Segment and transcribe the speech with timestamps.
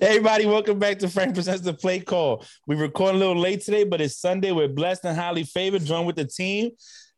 [0.00, 2.46] Everybody, welcome back to Frank Presents the Playcall.
[2.66, 4.52] We record a little late today, but it's Sunday.
[4.52, 6.70] We're blessed and highly favored, joined with the team.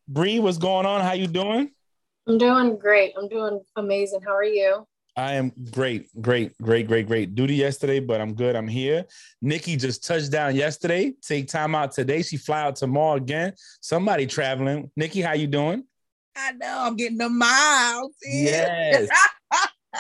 [0.09, 1.03] Bree, what's going on?
[1.03, 1.71] How you doing?
[2.27, 3.13] I'm doing great.
[3.19, 4.21] I'm doing amazing.
[4.23, 4.87] How are you?
[5.17, 7.35] I am great, great, great, great, great.
[7.35, 8.57] Duty yesterday, but I'm good.
[8.57, 9.05] I'm here.
[9.43, 11.13] Nikki just touched down yesterday.
[11.21, 12.23] Take time out today.
[12.23, 13.53] She fly out tomorrow again.
[13.81, 14.91] Somebody traveling.
[14.97, 15.85] Nikki, how you doing?
[16.37, 16.85] I know.
[16.87, 18.15] I'm getting the miles.
[18.23, 18.45] in.
[18.45, 19.09] Yes.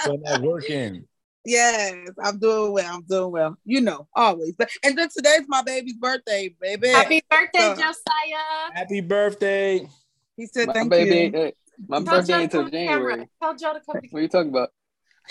[0.04, 1.06] So that working.
[1.44, 2.94] yes, I'm doing well.
[2.94, 3.56] I'm doing well.
[3.64, 4.54] You know, always.
[4.56, 6.88] But and then today's my baby's birthday, baby.
[6.88, 8.72] Happy birthday, So- Josiah.
[8.74, 9.88] Happy birthday.
[10.36, 11.16] he said My thank baby, you.
[11.16, 11.50] ain't- uh,
[11.88, 13.10] my Tell birthday Joe to ain't come till to the camera.
[13.12, 13.28] January.
[13.42, 14.68] Tell Joe to come to What are you talking about?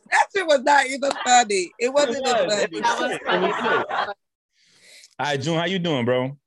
[0.10, 1.72] that shit was not even funny.
[1.80, 2.54] It wasn't It even was.
[2.56, 2.80] funny.
[2.82, 3.54] That was funny.
[5.20, 6.38] All right, Jun, how you doing, bro?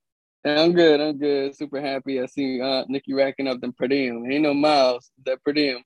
[0.44, 1.00] Yeah, I'm good.
[1.00, 1.54] I'm good.
[1.54, 2.20] Super happy.
[2.20, 4.24] I see uh, Nikki racking up them per diem.
[4.30, 5.10] Ain't no miles.
[5.26, 5.82] That per diem.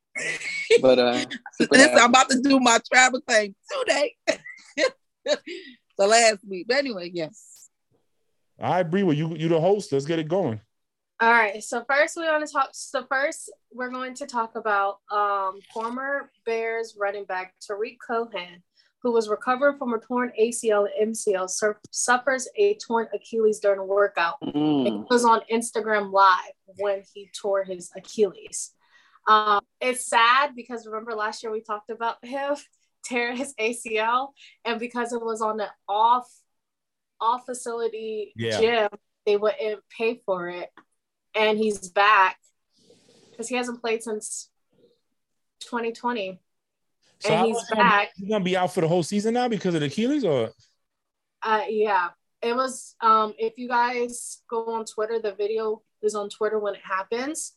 [0.80, 1.24] But uh,
[1.54, 4.16] super Listen, I'm about to do my travel thing today.
[5.98, 6.66] the last week.
[6.68, 7.68] But anyway, yes.
[8.60, 9.90] All right, Bree, well, you you the host.
[9.92, 10.60] Let's get it going.
[11.20, 11.62] All right.
[11.62, 12.70] So first we want to talk.
[12.72, 18.62] So first we're going to talk about um, former Bears running back Tarik Cohen,
[19.04, 23.78] who was recovering from a torn ACL and MCL, sur- suffers a torn Achilles during
[23.78, 24.38] a workout.
[24.40, 25.10] It Mm.
[25.10, 28.74] was on Instagram Live when he tore his Achilles.
[29.28, 32.56] Um, it's sad because remember last year we talked about him
[33.04, 34.32] tearing his ACL,
[34.64, 36.26] and because it was on the off
[37.20, 38.58] off facility Yeah.
[38.60, 38.88] gym,
[39.26, 40.70] they wouldn't pay for it,
[41.34, 42.38] and he's back
[43.30, 44.50] because he hasn't played since
[45.60, 46.40] 2020,
[47.20, 48.12] So and he's long gonna be- back.
[48.16, 50.50] He's gonna be out for the whole season now because of the Achilles, or
[51.42, 52.10] Uh, yeah,
[52.42, 52.96] it was.
[53.00, 57.56] Um, if you guys go on Twitter, the video is on Twitter when it happens,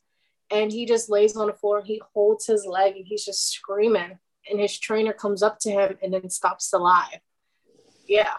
[0.52, 1.82] and he just lays on the floor.
[1.82, 4.20] He holds his leg and he's just screaming,
[4.50, 7.20] and his trainer comes up to him and then stops the live.
[8.08, 8.34] Yeah,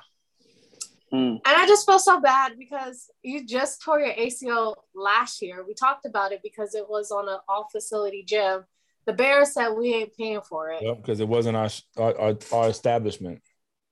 [1.13, 1.37] Mm.
[1.37, 5.65] and I just feel so bad because you just tore your ACL last year.
[5.67, 8.67] We talked about it because it was on an all facility gym.
[9.09, 10.81] The bear said we ain't paying for it.
[11.01, 13.41] because it wasn't our, our our our establishment.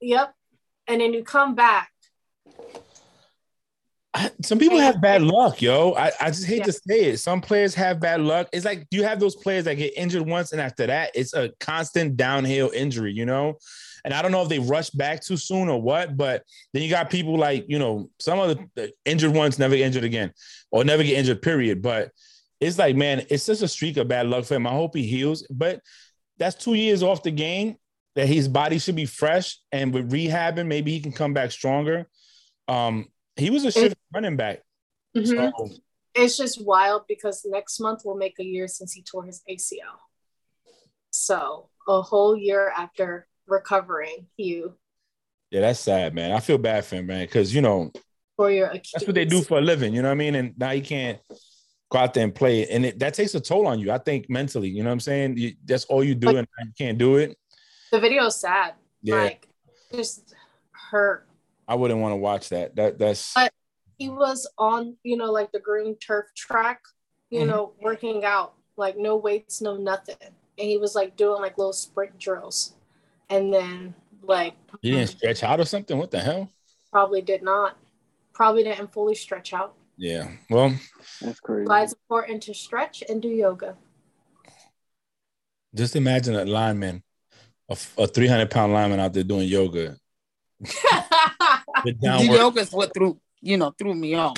[0.02, 0.34] Yep.
[0.88, 1.90] And then you come back.
[4.12, 5.92] I- Some people have bad luck, yo.
[5.94, 6.64] I, I just hate Yeah.
[6.64, 7.16] to say it.
[7.18, 8.48] Some players have bad luck.
[8.52, 11.50] It's like you have those players that get injured once, and after that, it's a
[11.60, 13.56] constant downhill injury, you know.
[14.04, 16.42] And I don't know if they rush back too soon or what, but
[16.74, 19.86] then you got people like you know some of the- the injured ones never get
[19.86, 20.34] injured again,
[20.70, 21.40] or never get injured.
[21.40, 21.80] Period.
[21.80, 22.10] But
[22.60, 24.66] it's like, man, it's just a streak of bad luck for him.
[24.66, 25.80] I hope he heals, but
[26.38, 27.76] that's two years off the game.
[28.14, 32.08] That his body should be fresh, and with rehabbing, maybe he can come back stronger.
[32.66, 34.62] Um, he was a shift running back.
[35.14, 35.52] Mhm.
[35.52, 35.68] So
[36.14, 40.00] It's just wild because next month will make a year since he tore his ACL.
[41.10, 44.78] So a whole year after recovering, you
[45.50, 46.32] yeah, that's sad, man.
[46.32, 47.92] I feel bad for him, man, because you know
[48.36, 48.90] for your Achilles.
[48.92, 49.94] that's what they do for a living.
[49.94, 50.34] You know what I mean?
[50.34, 51.18] And now you can't
[51.96, 53.90] go out there and play it, and it, that takes a toll on you.
[53.90, 54.68] I think mentally.
[54.68, 55.36] You know what I'm saying?
[55.38, 57.36] You, that's all you do, But- and you can't do it.
[57.90, 58.74] The video is sad.
[59.02, 59.14] Yeah.
[59.16, 59.48] Like
[59.94, 60.34] just
[60.72, 61.26] hurt.
[61.68, 62.76] I wouldn't want to watch that.
[62.76, 63.52] That that's But-
[63.98, 66.80] He was on, you know, like the green turf track,
[67.30, 67.46] you Mhm.
[67.46, 70.16] know, working out, like no weights, no nothing.
[70.20, 72.74] And he was like doing like little sprint drills.
[73.30, 75.96] And then like he didn't stretch out or something.
[75.96, 76.50] What the hell?
[76.92, 77.76] probably did not,
[78.32, 79.74] probably didn't fully stretch out.
[79.96, 80.28] Yeah.
[80.50, 80.74] Well,
[81.22, 81.66] That's crazy.
[81.68, 83.76] Why it's important to stretch and do yoga.
[85.74, 87.02] just imagine a lineman,
[87.70, 89.96] a, a 300 pound lineman out there doing yoga.
[91.84, 92.36] The The downward.
[92.36, 94.36] yoga's what threw, you know, threw me off.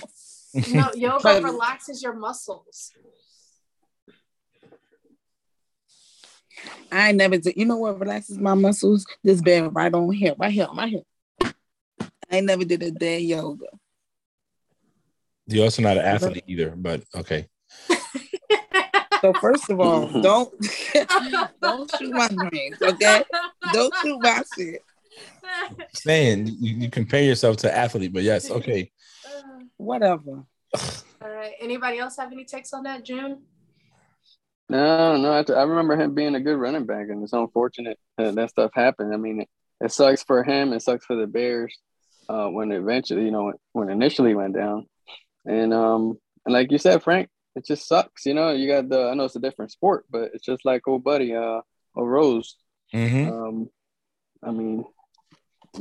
[0.72, 2.91] no, yoga But- relaxes your muscles.
[6.91, 7.56] I ain't never did.
[7.56, 9.06] You know what relaxes my muscles?
[9.22, 11.02] This bed right on here, right here, right here.
[12.30, 13.66] I ain't never did a day yoga.
[15.48, 17.48] You're also not an athlete either, but okay.
[19.21, 20.53] So first of all, don't
[21.60, 23.24] don't shoot my dreams, okay?
[23.72, 24.84] Don't shoot my shit.
[25.95, 28.91] Saying you, you compare yourself to athlete, but yes, okay.
[29.77, 30.45] Whatever.
[31.21, 31.54] All right.
[31.60, 33.42] Anybody else have any takes on that, Jun?
[34.68, 35.33] No, no.
[35.33, 38.71] I, I remember him being a good running back, and it's unfortunate that that stuff
[38.74, 39.15] happened.
[39.15, 39.48] I mean, it,
[39.80, 40.72] it sucks for him.
[40.72, 41.77] It sucks for the Bears
[42.28, 44.86] uh, when eventually, you know, when initially went down.
[45.48, 48.27] And um, and like you said, Frank, it just sucks.
[48.27, 49.09] You know, you got the.
[49.09, 51.62] I know it's a different sport, but it's just like old buddy, uh,
[51.97, 52.56] Rose.
[52.95, 53.33] Mm-hmm.
[53.33, 53.71] Um,
[54.45, 54.84] I mean,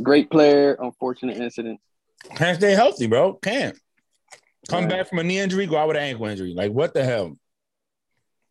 [0.01, 0.77] great player.
[0.79, 1.79] Unfortunate incident.
[2.35, 3.33] Can't stay healthy, bro.
[3.33, 3.77] Can't.
[4.69, 6.53] Come back from a knee injury, go out with an ankle injury.
[6.53, 7.37] Like what the hell?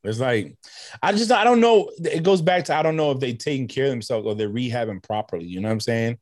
[0.05, 0.57] It's like
[1.03, 1.91] I just I don't know.
[1.99, 4.49] It goes back to I don't know if they taking care of themselves or they're
[4.49, 5.47] rehabbing properly.
[5.47, 6.19] You know what I'm saying?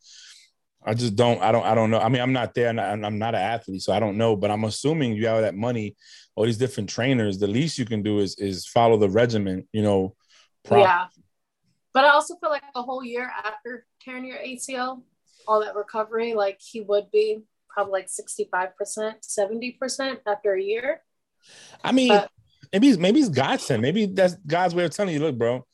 [0.85, 1.41] I just don't.
[1.43, 1.65] I don't.
[1.65, 1.99] I don't know.
[1.99, 4.37] I mean, I'm not there, and I'm not an athlete, so I don't know.
[4.37, 5.97] But I'm assuming you have that money,
[6.35, 7.39] all these different trainers.
[7.39, 9.67] The least you can do is is follow the regimen.
[9.73, 10.17] You know.
[10.71, 11.07] Yeah.
[11.93, 15.03] But I also feel like a whole year after tearing your ACL,
[15.47, 18.73] all that recovery, like he would be probably like 65%,
[19.23, 21.03] 70% after a year.
[21.83, 22.31] I mean, But-
[22.73, 25.67] maybe maybe it's God's Maybe that's God's way of telling you, look, bro,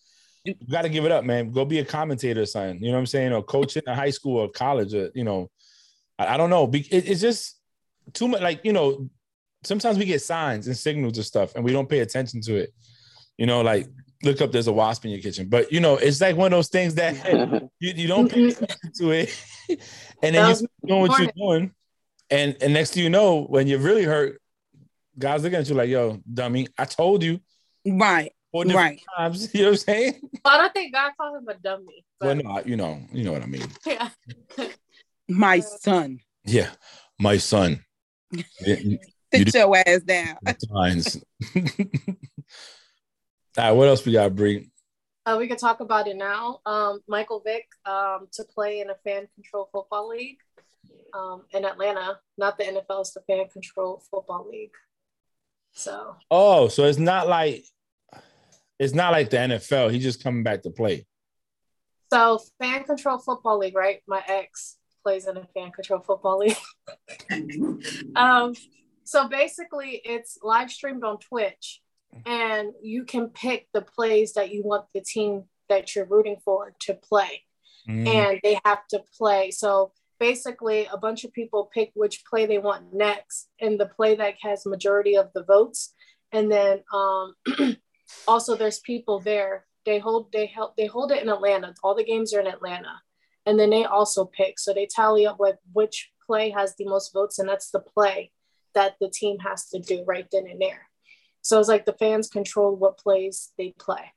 [0.45, 1.51] you got to give it up, man.
[1.51, 2.81] Go be a commentator or something.
[2.83, 3.33] You know what I'm saying?
[3.33, 4.95] Or coach in a high school or college.
[4.95, 5.51] Or, you know,
[6.19, 6.69] I, I don't know.
[6.73, 7.59] It, it's just
[8.13, 8.41] too much.
[8.41, 9.09] Like you know,
[9.65, 12.71] sometimes we get signs and signals and stuff, and we don't pay attention to it.
[13.37, 13.87] You know, like
[14.23, 15.49] look up, there's a wasp in your kitchen.
[15.49, 17.15] But you know, it's like one of those things that
[17.81, 19.45] you, you don't pay attention to it,
[20.23, 21.73] and then you was keep doing what you're doing,
[22.31, 24.41] and and next thing you know, when you're really hurt,
[25.19, 27.41] guys looking at you like, "Yo, dummy, I told you
[27.87, 28.33] Right.
[28.53, 29.03] Four different Right.
[29.17, 30.21] times." You know what I'm saying?
[30.45, 32.05] Well, I don't think God called him a dummy.
[32.21, 33.67] Well, But no, I- you know, you know what I mean.
[33.87, 34.09] yeah.
[35.29, 36.19] My son.
[36.45, 36.71] Yeah,
[37.19, 37.85] my son.
[38.67, 38.99] Yeah, you-
[39.33, 40.37] Sit your ass down.
[40.73, 41.17] Signs.
[43.59, 44.71] All right, what else we got, Bree?
[45.27, 46.61] Uh, we could talk about it now.
[46.67, 50.39] Um, Michael Vick um, to play in a fan control football league
[51.15, 54.71] um, in Atlanta, not the NFL, it's the fan control football league.
[55.73, 57.65] So, Oh, so it's not like
[58.81, 59.93] it's not like the NFL.
[59.93, 61.07] He's just coming back to play.
[62.11, 64.01] so fan control football league, right?
[64.09, 66.57] My ex plays in a fan control football league.
[68.17, 68.55] um,
[69.05, 71.83] so basically, it's live streamed on Twitch,
[72.25, 76.75] and you can pick the plays that you want the team that you're rooting for
[76.81, 77.45] to play.
[77.89, 78.07] Mm.
[78.07, 79.51] and they have to play.
[79.51, 84.15] So basically, a bunch of people pick which play they want next, and the play
[84.17, 85.95] that has majority of the votes.
[86.33, 87.35] And then um,
[88.27, 89.67] also, there's people there.
[89.87, 91.75] They hold they help they hold it in Atlanta.
[91.83, 93.01] All the games are in Atlanta,
[93.47, 94.59] and then they also pick.
[94.59, 98.31] So they tally up with which play has the most votes, and that's the play
[98.75, 100.89] that the team has to do right then and there.
[101.43, 104.13] So it's like the fans control what plays they play.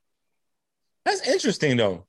[1.06, 2.06] That's interesting though.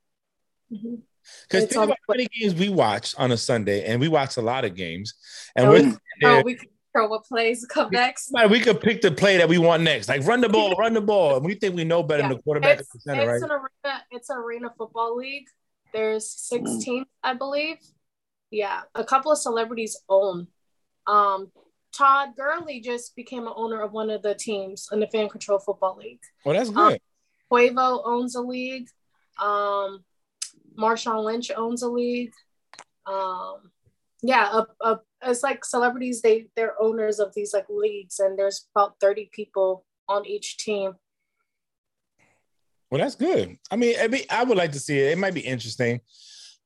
[0.73, 1.03] Mhm.
[1.49, 4.43] Because think about how many games we watch on a Sunday, and we watch a
[4.43, 5.15] lot of games,
[5.57, 6.59] and Oh, we're we- sitting Oh, we
[6.95, 8.33] what plays come next.
[8.33, 10.95] like, we could pick the play that we want next, like run the ball, run
[10.95, 13.23] the ball, and we think we know better than the quarterback at It's, the center,
[13.23, 13.51] it's right?
[13.51, 14.05] an arena.
[14.11, 15.47] It's an arena football league.
[15.93, 17.77] There's 16, I believe.
[18.51, 20.49] Yeah, a couple of celebrities own.
[21.07, 21.51] Um,
[21.97, 25.59] Todd Gurley just became an owner of one of the teams in the fan control
[25.59, 26.21] football league.
[26.45, 27.01] Well, that's good.
[27.51, 28.89] Quavo owns a league.
[29.41, 30.05] Um,
[30.77, 32.33] Marshawn Lynch owns a league.
[33.07, 33.71] Um,
[34.23, 36.23] yeah, a, a, it's like celebrities.
[36.23, 40.95] They they're owners of these like leagues, and there's about 30 people on each team.
[42.91, 43.57] Well, that's good.
[43.71, 45.13] I mean, I, mean, I would like to see it.
[45.13, 46.01] It might be interesting.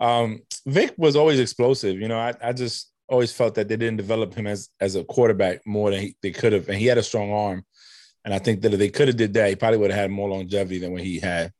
[0.01, 1.99] Um, Vic was always explosive.
[1.99, 5.05] You know, I, I just always felt that they didn't develop him as as a
[5.05, 7.65] quarterback more than he, they could have, and he had a strong arm.
[8.25, 10.11] And I think that if they could have did that, he probably would have had
[10.11, 11.53] more longevity than what he had.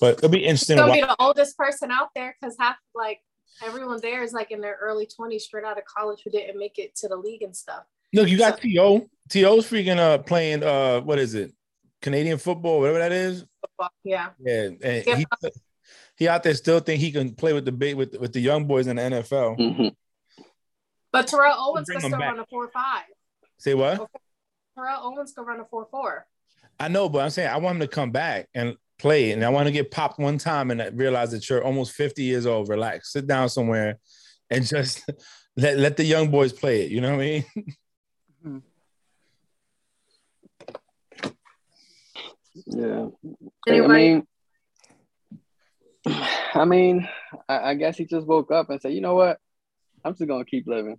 [0.00, 0.78] But it'll be interesting.
[0.78, 3.20] He's gonna be the oldest person out there because half like
[3.64, 6.78] everyone there is like in their early 20s, straight out of college, who didn't make
[6.78, 7.84] it to the league and stuff.
[8.12, 9.08] Look, you got To.
[9.28, 11.52] T.O.'s freaking uh playing uh what is it?
[12.02, 13.44] Canadian football, whatever that is.
[14.04, 15.16] Yeah, Yeah, and Yeah.
[15.16, 15.26] he
[16.16, 18.66] he out there still think he can play with the big with with the young
[18.66, 19.56] boys in the NFL.
[19.58, 19.94] Mhm.
[21.12, 22.30] but Terrell Owens Bring could him still back.
[22.32, 23.04] run a four-five.
[23.58, 24.08] Say what?
[24.76, 26.26] Terrell Owens could run a four-four.
[26.78, 29.48] I know, but I'm saying I want him to come back and play, and I
[29.48, 32.68] want to get popped one time and realize that you're almost 50 years old.
[32.68, 33.98] Relax, sit down somewhere,
[34.50, 35.02] and just
[35.56, 36.90] let let the young boys play it.
[36.90, 37.44] You know what I mean?
[42.66, 43.06] Yeah.
[43.68, 44.26] I Anyway, mean,
[46.54, 47.08] I mean,
[47.48, 49.38] I, I guess he just woke up and said, you know what?
[50.04, 50.98] I'm just gonna keep living.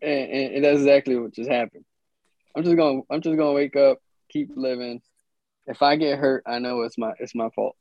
[0.00, 1.84] And, and, and that's exactly what just happened.
[2.54, 3.98] I'm just gonna I'm just gonna wake up,
[4.30, 5.00] keep living.
[5.68, 7.76] If I get hurt, I know it's my it's my fault.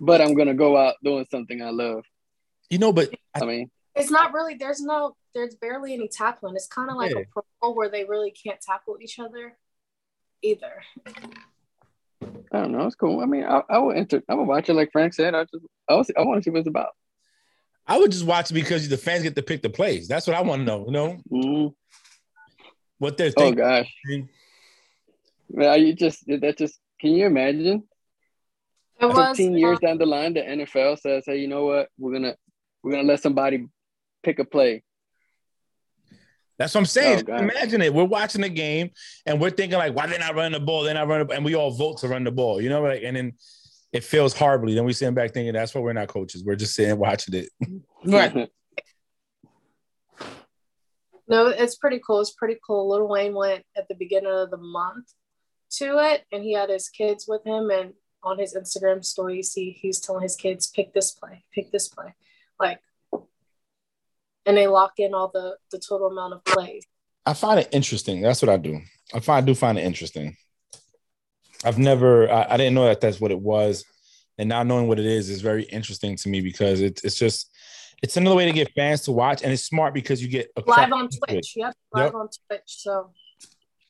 [0.00, 2.04] But I'm gonna go out doing something I love.
[2.70, 4.54] You know, but I, I mean, it's not really.
[4.54, 5.16] There's no.
[5.34, 6.54] There's barely any tackling.
[6.54, 7.22] It's kind of like Yeah.
[7.22, 9.56] a pro where they really can't tackle each other,
[10.42, 10.82] either.
[12.22, 12.86] I don't know.
[12.86, 13.20] It's cool.
[13.20, 14.22] I mean, I, I would enter.
[14.28, 15.34] I would watch it like Frank said.
[15.34, 16.90] I just I, was, I want to see what it's about.
[17.86, 20.08] I would just watch it because the fans get to pick the plays.
[20.08, 20.84] That's what I want to know.
[20.86, 21.74] You know Mm.
[22.98, 23.60] what they're thinking.
[23.62, 23.94] Oh gosh,
[25.50, 27.84] man, you just that just can you imagine?
[29.00, 31.88] It was 15 years um, down the line, the NFL says, "Hey, you know what?
[31.98, 32.36] We're gonna
[32.82, 33.66] we're gonna let somebody
[34.22, 34.82] pick a play."
[36.56, 37.24] That's what I'm saying.
[37.28, 37.92] Oh, Imagine it.
[37.92, 38.90] We're watching the game
[39.26, 40.84] and we're thinking like, why they not running the ball?
[40.84, 42.60] They're not running, and we all vote to run the ball.
[42.60, 43.32] You know, like, and then
[43.92, 44.74] it feels horribly.
[44.74, 46.44] Then we sitting back thinking that's why we're not coaches.
[46.44, 47.48] We're just sitting watching it.
[48.04, 48.50] Right.
[51.26, 52.20] No, it's pretty cool.
[52.20, 52.90] It's pretty cool.
[52.90, 55.06] Lil Wayne went at the beginning of the month
[55.78, 57.70] to it, and he had his kids with him.
[57.70, 61.70] And on his Instagram story, you see he's telling his kids, "Pick this play, pick
[61.72, 62.14] this play,"
[62.58, 62.80] like,
[64.46, 66.84] and they lock in all the the total amount of plays.
[67.26, 68.20] I find it interesting.
[68.20, 68.80] That's what I do.
[69.14, 70.36] I find I do find it interesting.
[71.64, 72.30] I've never.
[72.30, 73.84] I, I didn't know that that's what it was,
[74.38, 77.50] and now knowing what it is is very interesting to me because it's it's just
[78.02, 80.92] it's another way to get fans to watch, and it's smart because you get Live
[80.92, 81.16] on it.
[81.26, 81.54] Twitch.
[81.56, 82.14] Yep, live Yep.
[82.14, 82.62] on Twitch.
[82.66, 83.12] So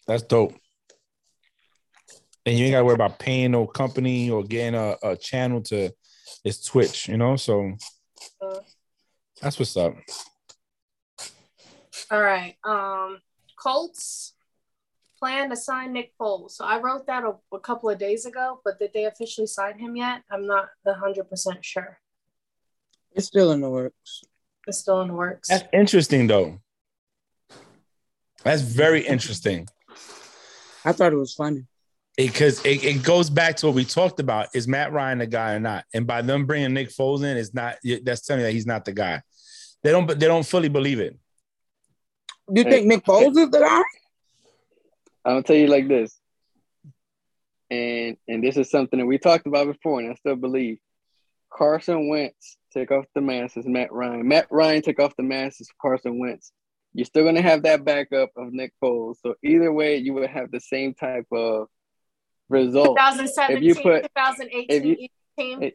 [0.06, 0.54] That's dope.
[2.46, 5.62] And you ain't got to worry about paying no company or getting a, a channel
[5.62, 5.90] to
[6.44, 7.36] it's Twitch, you know?
[7.36, 7.72] So
[8.42, 8.60] uh,
[9.40, 9.94] that's what's up.
[12.10, 12.56] all right.
[12.64, 13.20] Um,
[13.56, 14.34] Colts
[15.18, 16.52] plan to sign Nick Foles.
[16.52, 19.78] So I wrote that a, a couple of days ago, but did they officially sign
[19.78, 20.22] him yet?
[20.30, 21.98] I'm not hundred percent sure.
[23.12, 24.22] It's still in the works.
[24.66, 25.48] It's still in the works.
[25.48, 26.58] That's interesting, though.
[28.42, 29.68] That's very interesting
[30.84, 31.64] I thought it was funny.
[32.16, 35.54] Because it, it goes back to what we talked about: is Matt Ryan the guy
[35.54, 35.84] or not?
[35.94, 38.84] And by them bringing Nick Foles in, is not that's telling me that he's not
[38.84, 39.22] the guy.
[39.82, 41.16] They don't, they don't fully believe it.
[42.52, 42.70] Do you Hey.
[42.70, 43.82] think Nick Foles is the guy?
[45.26, 46.18] I'm gonna tell you like this,
[47.70, 50.78] and and this is something that we talked about before, and I still believe.
[51.52, 53.64] Carson Wentz take off the masses.
[53.64, 54.26] Matt Ryan.
[54.26, 55.68] Matt Ryan take off the masses.
[55.80, 56.50] Carson Wentz.
[56.94, 59.16] You're still gonna have that backup of Nick Foles.
[59.22, 61.68] So either way, you would have the same type of
[62.48, 62.96] result.
[62.96, 65.08] 2017, If you put- 2018 if you-
[65.38, 65.62] team.
[65.62, 65.74] if-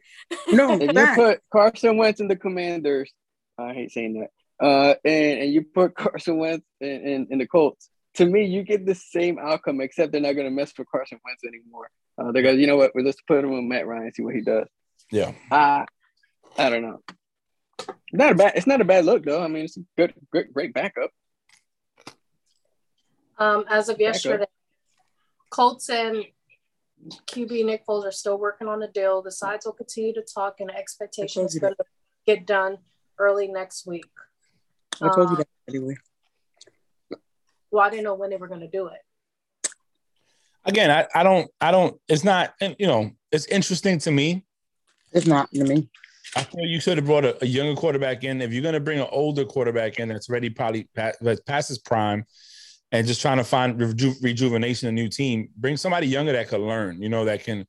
[0.52, 3.12] No, if you put Carson Wentz in the Commanders,
[3.58, 4.30] I hate saying that.
[4.64, 7.90] Uh, and, and you put Carson Wentz in, in, in the Colts.
[8.14, 11.20] To me, you get the same outcome, except they're not going to mess with Carson
[11.24, 11.88] Wentz anymore.
[12.18, 12.92] Uh, they're going, to you know what?
[12.94, 14.66] Well, let's put him with Matt Ryan, and see what he does.
[15.12, 15.32] Yeah.
[15.50, 15.84] Uh,
[16.58, 17.00] I don't know.
[18.12, 18.52] Not a bad.
[18.56, 19.42] It's not a bad look though.
[19.42, 21.10] I mean, it's a good, great, great backup.
[23.38, 24.00] Um, as of Backup.
[24.14, 24.44] yesterday,
[25.48, 26.24] Colts and
[27.08, 29.22] QB Nick Foles are still working on the deal.
[29.22, 31.84] The sides will continue to talk, and the expectation is going to
[32.26, 32.78] get done
[33.18, 34.04] early next week.
[35.00, 35.96] I told you Um, that anyway.
[37.70, 39.70] Well, I didn't know when they were going to do it.
[40.64, 44.44] Again, I, I don't, I don't, it's not, you know, it's interesting to me.
[45.12, 45.88] It's not to me.
[46.36, 48.42] I feel you should have brought a, a younger quarterback in.
[48.42, 51.68] If you're going to bring an older quarterback in that's ready, probably pa- that's past
[51.68, 52.24] his prime,
[52.92, 56.60] and just trying to find reju- rejuvenation, a new team, bring somebody younger that could
[56.60, 57.00] learn.
[57.02, 57.66] You know, that can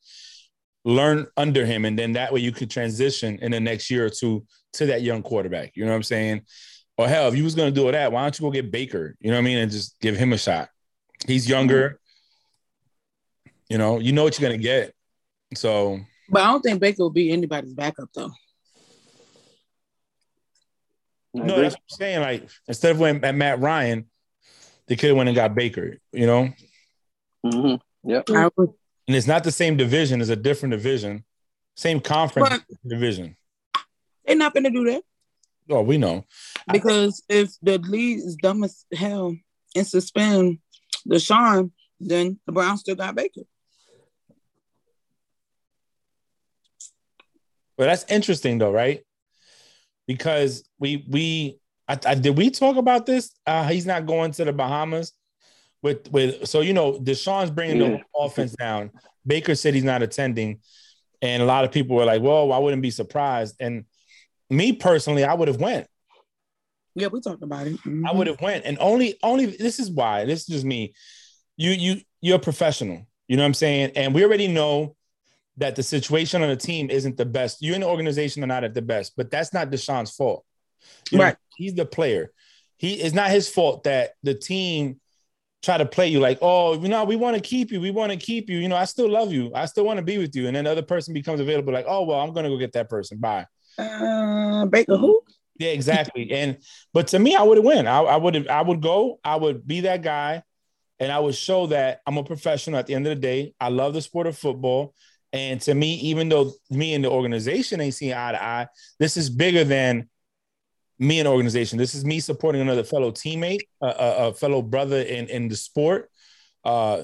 [0.83, 4.09] learn under him, and then that way you could transition in the next year or
[4.09, 5.71] two to that young quarterback.
[5.75, 6.41] You know what I'm saying?
[6.97, 8.71] Or hell, if you was going to do all that, why don't you go get
[8.71, 9.15] Baker?
[9.19, 10.69] You know what I mean, and just give him a shot.
[11.25, 11.51] He's mm-hmm.
[11.51, 11.99] younger.
[13.69, 14.93] You know, you know what you're going to get.
[15.55, 15.99] So
[16.29, 18.31] But I don't think Baker will be anybody's backup though.
[21.33, 22.21] No, that's what I'm saying.
[22.21, 24.10] Like instead of when at Matt Ryan,
[24.87, 26.49] they could have went and got Baker, you know.
[27.45, 27.79] Mhm.
[28.03, 28.29] Yep.
[28.57, 28.69] Would,
[29.07, 31.23] And it's not the same division; it's a different division,
[31.75, 33.35] same conference But- division.
[34.25, 35.03] they're not gonna do that
[35.69, 36.25] Oh, we know.
[36.71, 39.35] because if the league is dumb as hell
[39.75, 40.59] and suspend
[41.07, 43.41] Deshaun, then the Browns still got Baker.
[47.77, 49.03] But that's interesting, though, right?
[50.07, 51.59] Because we we
[51.91, 53.31] I, I, did we talk about this?
[53.45, 55.13] Uh, he's not going to the Bahamas
[55.83, 57.97] with with so you know Deshaun's bringing the Yeah.
[58.13, 58.91] whole offense down.
[59.25, 60.59] Baker said he's not attending,
[61.21, 63.85] and a lot of people were like, "Well, I wouldn't be surprised." And
[64.49, 65.87] me personally, I would have went.
[66.95, 67.77] Yeah, we talked about it.
[67.83, 68.07] Mhm.
[68.07, 70.25] I would have went, and only only this is why.
[70.25, 70.93] This is just me.
[71.57, 73.05] You you you're a professional.
[73.27, 73.91] You know what I'm saying?
[73.95, 74.95] And we already know
[75.57, 77.61] that the situation on the team isn't the best.
[77.61, 80.45] You and the organization are not at the best, but that's not Deshaun's fault.
[81.11, 81.35] You know, Right.
[81.61, 82.31] He's the player.
[82.77, 84.99] He it's not his fault that the team
[85.61, 87.79] try to play you like, oh, you know, we want to keep you.
[87.79, 88.57] We want to keep you.
[88.57, 89.51] You know, I still love you.
[89.53, 90.47] I still want to be with you.
[90.47, 92.89] And then the other person becomes available, like, oh, well, I'm gonna go get that
[92.89, 93.19] person.
[93.19, 93.45] Bye.
[93.77, 95.21] Uh, Baker who?
[95.59, 96.31] Yeah, exactly.
[96.31, 96.57] and
[96.93, 97.87] but to me, I would have win.
[97.87, 98.47] I, I would have.
[98.47, 99.19] I would go.
[99.23, 100.41] I would be that guy,
[100.99, 102.79] and I would show that I'm a professional.
[102.79, 104.95] At the end of the day, I love the sport of football.
[105.33, 108.67] And to me, even though me and the organization ain't seeing eye to eye,
[108.99, 110.09] this is bigger than
[111.01, 111.79] me the organization.
[111.79, 115.55] This is me supporting another fellow teammate, a, a, a fellow brother in in the
[115.55, 116.09] sport.
[116.63, 117.03] Uh,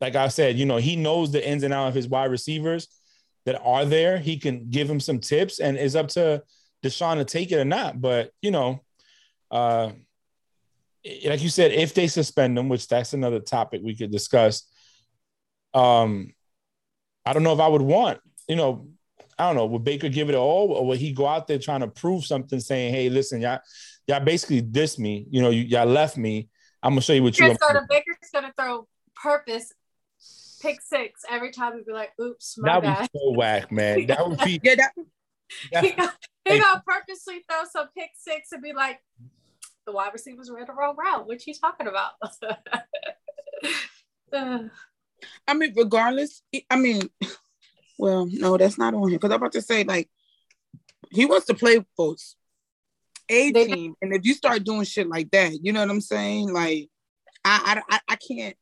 [0.00, 2.88] like I said, you know, he knows the ins and outs of his wide receivers
[3.46, 4.18] that are there.
[4.18, 6.42] He can give him some tips, and it's up to
[6.82, 8.00] Deshaun to take it or not.
[8.00, 8.80] But you know,
[9.48, 9.92] uh,
[11.24, 14.68] like you said, if they suspend him, which that's another topic we could discuss.
[15.72, 16.34] Um,
[17.24, 18.88] I don't know if I would want, you know,
[19.38, 21.80] I don't know, would Baker give it all, or would he go out there trying
[21.80, 23.60] to prove something, saying, "Hey, listen, y'all,
[24.06, 25.26] y'all basically dissed me.
[25.30, 26.48] You know, you, y'all left me.
[26.82, 29.72] I'm gonna show you what you." Baker's gonna, Baker's gonna throw purpose
[30.64, 33.70] pick six every time and be like, "Oops, my that bad." would be so whack,
[33.72, 34.06] man.
[34.06, 34.60] That would be.
[35.70, 36.12] Yeah, that, he gonna,
[36.46, 38.98] he gonna purposely throw some pick six and be like,
[39.86, 42.12] "The wide receivers ran the wrong route." What you talking about?
[45.46, 47.08] I mean, regardless, I mean,
[47.98, 49.12] well, no, that's not on him.
[49.12, 50.08] Because I'm about to say, like,
[51.10, 52.14] he wants to play for
[53.28, 56.52] a team, and if you start doing shit like that, you know what I'm saying?
[56.52, 56.88] Like,
[57.44, 58.56] I, I, I, I can't.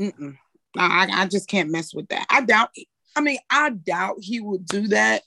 [0.00, 0.36] Mm-mm.
[0.76, 2.26] I, I just can't mess with that.
[2.30, 2.70] I doubt.
[3.14, 5.22] I mean, I doubt he would do that.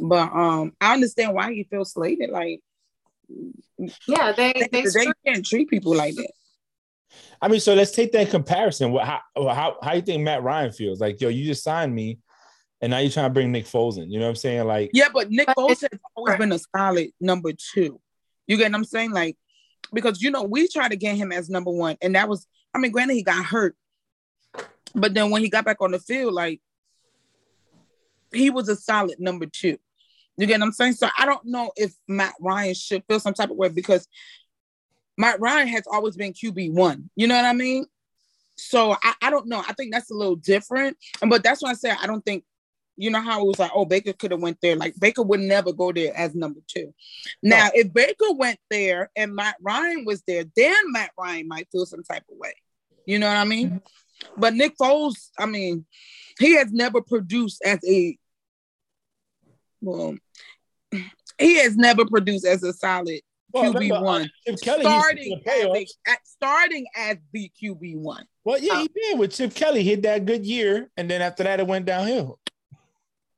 [0.00, 2.30] But um, I understand why he feels slated.
[2.30, 2.60] Like,
[4.06, 6.32] yeah, they they, they, they can't treat people like that.
[7.40, 8.92] I mean, so let's take that in comparison.
[8.92, 11.00] What how how how you think Matt Ryan feels?
[11.00, 12.18] Like, yo, you just signed me,
[12.80, 14.10] and now you're trying to bring Nick Foles in.
[14.10, 14.66] You know what I'm saying?
[14.66, 18.00] Like, Yeah, but Nick But Foles has always been a solid number two.
[18.46, 19.12] You get what I'm saying?
[19.12, 19.36] Like,
[19.92, 22.78] because you know, we tried to get him as number one, and that was, I
[22.78, 23.76] mean, granted, he got hurt,
[24.94, 26.60] but then when he got back on the field, like,
[28.32, 29.78] he was a solid number two.
[30.36, 30.94] You get what I'm saying?
[30.94, 34.08] So I don't know if Matt Ryan should feel some type of way because
[35.16, 37.10] Matt Ryan has always been QB one.
[37.16, 37.86] You know what I mean?
[38.56, 39.62] So I, I don't know.
[39.66, 40.96] I think that's a little different.
[41.20, 42.44] And but that's why I said I don't think
[42.96, 44.76] you know how it was like, oh, Baker could have went there.
[44.76, 46.94] Like Baker would never go there as number two.
[47.42, 51.86] Now, if Baker went there and Matt Ryan was there, then Matt Ryan might feel
[51.86, 52.54] some type of way.
[53.04, 53.80] You know what I mean?
[54.36, 55.86] But Nick Foles, I mean,
[56.38, 58.16] he has never produced as a
[59.80, 60.14] well,
[61.38, 63.20] he has never produced as a solid
[63.54, 64.30] well, QB uh, one.
[64.62, 68.26] Kelly Starting as, a, at, starting as the QB one.
[68.44, 69.82] Well, yeah, he did with Chip Kelly.
[69.82, 72.38] He had that good year, and then after that, it went downhill.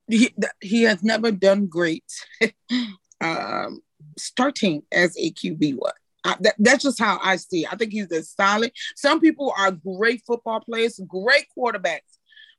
[0.09, 2.05] he, he has never done great
[3.21, 3.81] um,
[4.17, 5.93] starting as a QB one.
[6.25, 7.73] I, that, that's just how I see it.
[7.73, 8.73] I think he's a solid.
[8.97, 12.01] Some people are great football players, great quarterbacks,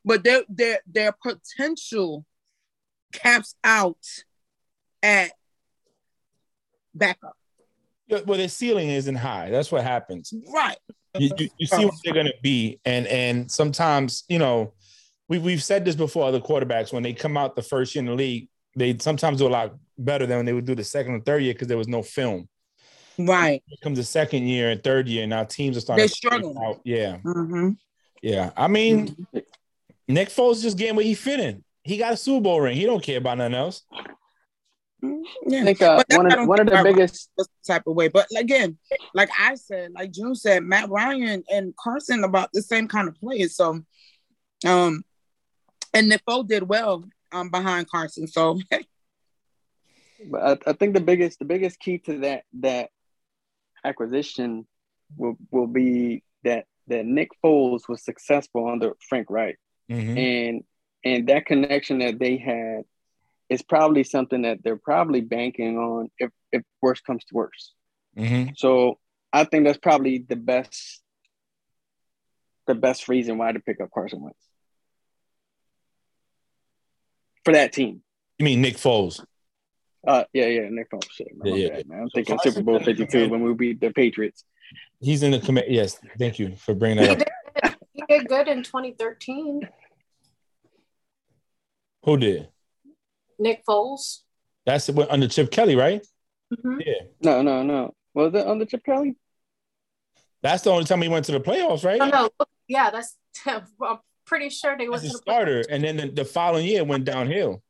[0.06, 2.26] but their their their potential
[3.12, 3.98] caps out
[5.04, 5.32] at
[6.94, 7.38] backup.
[8.08, 9.50] Yeah, Well, their ceiling isn't high.
[9.50, 10.34] That's what happens.
[10.54, 10.78] Right.
[11.18, 14.74] You, you, you see what they're going to be, and and sometimes you know,
[15.28, 16.28] we we've said this before.
[16.28, 19.48] Other quarterbacks when they come out the first year in the league, they sometimes do
[19.48, 21.78] a lot better than when they would do the second and third year because there
[21.78, 22.48] was no film.
[23.18, 23.64] Right.
[23.68, 26.02] It comes the second year and third year, and now teams are starting.
[26.02, 26.58] They're to struggling.
[26.64, 26.82] Out.
[26.84, 27.70] Yeah, Mm-hmm.
[28.22, 28.52] yeah.
[28.56, 29.28] I mean,
[30.08, 31.64] Nick Foles just getting where he fit in.
[31.84, 32.76] He got a Super Bowl ring.
[32.76, 33.82] He don't care about nothing else.
[35.02, 35.62] Yeah.
[35.62, 37.30] I think uh, one why I of don't one of the biggest
[37.66, 38.08] type of way.
[38.08, 38.78] But again,
[39.14, 43.16] like I said, like Jun said, Matt Ryan and Carson about the same kind of
[43.16, 43.56] players.
[43.56, 43.82] So,
[44.66, 45.04] um,
[45.94, 48.28] and Nick Foles did well um behind Carson.
[48.28, 48.60] So
[50.32, 52.90] But I, I think the biggest the biggest key to that that
[53.84, 54.66] acquisition
[55.16, 59.60] will will be that that Nick Foles was successful under Frank Reich,
[59.92, 60.18] Mhm.
[60.18, 60.64] and
[61.04, 62.84] and that connection that they had
[63.50, 67.74] is probably something that they're probably banking on if if worse comes to worse.
[68.18, 68.58] Mhm.
[68.58, 69.00] So
[69.32, 71.02] I think that's probably the best
[72.68, 74.38] the best reason why to pick up Carson Wentz
[77.46, 78.02] for that team.
[78.40, 79.24] You mean Nick Foles?
[80.06, 81.10] Uh, yeah, yeah, Nick Foles.
[81.12, 81.70] Shit, man, Yeah, yeah.
[81.76, 82.02] bad, man.
[82.02, 84.44] I'm thinking Super Bowl 52 when we beat the Patriots.
[85.00, 85.74] He's in the committee.
[85.74, 87.28] Yes, thank you for bringing that
[87.64, 87.76] up.
[87.94, 89.62] he did good in 2013.
[92.04, 92.50] Who did?
[93.40, 94.20] Nick Foles.
[94.66, 96.06] That's it under Chip Kelly, right?
[96.54, 96.84] Mhm.
[96.86, 97.94] Yeah, No, no, no.
[98.14, 99.16] Was it under Chip Kelly?
[100.42, 102.00] that's the only time he went to the playoffs, right?
[102.02, 102.30] Oh, no,
[102.68, 103.16] yeah, that's.
[103.46, 106.66] I'm pretty sure they went As to a the starter, and then the, the following
[106.66, 107.62] year went downhill.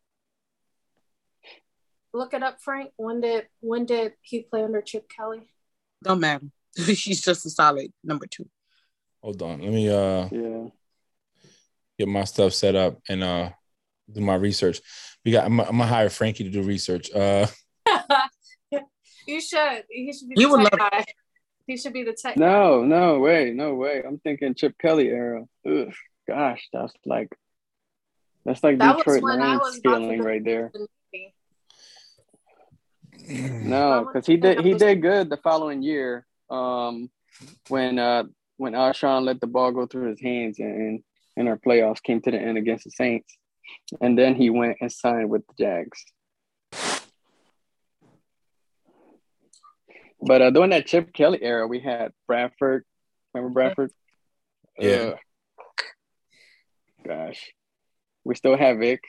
[2.13, 2.91] Look it up, Frank.
[2.97, 5.41] When did when did he play under Chip Kelly?
[6.03, 6.45] don't matter.
[6.93, 8.47] She's just a solid number two.
[9.21, 10.67] Hold on, let me uh Yeah.
[11.99, 13.49] get my stuff set up and uh
[14.11, 14.79] do my research.
[15.27, 15.43] We got.
[15.43, 17.13] I'm, I'm gonna hire Frankie to do research.
[17.13, 17.47] Uh,
[19.27, 19.83] you should.
[19.89, 21.05] He should be You the would tech love guy.
[21.65, 22.37] He should be the tech.
[22.37, 24.01] No, no way, no way.
[24.07, 25.43] I'm thinking Chip Kelly era.
[25.69, 25.91] Ugh,
[26.29, 27.27] gosh, that's like
[28.45, 30.71] that's like That was Detroit when I Lions was about scaling right there.
[30.73, 30.87] the
[33.67, 36.25] No, because he did he did good the following year.
[36.49, 37.11] Um,
[37.67, 38.23] when uh
[38.55, 41.03] when Alshon let the ball go through his hands and
[41.35, 43.37] and our playoffs came to the end against the Saints,
[44.01, 46.03] and then he went and signed with the Jags.
[50.21, 52.83] But uh, during that Chip Kelly era, we had Bradford.
[53.33, 53.91] Remember Bradford?
[54.79, 55.13] Yeah.
[55.13, 55.15] Uh,
[57.05, 57.51] gosh,
[58.23, 59.01] we still have Vic.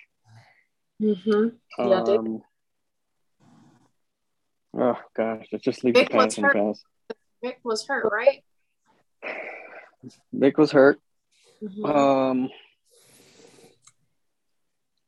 [1.03, 1.49] Mm-hmm.
[1.89, 2.19] Yeah, Dick.
[2.19, 2.43] Um,
[4.77, 6.57] oh gosh, let's just leave Vic the was past in the hurt.
[6.57, 6.85] past.
[7.43, 8.43] Vic was hurt, right?
[10.33, 11.01] Vic was hurt.
[11.63, 11.89] Mhm.
[11.89, 12.49] Um,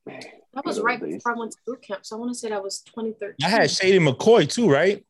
[0.07, 1.15] that was right days.
[1.15, 3.37] before I went to boot camp, so I want to say that was 2013.
[3.45, 5.05] I had Shady McCoy too, right?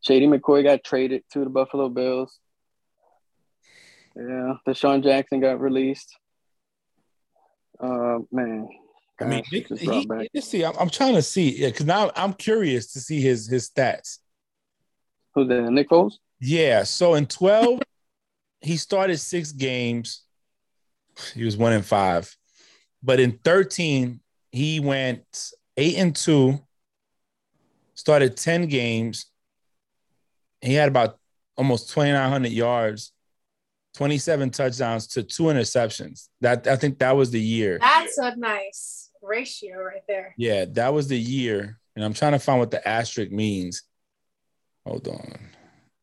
[0.00, 2.38] Shady McCoy got traded to the Buffalo Bills.
[4.16, 6.16] Yeah, DeSean Jackson got released.
[7.80, 8.68] Uh, man,
[9.20, 10.28] I mean, gosh, Nick, just he, brought back.
[10.34, 10.64] let's see.
[10.64, 14.18] I'm, I'm trying to see, yeah, because now I'm curious to see his his stats.
[15.34, 15.62] Who's that?
[15.70, 16.14] Nick Foles?
[16.40, 16.82] Yeah.
[16.82, 17.80] So in 12,
[18.60, 20.22] he started six games.
[21.34, 22.34] He was one in five.
[23.02, 26.60] But in 13, he went eight and two,
[27.94, 29.26] started 10 games.
[30.60, 31.18] He had about
[31.56, 33.12] almost 2,900 yards,
[33.94, 36.28] 27 touchdowns to two interceptions.
[36.40, 37.78] That I think that was the year.
[37.80, 40.34] That's a nice ratio right there.
[40.36, 41.78] Yeah, that was the year.
[41.96, 43.82] And I'm trying to find what the asterisk means.
[44.86, 45.38] Hold on.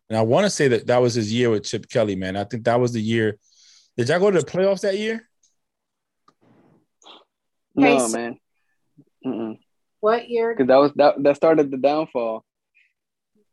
[0.09, 2.35] And I want to say that that was his year with Chip Kelly, man.
[2.35, 3.37] I think that was the year.
[3.97, 5.28] Did y'all go to the playoffs that year?
[7.79, 8.39] No, so- man.
[9.25, 9.59] Mm-mm.
[10.01, 10.53] What year?
[10.55, 12.45] Because that was that that started the downfall.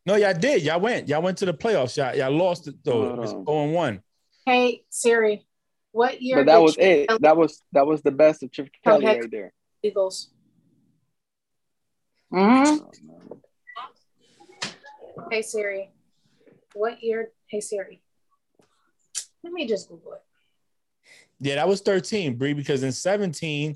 [0.05, 0.61] No, y'all did.
[0.61, 1.09] Y'all went.
[1.09, 1.97] Y'all went to the playoffs.
[1.97, 3.09] Y'all, y'all lost it though.
[3.13, 4.01] It was Hold 0 and 1.
[4.45, 5.45] Hey Siri,
[5.91, 6.37] what year?
[6.37, 7.07] But that did was Chip it.
[7.09, 9.19] Kelly That was that was the best of Chip Kelly heck.
[9.21, 9.53] right there.
[9.83, 10.29] Eagles.
[12.31, 12.87] Mhm.
[15.31, 15.91] Hey Siri,
[16.73, 17.31] what year?
[17.47, 18.01] Hey Siri,
[19.43, 20.21] let me just Google it.
[21.39, 23.75] Yeah, that was 13, Bree, because in 17,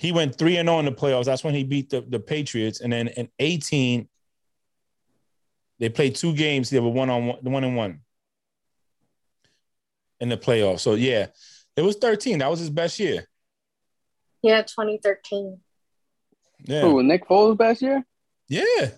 [0.00, 1.26] he went 3 and 0 in the playoffs.
[1.26, 2.80] That's when he beat the, the Patriots.
[2.80, 4.08] And then in 18,
[5.78, 6.70] they played two games.
[6.70, 8.00] They were one on one, one and one
[10.18, 10.80] in the playoffs.
[10.80, 11.26] So yeah,
[11.76, 12.38] it was 13.
[12.38, 13.28] That was his best year.
[14.40, 15.58] Yeah, 2013.
[16.64, 16.80] Yeah.
[16.80, 18.02] Who, Nick Foles best year?
[18.48, 18.92] Yeah.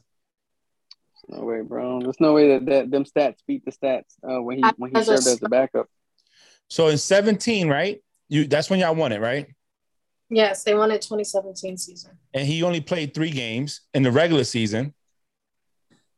[1.27, 1.99] No way, bro.
[2.01, 5.03] There's no way that, that them stats beat the stats uh, when he when he
[5.03, 5.89] served as the backup.
[6.71, 8.01] So in 17, right?
[8.29, 9.49] You that's when y'all won it, right?
[10.35, 12.13] Yes, they won it 2017 season.
[12.33, 14.95] and he only played three games in the regular season.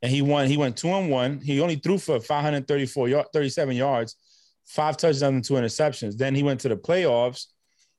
[0.02, 0.46] And he won.
[0.46, 1.40] He went two and one.
[1.40, 4.16] He only threw for 534 yard, 37 yards,
[4.66, 6.16] five touchdowns and two interceptions.
[6.16, 7.46] Then he went to the playoffs,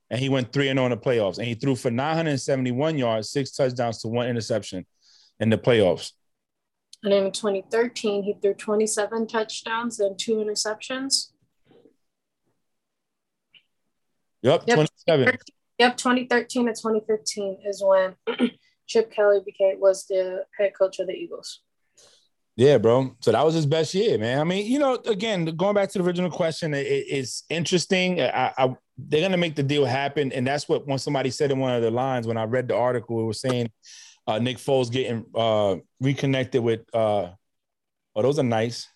[0.10, 1.38] and he went three and zero in the playoffs.
[1.40, 4.86] And he threw for 971 yards, six touchdowns to one interception
[5.40, 6.12] in the playoffs.
[7.04, 11.32] And in 2013, he threw 27 touchdowns and two interceptions.
[14.44, 14.76] Yep, Yep.
[15.08, 15.38] 27.
[15.78, 18.16] Yep, 2013 to 2015 is when
[18.88, 21.62] Chip Kelly became was the head coach of the Eagles.
[22.56, 23.16] Yeah, bro.
[23.20, 24.40] So that was his best year, man.
[24.40, 28.22] I mean, you know, again, going back to the original question, it, it's interesting.
[28.22, 31.60] I, I, they're gonna make the deal happen, and that's what when somebody said in
[31.60, 33.70] one of the lines when I read the article, it was saying
[34.26, 36.82] uh, Nick Foles getting uh, reconnected with.
[36.94, 37.32] Uh,
[38.16, 38.88] oh, those are nice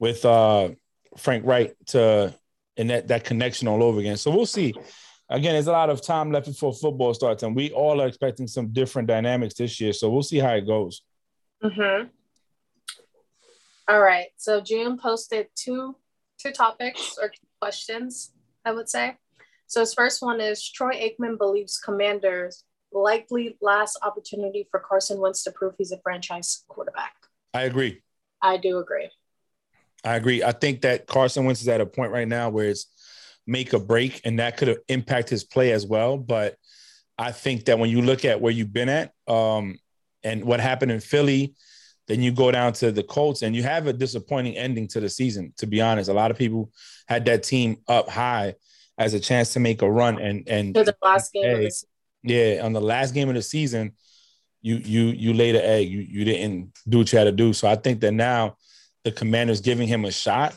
[0.00, 0.70] with uh,
[1.16, 2.34] Frank Reich to
[2.76, 4.16] and that that connection all over again.
[4.16, 4.74] So we'll see.
[5.30, 8.46] Again, there's a lot of time left before football starts, and we all are expecting
[8.46, 9.92] some different dynamics this year.
[9.92, 11.02] So we'll see how it goes.
[11.62, 12.08] Mm-hmm.
[13.88, 14.26] All right.
[14.36, 15.96] So Jun posted two
[16.38, 18.32] two topics or questions,
[18.64, 19.16] I would say.
[19.66, 25.42] So his first one is Troy Aikman believes Commanders likely last opportunity for Carson Wentz
[25.44, 27.14] to prove he's a franchise quarterback.
[27.52, 28.02] I agree.
[28.40, 29.10] I do agree.
[30.04, 30.42] I agree.
[30.42, 32.86] I think that Carson Wentz is at a point right now where it's
[33.46, 36.16] make a break, and that could have impact his play as well.
[36.16, 36.56] But
[37.18, 39.78] I think that when you look at where you've been at um,
[40.22, 41.54] and what happened in Philly,
[42.08, 45.08] then you go down to the Colts and you have a disappointing ending to the
[45.08, 45.52] season.
[45.58, 46.70] To be honest, a lot of people
[47.08, 48.54] had that team up high
[48.98, 51.64] as a chance to make a run, and and To the last game of Hey.
[51.64, 51.88] the season.
[52.22, 53.92] yeah, on the last game of the season,
[54.62, 55.88] you you you laid an egg.
[55.90, 57.52] You you didn't do what you had to do.
[57.52, 58.56] So I think that now
[59.04, 60.54] the commander's giving him a shot.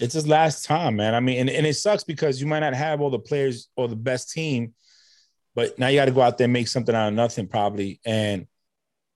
[0.00, 1.14] It's his last time, man.
[1.14, 3.88] I mean, and, and it sucks because you might not have all the players or
[3.88, 4.74] the best team,
[5.54, 8.00] but now you got to go out there and make something out of nothing, probably.
[8.04, 8.46] And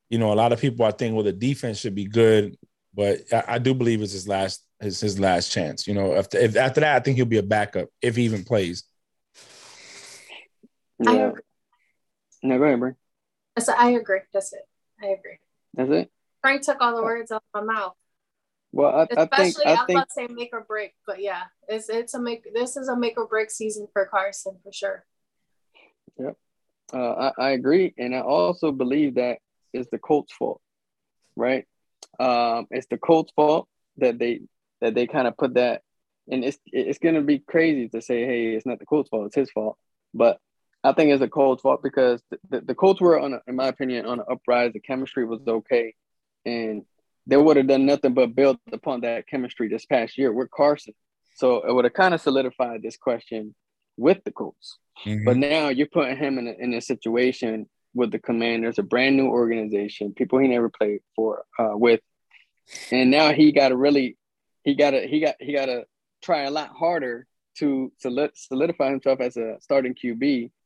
[0.08, 2.56] you know, a lot of people are thinking, well, the defense should be good,
[2.94, 5.86] but I, I do believe it's his last his his last chance.
[5.86, 8.44] You know, if, if after that, I think he'll be a backup if he even
[8.44, 8.84] plays.
[11.06, 11.28] I Yeah.
[11.28, 11.42] agree.
[12.42, 12.92] No, go ahead, bro.
[13.56, 14.20] I I agree.
[14.32, 14.66] That's it.
[15.00, 15.38] I agree.
[15.74, 16.10] That's it.
[16.40, 17.94] Frank took all the words out of my mouth.
[18.72, 21.20] Well, I, I think Especially, I, was think about to say make or break, but
[21.20, 22.52] yeah, it's it's a make.
[22.54, 25.04] This is a make or break season for Carson for sure.
[26.92, 29.38] uh, I, I agree, and I also believe that
[29.74, 30.60] it's the Colts' fault.
[31.36, 31.66] right?
[32.18, 34.40] Um, it's the Colts' fault that they
[34.80, 35.82] that they kind of put that,
[36.30, 39.36] and it's it's gonna be crazy to say, hey, it's not the Colts' fault, it's
[39.36, 39.76] his fault.
[40.14, 40.38] But
[40.84, 43.56] I think it's the Colts' fault because the, the, the Colts were on, a, in
[43.56, 44.72] my opinion, on an uprise.
[44.72, 45.94] The chemistry was okay,
[46.46, 46.84] and
[47.26, 50.94] they would have done nothing but build upon that chemistry this past year with Carson.
[51.36, 53.54] So it would have kind of solidified this question
[53.96, 54.78] with the Colts.
[55.04, 55.24] Mm-hmm.
[55.24, 59.16] But now you're putting him in a, in a situation with the Commanders, a brand
[59.16, 62.00] new organization, people he never played for uh, with,
[62.90, 64.16] and now he got to really,
[64.62, 65.84] he got to he got he got to
[66.22, 67.26] try a lot harder
[67.58, 70.18] to solidify himself as a starting QB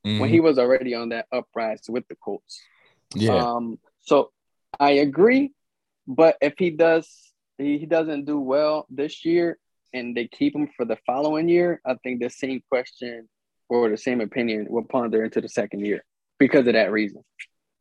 [0.07, 0.19] mm-hmm.
[0.21, 2.61] when he was already on that uprise with the Colts.
[3.14, 3.35] Yeah.
[3.35, 4.31] Um, so
[4.79, 5.53] I agree,
[6.07, 9.59] but if he does, he, he doesn't do well this year,
[9.92, 13.29] and they keep him for the following year, I think the same question
[13.69, 16.05] or the same opinion will ponder into the second year
[16.38, 17.25] because of that reason.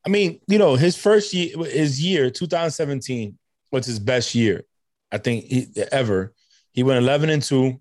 [0.04, 3.36] I mean, you know, his first year, his year, 2017,
[3.72, 4.64] was his best year,
[5.10, 6.32] I think he, ever.
[6.72, 7.80] He went 11 and 2,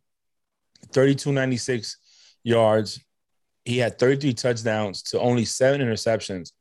[0.92, 1.98] 3296
[2.44, 3.00] yards.
[3.64, 6.52] He had 33 touchdowns to only seven interceptions.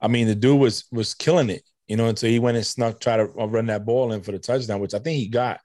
[0.00, 3.00] I mean, the dude was was killing it, you know, until he went and snuck,
[3.00, 5.60] try to run that ball in for the touchdown, which I think he got,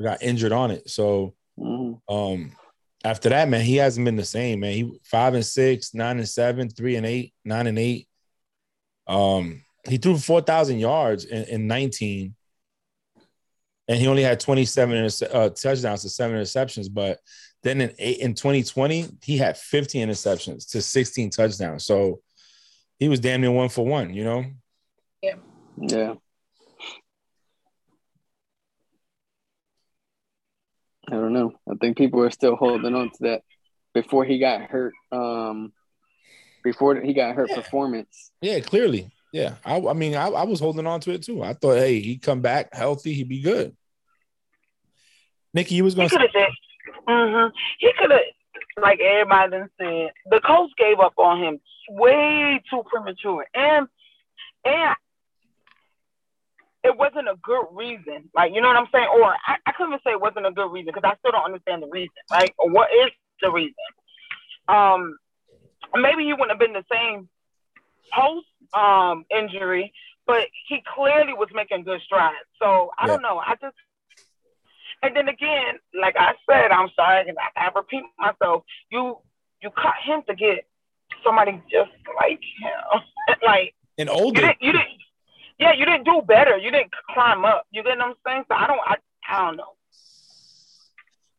[0.00, 0.90] got injured on it.
[0.90, 2.12] So, mm-hmm.
[2.12, 2.52] um,
[3.04, 4.72] after that, man, he hasn't been the same, man.
[4.72, 8.08] He five and six, nine and seven, three and eight, nine and eight.
[9.06, 12.34] Um, he threw four thousand yards in, in, 19,
[13.88, 16.88] and he only had 27 uh, touchdowns to seven interceptions.
[16.92, 17.18] But
[17.62, 21.84] then in eight in 2020, he had 15 interceptions to 16 touchdowns.
[21.84, 22.20] So
[22.98, 24.44] he was damn near one for one, you know?
[25.22, 25.34] Yeah.
[25.76, 26.14] Yeah.
[31.08, 31.52] I don't know.
[31.70, 33.42] I think people are still holding on to that
[33.92, 34.94] before he got hurt.
[35.10, 35.72] Um,
[36.62, 37.56] before he got hurt, yeah.
[37.56, 38.30] performance.
[38.40, 39.10] Yeah, clearly.
[39.32, 41.42] Yeah, I, I mean, I, I, was holding on to it too.
[41.42, 43.74] I thought, hey, he'd come back healthy, he'd be good.
[45.54, 46.48] Nikki, you was going to say.
[47.08, 47.54] Mm-hmm.
[47.78, 48.20] He could have,
[48.80, 53.86] like everybody done said, the coach gave up on him way too premature, and
[54.64, 54.94] and
[56.84, 58.28] it wasn't a good reason.
[58.34, 59.08] Like, you know what I'm saying?
[59.14, 61.44] Or I, I couldn't even say it wasn't a good reason because I still don't
[61.44, 62.52] understand the reason, right?
[62.58, 63.74] Or what is the reason?
[64.68, 65.16] Um,
[65.94, 67.28] maybe he wouldn't have been the same
[68.12, 69.92] post um injury,
[70.26, 72.36] but he clearly was making good strides.
[72.60, 73.12] So I yeah.
[73.12, 73.38] don't know.
[73.38, 73.76] I just
[75.02, 78.64] and then again, like I said, I'm sorry, and I, I repeat myself.
[78.90, 79.18] You
[79.62, 80.66] you cut him to get
[81.24, 84.40] somebody just like him, like and older.
[84.40, 85.01] You didn't, you didn't
[85.62, 86.56] yeah, you didn't do better.
[86.58, 87.66] You didn't climb up.
[87.70, 88.44] You get what I'm saying?
[88.48, 88.96] So I don't, I,
[89.28, 89.72] I don't know.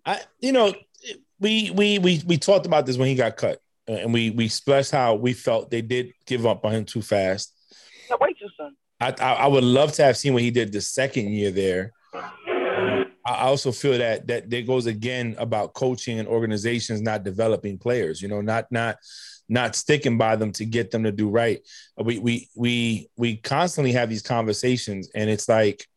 [0.05, 0.73] I, you know,
[1.39, 4.45] we we we we talked about this when he got cut, uh, and we we
[4.45, 7.53] expressed how we felt they did give up on him too fast.
[8.09, 8.75] Yeah, way too soon.
[8.99, 11.91] I, I, I would love to have seen what he did the second year there.
[13.25, 18.21] I also feel that that there goes again about coaching and organizations not developing players.
[18.21, 18.97] You know, not not
[19.47, 21.59] not sticking by them to get them to do right.
[21.97, 25.87] We we we we constantly have these conversations, and it's like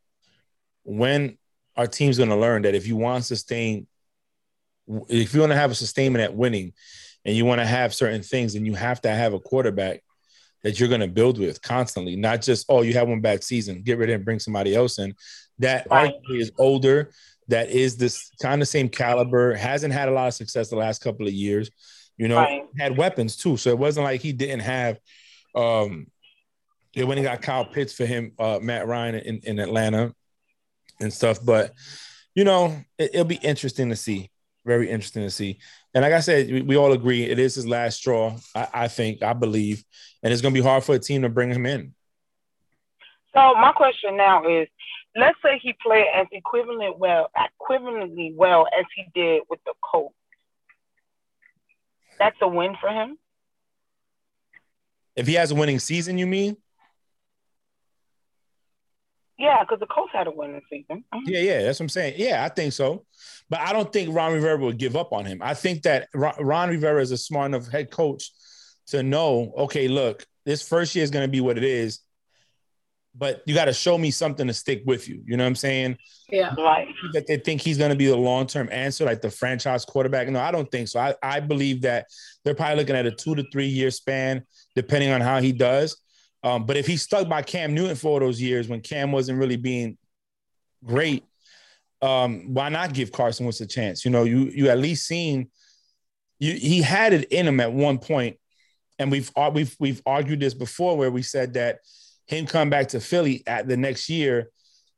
[0.85, 1.37] when
[1.77, 3.87] our team's going to learn that if you want to sustain,
[5.09, 6.73] if you want to have a sustainment at winning,
[7.25, 10.03] and you want to have certain things, and you have to have a quarterback
[10.63, 13.83] that you're going to build with constantly, not just oh you have one bad season,
[13.83, 15.15] get rid of and bring somebody else in.
[15.59, 16.13] That right.
[16.13, 17.11] arguably is older.
[17.49, 19.55] That is this kind of same caliber.
[19.55, 21.71] Hasn't had a lot of success the last couple of years
[22.17, 22.63] you know, right.
[22.79, 23.57] had weapons too.
[23.57, 24.99] So it wasn't like he didn't have
[25.55, 26.07] um
[26.95, 30.15] when he got Kyle Pitts for him, uh Matt Ryan in, in Atlanta
[31.01, 31.39] and stuff.
[31.45, 31.73] But
[32.35, 34.31] you know, it, will be interesting to see.
[34.65, 35.59] Very interesting to see.
[35.95, 38.89] And like I said, we, we all agree it is his last straw, I, I
[38.89, 39.85] think, I believe.
[40.23, 41.95] And it's gonna be hard for a team to bring him in.
[43.35, 44.67] So my question now is
[45.17, 50.15] let's say he played as equivalent well equivalently well as he did with the Colts
[52.19, 53.19] that's a win for him.
[55.15, 56.57] If he has a winning season, you mean?
[59.39, 61.05] Yeah, because the Colts had a winning season.
[61.15, 61.25] Mm-hmm.
[61.27, 62.15] Yeah, yeah, that's what I'm saying.
[62.17, 63.05] Yeah, I think so.
[63.51, 65.41] But I don't think Ron Rivera will give up on him.
[65.43, 68.31] I think that Ron Rivera is a smart enough head coach
[68.89, 72.01] to know, okay, look, this first year is going to be what it is
[73.19, 75.23] but you got to show me something to stick with you.
[75.25, 75.99] You know what I'm saying?
[76.29, 76.55] Yeah.
[76.55, 76.89] Right.
[77.13, 80.29] That they think he's going to be the long term answer, like the franchise quarterback.
[80.29, 81.01] No, I don't think so.
[81.01, 82.07] I, I believe that
[82.45, 85.97] they're probably looking at a two to three year span, depending on how he does.
[86.43, 89.57] Um, but if he's stuck by Cam Newton for those years when Cam wasn't really
[89.57, 89.97] being
[90.85, 91.25] great,
[92.03, 94.05] um, why not give Carson Wentz a chance?
[94.05, 95.49] You know, you you at least seen
[96.39, 98.37] you he had it in him at one point,
[98.99, 101.79] and we've we've we've argued this before where we said that
[102.27, 104.51] him come back to Philly at the next year,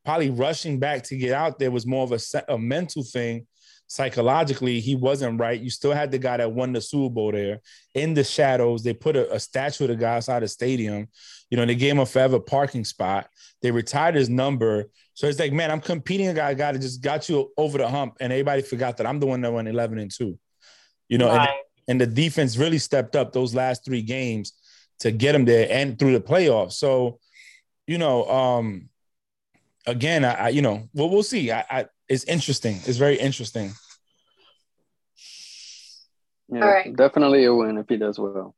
[0.05, 3.47] probably rushing back to get out there was more of a, a mental thing.
[3.91, 5.61] Psychologically, he wasn't right.
[5.61, 7.61] You still had the guy that won the Super Bowl there
[7.95, 8.83] in the shadows.
[8.83, 11.09] They put a, a statue of the guy outside the stadium.
[11.51, 13.29] You know, they gave him a forever parking spot.
[13.62, 14.91] They retired his number.
[15.14, 17.79] So it's like, man, I'm competing a guy, a guy that just got you over
[17.79, 20.38] the hump, and everybody forgot that I'm the one that won 11 and two.
[21.09, 21.49] You know, right.
[21.49, 24.53] and, and the defense really stepped up those last three games
[25.00, 26.72] to get him there and through the playoffs.
[26.72, 27.18] So,
[27.87, 28.88] you know, um,
[29.87, 31.50] again, I, I you know, well, we'll see.
[31.52, 32.80] I, I, it's interesting.
[32.87, 33.72] It's very interesting.
[36.50, 36.96] Yeah, All right.
[36.96, 38.54] definitely a win if he does well.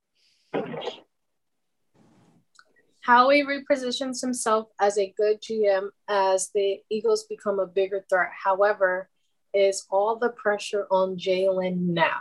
[3.03, 8.31] Howie repositions himself as a good GM as the Eagles become a bigger threat.
[8.45, 9.09] However,
[9.53, 12.21] is all the pressure on Jalen now?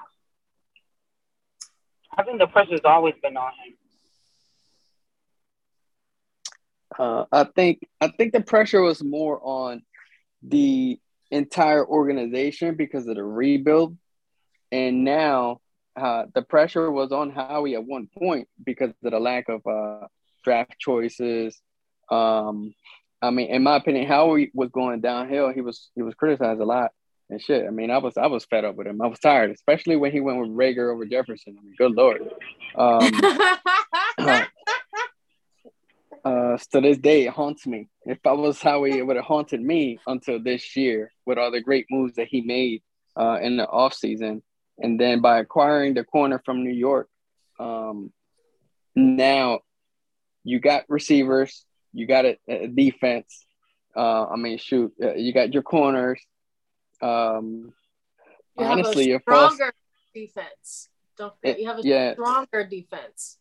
[2.18, 3.76] I think the pressure's always been on him.
[6.98, 9.84] Uh, I think I think the pressure was more on
[10.42, 11.00] the
[11.32, 13.98] entire organization because of the rebuild,
[14.72, 15.60] and now
[15.96, 20.08] uh, the pressure was on Howie at one point because of the lack of uh,
[20.44, 21.60] draft choices.
[22.10, 22.74] Um,
[23.22, 25.52] I mean, in my opinion, Howie was going downhill.
[25.54, 26.92] He was he was criticized a lot
[27.30, 27.66] and shit.
[27.66, 29.02] I mean, I was I was fed up with him.
[29.02, 31.56] I was tired, especially when he went with Reagor over Jefferson.
[31.60, 32.22] I mean, good lord.
[32.76, 33.00] Um,
[36.26, 37.88] uh, to this day, it haunts me.
[38.04, 41.62] If I was Howie, it would have haunted me until this year with all the
[41.62, 42.82] great moves that he made
[43.18, 44.42] uh, in the offseason.
[44.78, 47.10] And then by acquiring the corner from New York,
[47.60, 48.12] um,
[48.96, 49.60] now
[50.44, 53.46] you got receivers, you got a, a defense.
[53.96, 56.22] Uh, I mean, shoot, uh, you got your corners.
[57.02, 57.74] Um,
[58.58, 59.74] you honestly, have a stronger
[60.14, 60.90] defense.
[61.18, 62.14] Don't forget, you have a yeah.
[62.14, 63.38] stronger defense.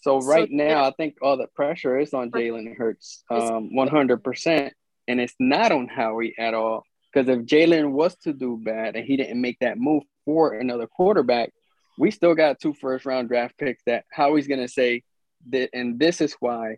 [0.00, 0.84] So right so, now.
[0.84, 4.72] I think all the pressure is on Jalen Hurts, um, one hundred percent,
[5.06, 6.84] and it's not on Howie at all.
[7.12, 10.86] Because if Jalen was to do bad and he didn't make that move for another
[10.86, 11.52] quarterback,
[11.98, 15.02] we still got two first round draft picks that Howie's gonna say
[15.50, 16.76] that, and this is why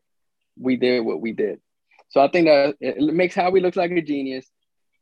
[0.59, 1.61] we did what we did.
[2.09, 4.47] So I think that it makes Howie look like a genius,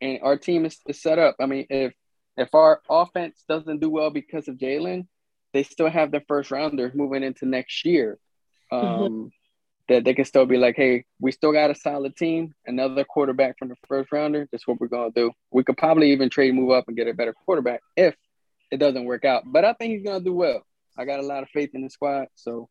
[0.00, 1.36] and our team is, is set up.
[1.40, 1.94] I mean, if
[2.36, 5.06] if our offense doesn't do well because of Jalen,
[5.52, 8.18] they still have their first rounders moving into next year.
[8.72, 8.86] Mm-hmm.
[8.86, 9.26] Um, mm-hmm.
[9.88, 12.54] That they can still be like, hey, we still got a solid team.
[12.64, 14.46] Another quarterback from the first rounder.
[14.52, 15.32] That's what we're gonna do.
[15.50, 18.14] We could probably even trade, move up, and get a better quarterback if
[18.70, 19.42] it doesn't work out.
[19.46, 20.62] But I think he's gonna do well.
[20.96, 22.26] I got a lot of faith in the squad.
[22.36, 22.68] So,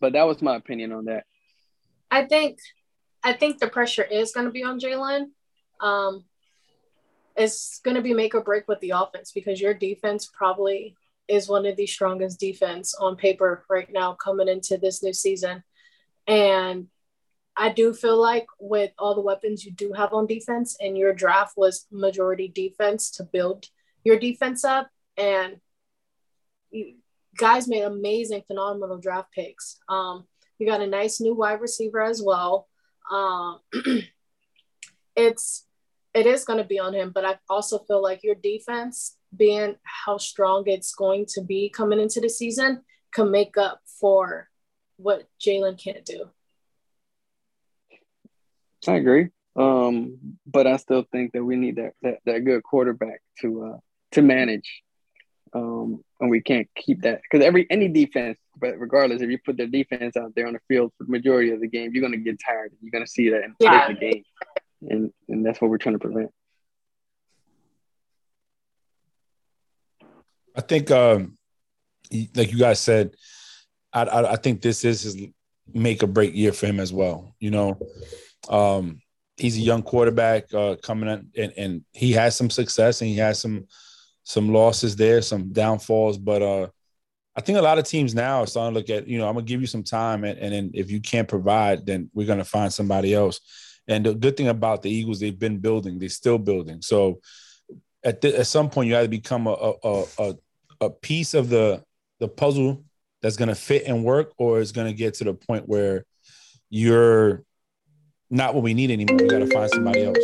[0.00, 1.24] but that was my opinion on that.
[2.10, 2.58] I think,
[3.22, 5.28] I think the pressure is gonna be on Jalen.
[5.80, 6.24] Um,
[7.38, 10.96] it's going to be make or break with the offense because your defense probably
[11.28, 15.62] is one of the strongest defense on paper right now coming into this new season.
[16.26, 16.88] And
[17.56, 21.12] I do feel like with all the weapons you do have on defense and your
[21.12, 23.66] draft was majority defense to build
[24.04, 25.56] your defense up and
[26.70, 26.94] you
[27.36, 29.78] guys made amazing phenomenal draft picks.
[29.88, 30.26] Um,
[30.58, 32.68] you got a nice new wide receiver as well.
[33.10, 33.60] Um,
[35.16, 35.66] it's
[36.14, 39.76] it is going to be on him, but I also feel like your defense being
[39.82, 44.48] how strong it's going to be coming into the season can make up for
[44.96, 46.30] what Jalen can't do.
[48.86, 49.28] I agree.
[49.56, 53.78] Um, but I still think that we need that that, that good quarterback to uh,
[54.12, 54.82] to manage.
[55.52, 59.56] Um, and we can't keep that because every any defense, but regardless, if you put
[59.56, 62.18] their defense out there on the field for the majority of the game, you're gonna
[62.18, 62.72] get tired.
[62.80, 63.88] You're gonna see that in yeah.
[63.88, 64.24] the game,
[64.82, 66.30] and and that's what we're trying to prevent.
[70.58, 71.38] I think, um,
[72.34, 73.14] like you guys said,
[73.92, 75.16] I, I, I think this is his
[75.72, 77.34] make or break year for him as well.
[77.38, 77.78] You know,
[78.48, 79.00] um,
[79.36, 83.16] he's a young quarterback uh, coming in, and, and he has some success and he
[83.18, 83.66] has some
[84.24, 86.66] some losses there, some downfalls, but uh,
[87.34, 89.34] I think a lot of teams now are starting to look at, you know, I'm
[89.34, 92.44] gonna give you some time, and, and then if you can't provide, then we're gonna
[92.44, 93.40] find somebody else.
[93.86, 96.82] And the good thing about the Eagles, they've been building, they're still building.
[96.82, 97.20] So
[98.04, 100.34] at the, at some point, you have to become a, a, a
[100.80, 101.82] a piece of the
[102.20, 102.84] the puzzle
[103.22, 106.04] that's going to fit and work or is going to get to the point where
[106.70, 107.42] you're
[108.30, 110.16] not what we need anymore we got to find somebody else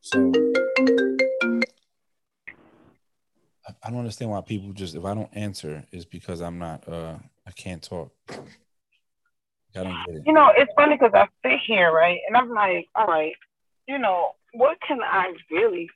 [0.00, 0.32] so
[3.82, 7.16] i don't understand why people just if i don't answer is because i'm not uh
[7.46, 8.12] i can't talk
[9.76, 10.22] I don't get it.
[10.24, 12.20] You know, it's funny because I sit here, right?
[12.28, 13.34] And I'm like, all right,
[13.88, 15.90] you know, what can I really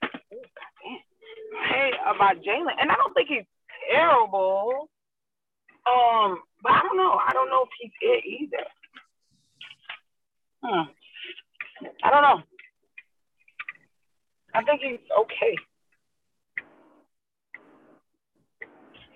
[1.71, 3.45] say about Jalen, and I don't think he's
[3.91, 4.89] terrible.
[5.87, 7.13] Um, but I don't know.
[7.13, 8.67] I don't know if he's it either.
[10.63, 10.91] Hmm.
[12.03, 12.43] I don't know.
[14.55, 15.57] I think he's okay.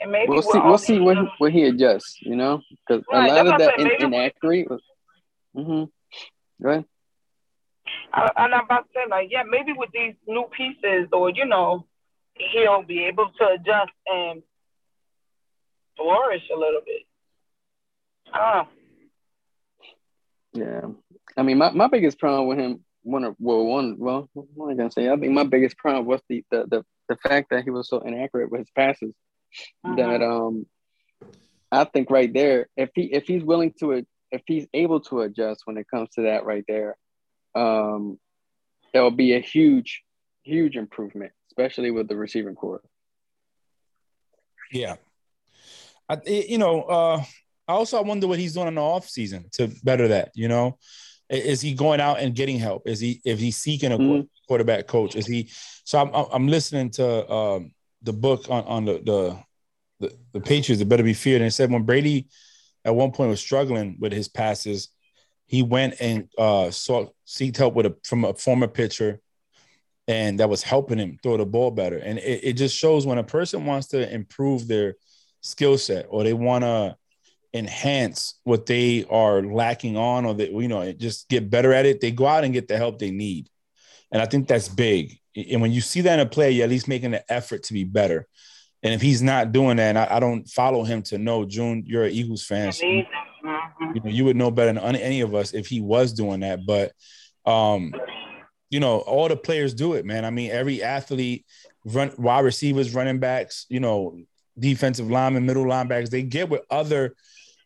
[0.01, 0.59] And maybe we'll see.
[0.59, 2.18] We'll see when when he adjusts.
[2.22, 4.68] You know, because right, a lot of that in, inaccurate.
[5.57, 5.85] Mm-hmm.
[6.62, 6.85] Go ahead.
[8.12, 11.45] I, and I'm about to say, like, yeah, maybe with these new pieces, or you
[11.45, 11.87] know,
[12.35, 14.43] he'll be able to adjust and
[15.97, 17.03] flourish a little bit.
[18.33, 18.66] I.
[20.55, 20.89] Yeah,
[21.37, 24.72] I mean, my, my biggest problem with him, one of well, one well, what am
[24.72, 25.09] I gonna say?
[25.09, 28.01] I think my biggest problem was the the the, the fact that he was so
[28.01, 29.14] inaccurate with his passes.
[29.85, 29.97] Uh-huh.
[29.97, 30.66] That um,
[31.70, 35.62] I think right there, if he if he's willing to if he's able to adjust
[35.64, 36.97] when it comes to that right there,
[37.55, 38.18] um,
[38.93, 40.03] that will be a huge,
[40.43, 42.82] huge improvement, especially with the receiving corps.
[44.72, 44.96] Yeah,
[46.09, 47.22] I, you know, uh,
[47.68, 50.30] I also wonder what he's doing in the off season to better that.
[50.34, 50.78] You know,
[51.28, 52.88] is he going out and getting help?
[52.88, 54.22] Is he if he's seeking a mm-hmm.
[54.48, 55.14] quarterback coach?
[55.14, 55.50] Is he?
[55.84, 57.72] So I'm I'm listening to um,
[58.03, 59.38] the book on on the the
[60.00, 60.80] the, the Patriots.
[60.80, 61.42] It better be feared.
[61.42, 62.28] And it said when Brady
[62.84, 64.88] at one point was struggling with his passes,
[65.46, 69.20] he went and uh, sought seeked help with a from a former pitcher,
[70.09, 71.98] and that was helping him throw the ball better.
[71.98, 74.96] And it, it just shows when a person wants to improve their
[75.40, 76.96] skill set or they want to
[77.55, 82.00] enhance what they are lacking on or that you know just get better at it
[82.00, 83.48] they go out and get the help they need.
[84.11, 85.18] And i think that's big.
[85.36, 87.72] And when you see that in a player you're at least making an effort to
[87.72, 88.26] be better.
[88.82, 92.05] And if he's not doing that I, I, don't follow him to know june you're
[92.05, 92.72] an eagles fan.
[92.72, 93.05] So you,
[93.94, 96.64] you, know you would know better than any of us if he was doing that.
[96.64, 96.92] But
[97.44, 97.92] um
[98.73, 101.47] you know all the players do it man i mean every athlete
[101.85, 104.18] run wide receivers running backs you know
[104.59, 107.14] defensive linemen middle linebackers they get with other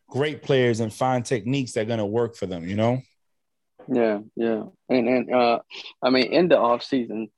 [0.08, 3.02] great players and find techniques that are going to work for them, you know?
[3.88, 4.64] Yeah, yeah.
[4.88, 5.60] And and uh
[6.02, 7.28] I mean in the off season,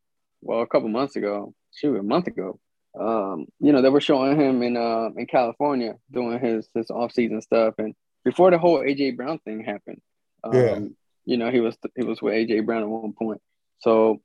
[0.41, 2.59] well a couple months ago, shoot, a month ago,
[2.99, 7.13] um, you know, they were showing him in uh in California doing his his off
[7.13, 7.95] season stuff and
[8.25, 10.01] before the whole AJ Brown thing happened.
[10.43, 10.79] Um, yeah.
[11.27, 13.43] you know, he was he was with AJ Brown at one point.
[13.81, 14.21] So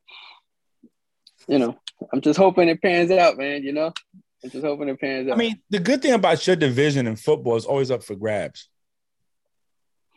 [1.48, 1.78] you know,
[2.12, 3.94] I'm just hoping it pans out, man, you know.
[4.44, 5.36] I'm just hoping it pans out.
[5.36, 8.68] I mean, the good thing about your division in football is always up for grabs.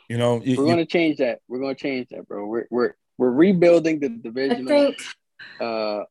[0.09, 1.41] You know, you, we're going to change that.
[1.49, 2.47] We're going to change that, bro.
[2.47, 4.66] We're we're we're rebuilding the division.
[4.66, 4.97] I think,
[5.61, 6.03] uh,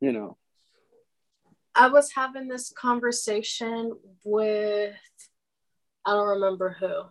[0.00, 0.36] you know,
[1.74, 3.92] I was having this conversation
[4.24, 4.94] with
[6.04, 7.02] I don't remember who.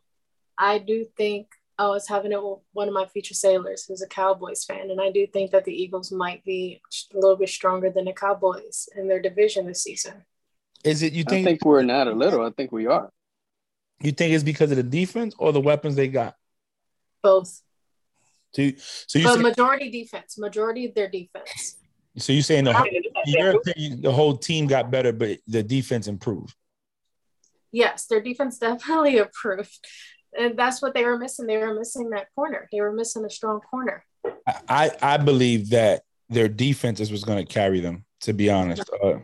[0.57, 1.47] I do think
[1.79, 4.99] I was having it with one of my future sailors who's a Cowboys fan, and
[4.99, 6.81] I do think that the Eagles might be
[7.13, 10.25] a little bit stronger than the Cowboys in their division this season.
[10.83, 11.47] Is it you think?
[11.47, 12.45] I think we're not a little.
[12.45, 13.09] I think we are.
[14.01, 16.35] You think it's because of the defense or the weapons they got?
[17.23, 17.61] Both.
[18.51, 21.77] So, you, so you but say, majority defense, majority of their defense.
[22.17, 22.87] So you're saying the whole,
[23.25, 26.53] the whole team got better, but the defense improved?
[27.71, 29.79] Yes, their defense definitely improved,
[30.37, 31.47] and that's what they were missing.
[31.47, 32.67] They were missing that corner.
[32.71, 34.05] They were missing a strong corner.
[34.67, 38.05] I I believe that their defense was going to carry them.
[38.21, 39.19] To be honest, uh,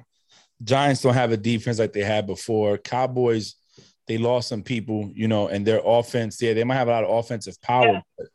[0.63, 2.77] Giants don't have a defense like they had before.
[2.77, 3.55] Cowboys,
[4.07, 7.03] they lost some people, you know, and their offense, yeah, they might have a lot
[7.03, 7.91] of offensive power.
[7.91, 8.01] Yeah.
[8.17, 8.27] But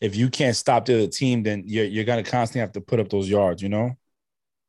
[0.00, 2.80] if you can't stop the other team, then you're, you're going to constantly have to
[2.80, 3.96] put up those yards, you know?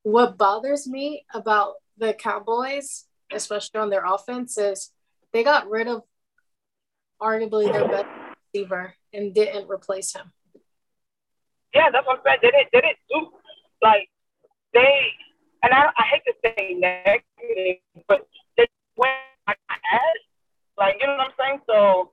[0.04, 4.92] What bothers me about the Cowboys, especially on their offense, is
[5.32, 6.02] they got rid of
[7.22, 8.08] arguably their best
[8.54, 10.32] receiver and didn't replace him.
[11.74, 12.40] Yeah, that's what I'm saying.
[12.42, 13.32] They didn't, they didn't do,
[13.82, 14.10] like,
[14.74, 15.12] they
[15.64, 19.12] and I, I hate to say negative, but they went
[19.48, 19.58] like
[20.78, 21.60] like you know what I'm saying.
[21.68, 22.12] So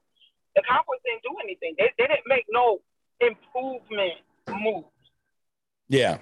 [0.54, 1.74] the Cowboys didn't do anything.
[1.78, 2.80] They, they didn't make no
[3.20, 4.14] improvement
[4.48, 4.86] moves.
[5.88, 6.18] Yeah.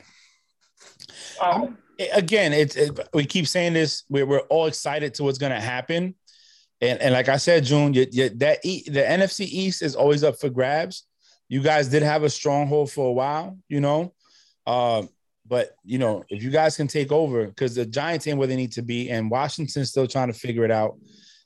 [1.41, 1.78] Um,
[2.12, 4.03] Again, it's it, we keep saying this.
[4.09, 6.16] We're, we're all excited to what's going to happen,
[6.80, 10.24] and and like I said, June, you, you, that e, the NFC East is always
[10.24, 11.06] up for grabs.
[11.48, 14.14] You guys did have a stronghold for a while, you know.
[14.66, 15.08] Um,
[15.46, 18.56] but you know, if you guys can take over, because the Giants ain't where they
[18.56, 20.98] need to be, and Washington's still trying to figure it out,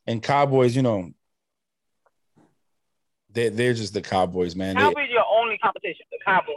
[0.06, 1.10] and Cowboys, you know,
[3.30, 4.76] they're they're just the Cowboys, man.
[4.76, 6.56] Cowboys your only competition, the Cowboys.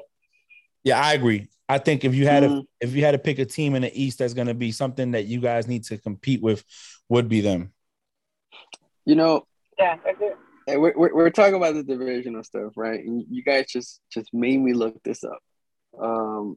[0.83, 1.49] Yeah, I agree.
[1.67, 2.53] I think if you had mm-hmm.
[2.53, 4.71] a if you had to pick a team in the East that's going to be
[4.71, 6.63] something that you guys need to compete with,
[7.09, 7.71] would be them.
[9.11, 9.45] You know.
[10.65, 10.77] Yeah.
[10.77, 12.97] We're, we're, we're talking about the divisional stuff, right?
[13.03, 15.39] And you guys just just made me look this up.
[16.01, 16.55] Um,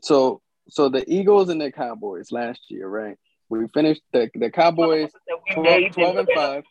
[0.00, 3.16] so so the Eagles and the Cowboys last year, right?
[3.48, 5.10] We finished the the Cowboys
[5.54, 6.64] 12, 12 and five.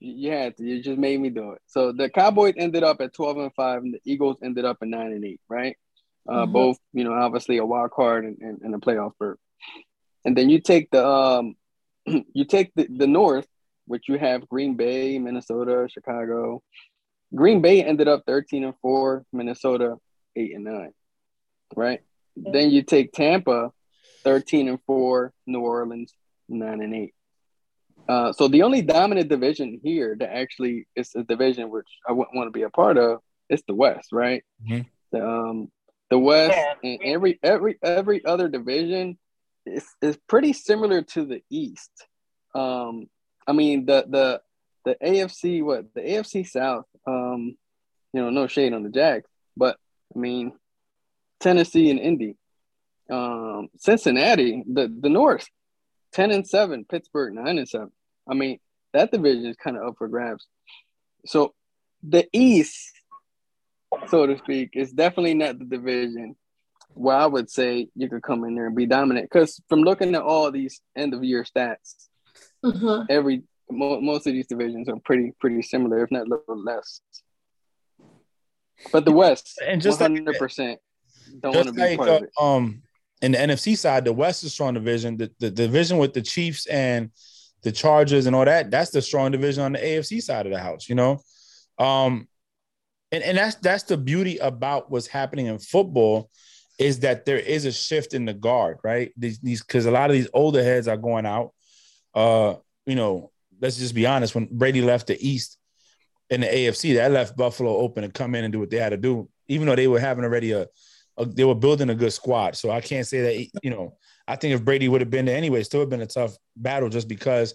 [0.00, 0.64] You had to.
[0.64, 1.60] You just made me do it.
[1.68, 4.88] So the Cowboys ended up at 12 and 5, and the Eagles ended up at
[4.88, 5.76] 9 and 8, right?
[6.28, 6.52] Uh, Mhm.
[6.52, 9.38] Both, you know, obviously a wild card and, and, and a playoff berth.
[10.24, 11.54] And then you take the um
[12.34, 13.46] you take the, the North,
[13.90, 16.62] which you have Green Bay, Minnesota, Chicago.
[17.34, 19.96] Green Bay ended up 13 and 4, Minnesota
[20.36, 20.92] 8 and 9.
[21.74, 22.00] Right?
[22.36, 23.72] Then you take Tampa
[24.22, 26.14] 13 and 4, New Orleans
[26.48, 27.14] 9 and 8.
[28.08, 32.36] Uh, so the only dominant division here that actually is a division which I wouldn't
[32.36, 33.18] want to be a part of
[33.48, 34.44] is the West, right?
[34.64, 34.86] Mhm.
[35.12, 35.70] The um
[36.10, 36.74] the West Yeah.
[36.90, 39.18] and every every every other division
[39.66, 41.90] is is pretty similar to the East.
[42.54, 43.08] Um,
[43.46, 44.40] I mean the the
[44.84, 46.86] the AFC what the AFC South.
[47.06, 47.56] Um,
[48.12, 49.76] you know, no shade on the Jags, but
[50.14, 50.52] I mean
[51.38, 52.36] Tennessee and Indy,
[53.10, 55.48] um, Cincinnati, the the North,
[56.12, 57.92] ten and seven, Pittsburgh nine and seven.
[58.28, 58.58] I mean
[58.92, 60.46] that division is kind of up for grabs.
[61.26, 61.54] So
[62.02, 62.92] the East,
[64.08, 66.36] so to speak, is definitely not the division
[66.94, 69.28] where I would say you could come in there and be dominant.
[69.30, 72.08] Because from looking at all these end of year stats,
[72.64, 73.06] Mhm.
[73.10, 77.00] every mo- most of these divisions are pretty pretty similar, if not a little less.
[78.92, 80.80] But the West, And and just just like- one hundred percent,
[81.40, 82.30] don't want to Just be like part of uh, it.
[82.40, 82.82] um
[83.22, 85.18] in the NFC side, the West is strong division.
[85.18, 87.10] The, the division with the Chiefs and
[87.62, 90.58] the Chargers and all that, that's the strong division on the AFC side of the
[90.58, 91.20] house, you know.
[91.78, 92.26] Um
[93.12, 96.30] and, and that's that's the beauty about what's happening in football
[96.78, 99.12] is that there is a shift in the guard, right?
[99.18, 101.52] These these because a lot of these older heads are going out.
[102.14, 102.54] Uh,
[102.86, 103.30] you know,
[103.60, 104.34] let's just be honest.
[104.34, 105.58] When Brady left the East
[106.28, 108.90] in the AFC, that left Buffalo open to come in and do what they had
[108.90, 110.66] to do, even though they were having already a,
[111.16, 112.56] a they were building a good squad.
[112.56, 113.96] So I can't say that you know.
[114.28, 116.36] I think if Brady would have been there anyway, it still have been a tough
[116.54, 117.54] battle just because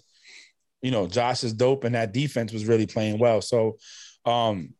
[0.82, 3.40] you know Josh is dope and that defense was really playing well.
[3.40, 3.78] So
[4.24, 4.74] um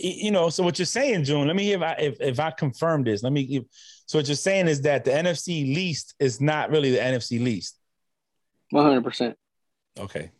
[0.00, 2.50] you know, so what you're saying, June, let me hear if I if, if I
[2.52, 3.22] confirm this.
[3.22, 3.66] Let me
[4.06, 7.77] so what you're saying is that the NFC least is not really the NFC least.
[8.70, 9.36] One hundred percent.
[9.98, 10.30] Okay.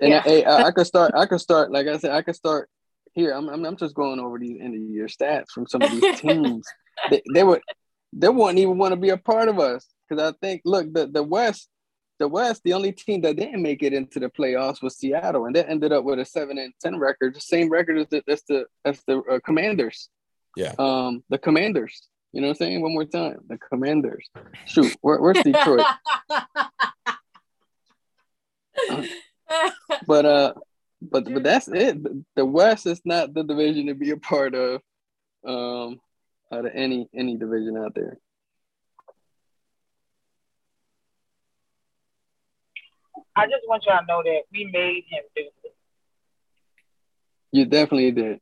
[0.00, 0.22] And Yeah.
[0.24, 1.12] I, I, I could start.
[1.14, 1.70] I could start.
[1.70, 2.68] Like I said, I could start
[3.12, 3.32] here.
[3.32, 6.20] I'm, I'm, I'm just going over these end of year stats from some of these
[6.20, 6.66] teams.
[7.10, 7.60] they, they would,
[8.12, 11.06] they wouldn't even want to be a part of us because I think, look, the
[11.06, 11.68] the West,
[12.18, 15.54] the West, the only team that didn't make it into the playoffs was Seattle, and
[15.54, 18.42] they ended up with a seven and ten record, the same record as the as
[18.48, 20.08] the as the uh, Commanders.
[20.56, 20.72] Yeah.
[20.78, 22.08] Um, the Commanders.
[22.32, 22.80] You know what I'm saying?
[22.80, 24.26] One more time, the Commanders.
[24.64, 25.84] Shoot, where, where's Detroit?
[30.06, 30.54] but uh
[31.00, 31.98] but but that's it.
[32.36, 34.80] The west is not the division to be a part of
[35.46, 36.00] um
[36.52, 38.18] out of any any division out there.
[43.34, 45.74] I just want y'all to know that we made him do it.
[47.50, 48.40] you definitely did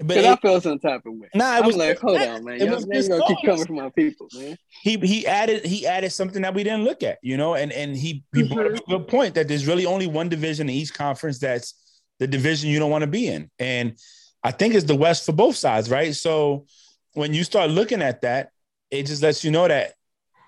[0.00, 2.20] But because i it- felt some type of way Nah, it i'm was- like hold
[2.20, 3.46] on man it y'all, was man, you gonna keep discussed.
[3.46, 7.02] coming from my people man he he added he added something that we didn't look
[7.02, 8.92] at, you know, and and he he brought up a mm-hmm.
[8.92, 11.74] good point that there's really only one division in each conference that's
[12.18, 13.96] the division you don't want to be in, and
[14.42, 16.14] I think it's the West for both sides, right?
[16.14, 16.64] So
[17.12, 18.50] when you start looking at that,
[18.90, 19.92] it just lets you know that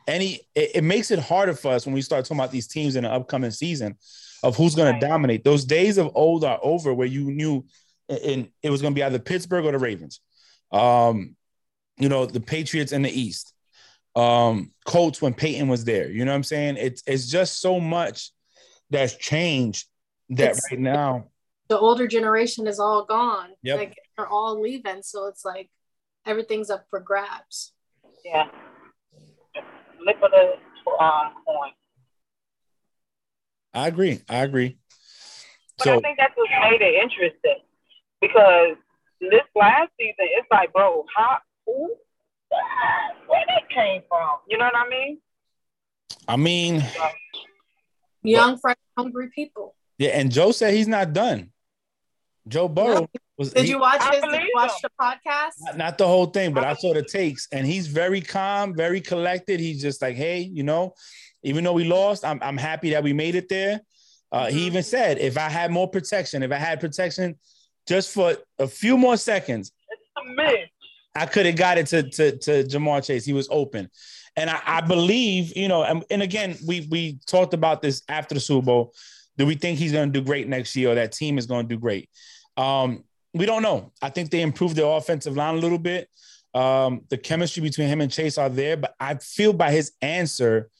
[0.09, 2.96] any it, it makes it harder for us when we start talking about these teams
[2.96, 3.96] in the upcoming season
[4.42, 5.00] of who's going Right.
[5.00, 5.44] to dominate.
[5.44, 7.64] Those days of old are over where you knew
[8.18, 10.20] and it was going to be either Pittsburgh or the Ravens.
[10.70, 11.36] Um,
[11.98, 13.52] you know, the Patriots in the East.
[14.14, 16.10] Um, Colts when Peyton was there.
[16.10, 16.76] You know what I'm saying?
[16.76, 18.30] It's it's just so much
[18.90, 19.86] that's changed
[20.30, 21.28] that It's- right now.
[21.68, 23.50] the older generation is all gone.
[23.62, 23.78] Yep.
[23.78, 25.02] Like they're all leaving.
[25.02, 25.70] So it's like
[26.26, 27.72] everything's up for grabs.
[28.24, 28.48] Yeah.
[30.02, 30.16] Flip
[31.00, 31.70] um, coin.
[33.72, 34.20] I agree.
[34.28, 34.78] I agree.
[35.78, 37.60] But I think that's what made it interesting
[38.22, 38.76] because
[39.20, 41.94] this last season, it's like, bro, how, who,
[43.26, 44.28] where that came from?
[44.48, 45.18] You know what I mean?
[46.26, 46.82] I mean,
[48.22, 49.74] Young, fresh, hungry people.
[49.98, 51.50] yeah, and Joe said he's not done.
[52.48, 54.22] Joe Burrow was Did he- you watch his?
[54.22, 54.76] Did you watch him.
[54.98, 55.50] the podcast?
[55.60, 59.00] not, not the whole thing, but I saw the takes, and he's very calm, very
[59.00, 59.58] collected.
[59.60, 60.94] He's just like, hey, you know,
[61.42, 63.80] even though we lost, I'm I'm happy that we made it there.
[64.32, 64.66] Uh, He Mhm.
[64.66, 67.38] even said, if I had more protection, if I had protection
[67.86, 70.68] just for a few more seconds, It's a myth.
[71.14, 73.24] I could have got it to, to, to Ja'Marr Chase.
[73.24, 73.90] He was open.
[74.36, 78.34] And I, I believe, you know, and, and again, we we talked about this after
[78.34, 78.94] the Super Bowl.
[79.36, 81.68] Do we think he's going to do great next year or that team is going
[81.68, 82.08] to do great?
[82.56, 83.04] Um,
[83.34, 83.92] we don't know.
[84.00, 86.08] I think they improved their offensive line a little bit.
[86.54, 90.70] Um, the chemistry between him and Chase are there, but I feel by his answer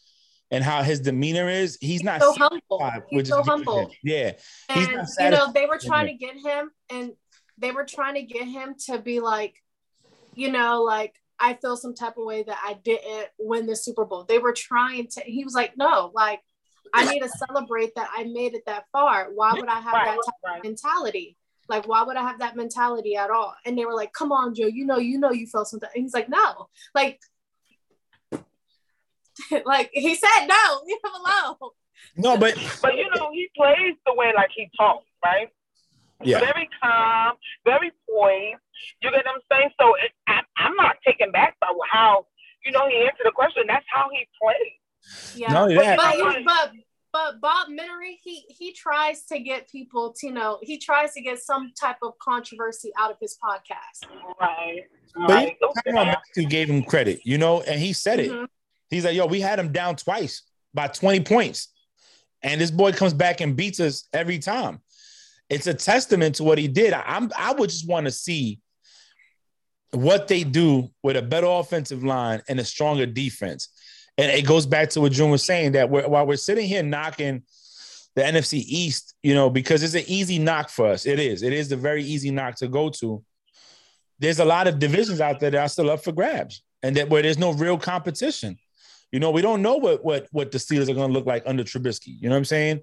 [0.53, 2.90] and how his demeanor is, he's not so humble.
[3.09, 3.90] He's so humble.
[4.05, 4.32] Yeah,
[4.68, 7.12] And you know, they were trying to get him, and
[7.59, 9.55] they were trying to get him to be like,
[10.34, 14.05] you know, like I feel some type of way that I didn't win the Super
[14.05, 14.24] Bowl.
[14.24, 15.22] They were trying to.
[15.22, 16.40] He was like, no, like
[16.92, 19.30] I need to celebrate that I made it that far.
[19.34, 20.59] Why would I have Right, that type right.
[20.59, 21.38] of mentality?
[21.68, 23.55] Like, why would I have that mentality at all?
[23.64, 25.88] And they were like, come on, Joe, you know, you know, you felt something.
[25.94, 27.18] And he's like, no, like.
[29.64, 31.70] like he said no leave him alone
[32.16, 35.49] no, but But you know, he plays the way like he talks, right?
[36.22, 37.34] yeah, Very calm,
[37.64, 38.59] very poised.
[39.01, 39.70] You get what I'm saying?
[39.80, 42.26] So it, I, I'm not taken back by how
[42.64, 43.62] you know he answered the question.
[43.68, 45.36] That's how he plays.
[45.36, 45.95] yeah no, yeah.
[45.97, 46.38] but Yeah.
[46.38, 46.72] you- but
[47.12, 51.20] but Bob Menery, he he tries to get people to you know he tries to
[51.20, 54.09] get some type of controversy out of his podcast.
[54.40, 54.82] Right.
[55.14, 55.57] But Right.
[55.86, 58.30] you know, Matthew gave him credit, you know, and he said it.
[58.32, 58.45] Mm-hmm.
[58.93, 60.43] He's like, yo, we had him down twice
[60.74, 61.68] by 20 points.
[62.43, 64.80] And this boy comes back and beats us every time.
[65.49, 66.93] It's a testament to what he did.
[66.93, 68.61] I, I'm I would just want to see
[69.93, 73.68] what they do with a better offensive line and a stronger defense.
[74.18, 76.82] And it goes back to what June was saying that we're, while we're sitting here
[76.82, 77.43] knocking
[78.14, 81.07] the NFC East, you know, because it's an easy knock for us.
[81.07, 81.43] It is.
[81.43, 83.24] It is a very easy knock to go to.
[84.18, 87.09] There's a lot of divisions out there that are still up for grabs, and that
[87.09, 88.59] where there's no real competition.
[89.13, 91.43] You know, we don't know what what what the Steelers are going to look like
[91.47, 92.17] under Trubisky.
[92.21, 92.81] You know what I'm saying?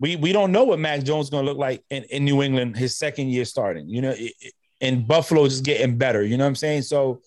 [0.00, 2.42] We we don't know what Mac Jones is going to look like in, in New
[2.42, 3.88] England his second year starting.
[3.88, 6.22] You know, it, it- and Buffalo just getting better.
[6.24, 6.82] You know what I'm saying?
[6.82, 7.20] So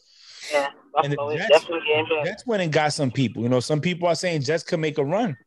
[0.52, 0.70] Yeah.
[1.04, 2.26] And Buffalo is Jets- definitely getting better.
[2.26, 3.44] Jets went and got some people.
[3.44, 5.38] You know, some people are saying Jets could make a run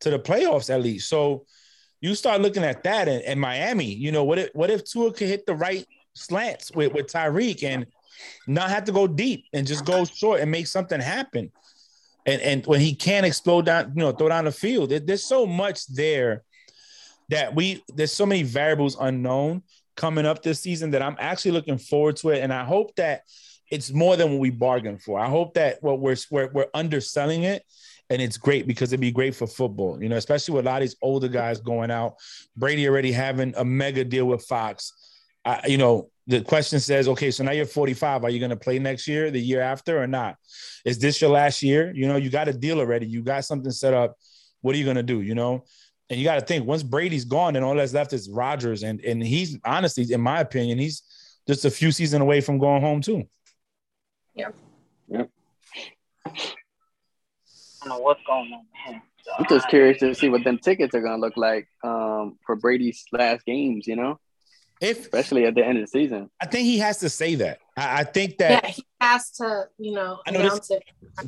[0.00, 1.08] to the playoffs at least.
[1.08, 1.46] So
[2.00, 3.86] you start looking at that and, and Miami.
[3.94, 7.62] You know, what if what if Tua could hit the right slants with with Tyreek
[7.62, 7.86] and
[8.48, 11.50] not have to go deep and just go short and make something happen.
[12.26, 15.24] And and when he can't explode down, you know, throw down the field, there- there's
[15.24, 16.44] so much there
[17.28, 19.62] that we there's so many variables unknown
[19.96, 22.42] coming up this season that I'm actually looking forward to it.
[22.42, 23.22] And I hope that
[23.70, 25.18] it's more than what we bargained for.
[25.18, 27.64] I hope that what we're we're, we're underselling it.
[28.10, 30.82] And it's great because it'd be great for football, you know, especially with a lot
[30.82, 32.16] of these older guys going out.
[32.56, 34.92] Brady already having a mega deal with Fox.
[35.44, 38.24] I, you know, the question says, okay, so now you're 45.
[38.24, 40.36] Are you going to play next year, the year after, or not?
[40.84, 41.92] Is this your last year?
[41.94, 43.06] You know, you got a deal already.
[43.06, 44.16] You got something set up.
[44.60, 45.20] What are you going to do?
[45.22, 45.64] You know,
[46.08, 49.00] and you got to think once Brady's gone, and all that's left is Rodgers, and
[49.00, 51.02] and he's honestly, in my opinion, he's
[51.48, 53.24] just a few seasons away from going home too.
[54.34, 54.50] Yeah.
[55.08, 55.24] Yeah.
[56.26, 56.30] I
[57.80, 59.02] don't know what's going on with.
[59.24, 62.56] So I'm just curious to see what them tickets are gonna look like um, for
[62.56, 63.86] Brady's last games.
[63.86, 64.20] You know,
[64.82, 66.28] If especially at the end of the season.
[66.40, 69.68] I think he has to say that, I, I think that Yeah, he has to,
[69.78, 70.82] you know, I know this- announce it.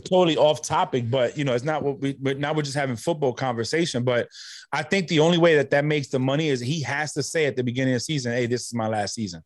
[0.04, 2.14] totally off topic, but you know, it's not what we.
[2.14, 4.02] But now we're just having football conversation.
[4.02, 4.28] But
[4.72, 7.46] I think the only way that that makes the money is he has to say
[7.46, 9.42] at the beginning of the season, "Hey, this is my last season."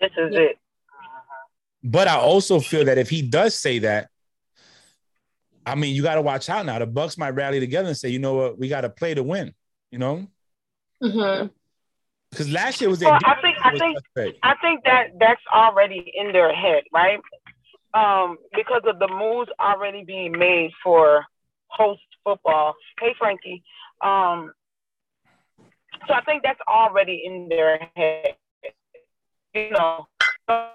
[0.00, 0.40] This is Yeah.
[0.40, 0.56] it.
[1.84, 4.08] But I also feel that if he does say that,
[5.64, 6.78] I mean, you got to watch out now.
[6.80, 8.58] The Bucs might rally together and say, "You know what?
[8.58, 9.54] We got to play to win."
[9.92, 10.26] You know,
[11.02, 11.50] Mhm.
[12.32, 14.38] Because last year was their Well, I think I think suspect.
[14.42, 17.20] I think that that's already in their head, right?
[17.94, 21.24] Um, because of the moves already being made for
[21.68, 22.74] host football.
[22.98, 23.62] Hey, Frankie.
[24.00, 24.52] Um,
[26.08, 28.34] so I think that's already in their head.
[29.54, 30.06] You know.
[30.48, 30.68] Uh,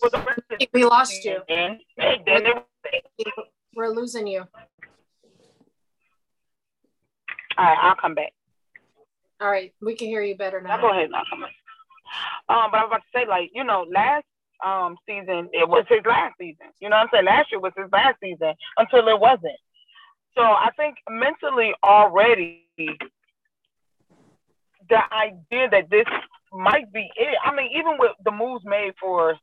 [0.00, 1.40] for the rest of the We lost you.
[1.50, 1.78] and
[2.26, 2.44] then
[3.76, 4.44] We're losing you.
[7.60, 8.32] All right, I'll come back.
[9.40, 11.50] All right, we can hear you better Now I go ahead, now come on.
[12.48, 14.24] Um, but I was about to say, like, you know, last
[14.64, 16.66] um season it was his last season.
[16.80, 17.24] You know what I'm saying?
[17.24, 19.56] Last year was his last season until it wasn't.
[20.34, 22.96] So I think mentally already the
[25.12, 26.06] idea that this
[26.52, 27.36] might be it.
[27.44, 29.36] I mean, even with the moves made for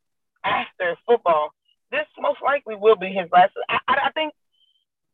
[0.43, 1.51] after football,
[1.91, 3.51] this most likely will be his last.
[3.69, 4.33] I, I, I think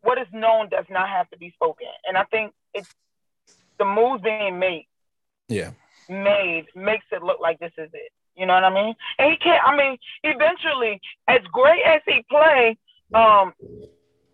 [0.03, 2.87] what is known does not have to be spoken, and I think it's
[3.79, 4.79] the moves being made
[5.47, 5.71] Yeah,
[6.09, 8.11] made makes it look like this is it.
[8.35, 8.95] You know what I mean?
[9.19, 9.63] And he can't.
[9.65, 12.77] I mean, eventually, as great as he play,
[13.13, 13.53] um,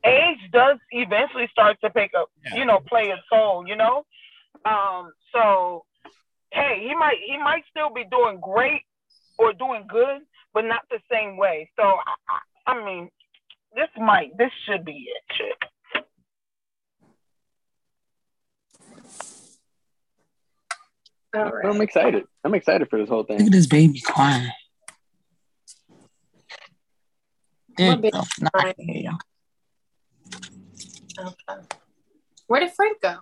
[0.05, 2.29] age does eventually start to pick up.
[2.51, 3.65] You know, play its toll.
[3.67, 4.05] You know,
[4.65, 5.85] um, so
[6.51, 8.83] hey, he might he might still be doing great
[9.37, 10.21] or doing good,
[10.53, 11.69] but not the same way.
[11.77, 13.09] So I, I mean,
[13.75, 15.23] this might this should be it.
[15.35, 16.03] Shit.
[21.35, 21.65] All right.
[21.65, 22.23] I'm excited.
[22.43, 23.37] I'm excited for this whole thing.
[23.37, 24.49] Look at this baby crying.
[27.77, 28.23] There you baby go.
[28.41, 29.17] Now I can hear you.
[31.19, 31.61] Okay.
[32.47, 33.17] Where did Frank go?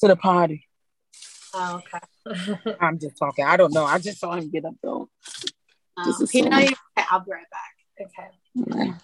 [0.00, 0.66] To the party.
[1.54, 1.82] Oh,
[2.26, 2.76] okay.
[2.80, 3.44] I'm just talking.
[3.44, 3.84] I don't know.
[3.84, 5.08] I just saw him get up though.
[6.06, 7.74] This oh, he so- know you- okay, I'll be right back.
[8.02, 8.28] Okay.
[8.54, 8.94] Yeah.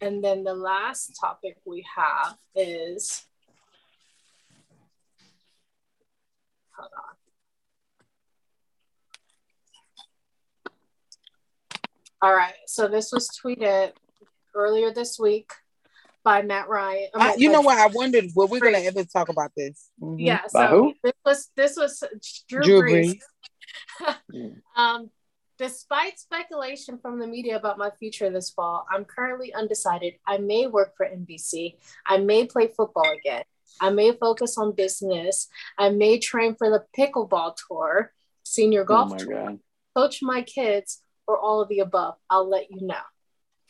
[0.00, 3.24] And then the last topic we have is
[6.76, 7.14] hold on.
[12.20, 12.54] All right.
[12.66, 13.92] So this was tweeted
[14.54, 15.50] earlier this week
[16.24, 17.08] by Matt Ryan.
[17.14, 17.78] I I, you know what?
[17.78, 19.90] I wondered, were we gonna ever talk about this?
[20.00, 20.16] Mhm.
[20.18, 20.42] Yeah.
[20.52, 20.94] By So who?
[21.02, 22.04] this was this was
[22.48, 23.18] Drew, Drew Brees.
[24.00, 24.16] Brees.
[24.76, 25.10] Um,
[25.62, 30.14] despite speculation from the media about my future this fall, I'm currently undecided.
[30.26, 31.76] I may work for NBC.
[32.04, 33.44] I may play football again.
[33.80, 35.48] I may focus on business.
[35.78, 39.58] I may train for the pickleball tour, senior Oh golf my tour, god.
[39.96, 42.16] coach my kids, or all of the above.
[42.28, 43.04] I'll let you know.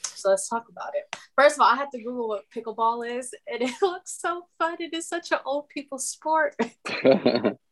[0.02, 1.14] So let's talk about it.
[1.36, 4.76] First of all, I had to Google what pickleball is, and it looks so fun.
[4.80, 6.56] It is such an old people sport.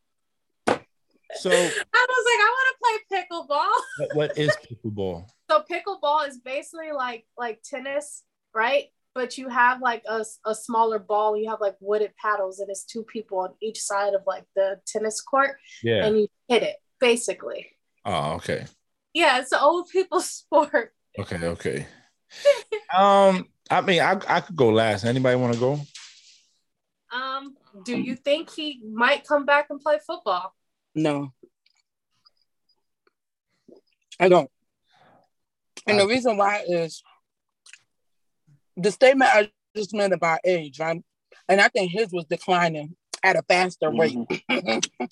[1.39, 1.55] So I
[2.09, 2.79] was like, I want to
[3.09, 3.21] play
[4.09, 4.15] pickleball.
[4.17, 5.27] what- is pickleball?
[5.51, 8.23] So pickleball is basically like like tennis,
[8.55, 8.87] right?
[9.15, 11.37] But you have like a, a smaller ball.
[11.37, 14.81] You have like wooded paddles, and it's two people on each side of like the
[14.87, 16.05] tennis court, Yeah.
[16.07, 17.67] and you hit it basically.
[18.05, 18.67] Oh, okay.
[19.13, 20.93] Yeah, it's an old people sport.
[21.19, 21.87] Okay, okay.
[22.97, 25.05] Um, I mean, I I could go last.
[25.05, 25.81] Anybody want to go?
[27.13, 30.55] Um, do you think he might come back and play football?
[30.95, 31.33] No.
[34.19, 34.51] I don't.
[35.87, 37.03] And the reason why is
[38.77, 41.03] the statement I just made about age, right?
[41.49, 44.17] And I think his was declining at a faster rate.
[44.51, 44.89] Mhm.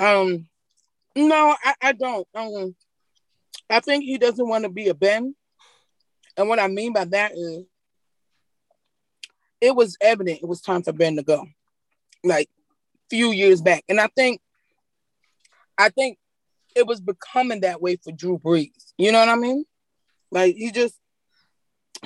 [0.00, 0.48] Um,
[1.14, 2.26] no, I, I don't.
[2.34, 2.74] Um,
[3.70, 5.36] I think he doesn't want to be a Ben.
[6.36, 7.64] And what I mean by that is
[9.60, 11.46] it was evident it was time for Ben to go.
[12.24, 12.48] Like
[13.12, 13.84] few years back.
[13.90, 14.40] And I think
[15.76, 16.16] I think
[16.74, 18.94] it was becoming that way for Drew Brees.
[18.96, 19.66] You know what I mean?
[20.30, 20.94] Like he just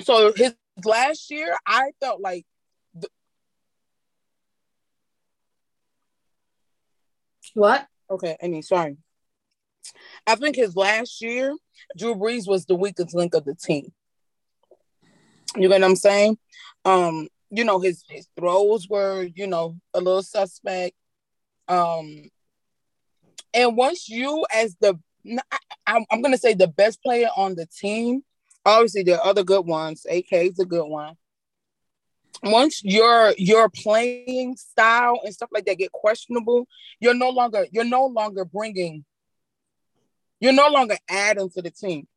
[0.01, 0.53] so his
[0.83, 2.45] last year, I felt like
[7.53, 7.87] What?
[8.09, 8.97] Okay, I mean, sorry.
[10.27, 11.55] I think his last year,
[11.97, 13.93] Drew Brees was the weakest link of the team.
[15.55, 16.37] You get what I'm saying?
[16.83, 20.95] Um, you know, his his throws were, you know, a little suspect.
[21.67, 22.29] Um,
[23.53, 24.99] and once you, as the,
[25.51, 28.23] I, I'm, I'm gonna say the best player on the team,
[28.65, 30.05] obviously there are other good ones.
[30.09, 31.15] AK is a good one.
[32.43, 36.67] Once your your playing style and stuff like that get questionable,
[36.99, 39.03] you're no longer you're no longer bringing
[40.39, 42.07] you're no longer adding to the team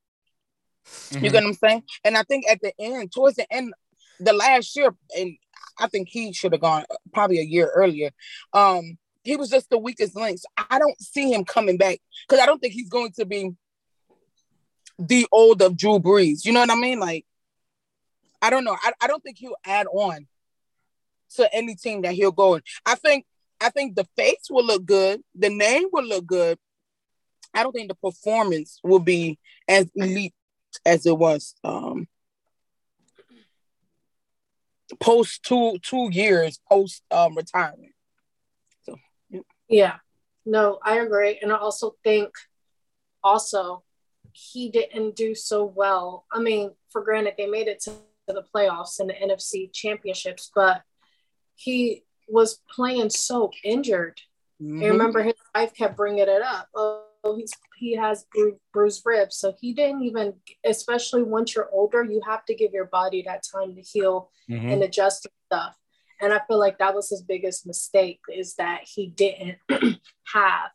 [1.10, 1.24] Mm-hmm.
[1.24, 3.74] you get what i'm saying and i think at the end towards the end
[4.20, 5.36] the last year and
[5.78, 8.10] i think he should have gone probably a year earlier.
[8.52, 12.42] Um he was just the weakest link so i don't see him coming back because
[12.42, 13.50] i don't think he's going to be
[14.98, 16.44] the old of drew brees.
[16.44, 17.00] You know what i mean?
[17.00, 17.26] Like
[18.42, 18.76] i don't know.
[18.82, 20.26] I, I don't think he'll add on
[21.36, 23.24] to any team that he'll go in i think
[23.60, 26.58] I think the face will look good, the name will look good.
[27.52, 30.34] I don't think the performance will be as elite
[30.86, 32.06] as it was um
[34.98, 37.92] post two two years post um retirement.
[38.82, 38.96] So
[39.68, 39.96] Yeah.
[40.46, 41.38] No, I agree.
[41.40, 42.30] And I also think
[43.22, 43.84] also
[44.32, 46.24] he didn't do so well.
[46.32, 47.92] I mean, for granted, they made it to
[48.26, 50.82] the playoffs and the NFC championships, but
[51.56, 54.20] he was playing so injured.
[54.62, 54.80] mhm.
[54.82, 56.68] And remember, his wife kept bringing it up.
[56.74, 60.34] Oh, he's he has bru- bruised ribs, so he didn't even.
[60.64, 64.72] Especially once you're older, you have to give your body that time to heal Mhm.
[64.72, 65.76] and adjust stuff.
[66.20, 69.58] And I feel like that was his biggest mistake is that he didn't
[70.34, 70.70] have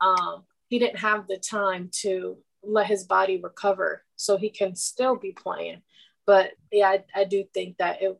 [0.00, 5.16] um he didn't have the time to let his body recover so he can still
[5.16, 5.82] be playing.
[6.26, 8.18] But yeah, I, I do think that it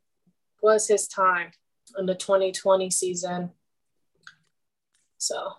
[0.62, 1.51] was his time
[1.99, 3.53] in the 2020 season.
[5.19, 5.53] So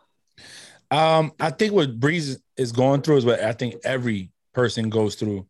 [0.96, 5.16] Um, I think what Brees is going through is what I think every person goes
[5.16, 5.46] through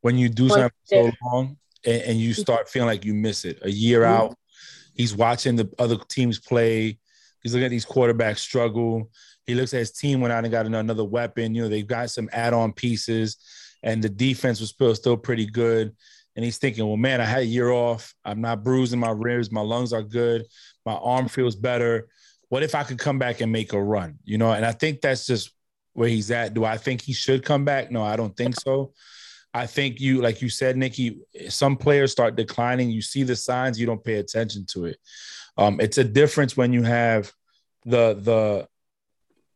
[0.00, 3.58] when you do something so long and, and you start feeling like you miss it.
[3.62, 4.06] A year Mhm.
[4.16, 4.38] out,
[4.94, 6.98] he's watching the other teams play.
[7.42, 9.10] He's looking at these quarterbacks struggle.
[9.46, 11.54] He looks at his team went out and got another weapon.
[11.54, 13.36] You know, they've got some add-on pieces,
[13.82, 15.94] and the defense was still still pretty good.
[16.34, 18.14] And he's thinking, well, man, I had a year off.
[18.24, 19.50] I'm not bruising my ribs.
[19.50, 20.46] My lungs are good.
[20.86, 22.08] My arm feels better.
[22.48, 24.18] What if I could come back and make a run?
[24.24, 25.50] You know, and I think that's just
[25.92, 26.54] where he's at.
[26.54, 27.90] Do I think he should come back?
[27.90, 28.92] No, I don't think so.
[29.52, 32.90] I think you, like you said, Nikki, some players start declining.
[32.90, 34.98] You see the signs, you don't pay attention to it.
[35.56, 37.32] Um, it's a difference when you have
[37.84, 38.68] the the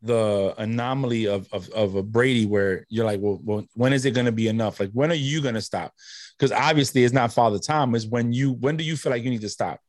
[0.03, 4.11] the anomaly of, of of a Brady where you're like, well, well when is it
[4.13, 4.81] going to be enough?
[4.81, 5.93] Like, when are you going to stop?
[6.37, 7.95] Because obviously, it's not Father Time.
[7.95, 9.81] Is when you when do you feel like you need to stop?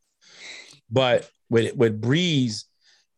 [0.92, 2.66] But with with Brees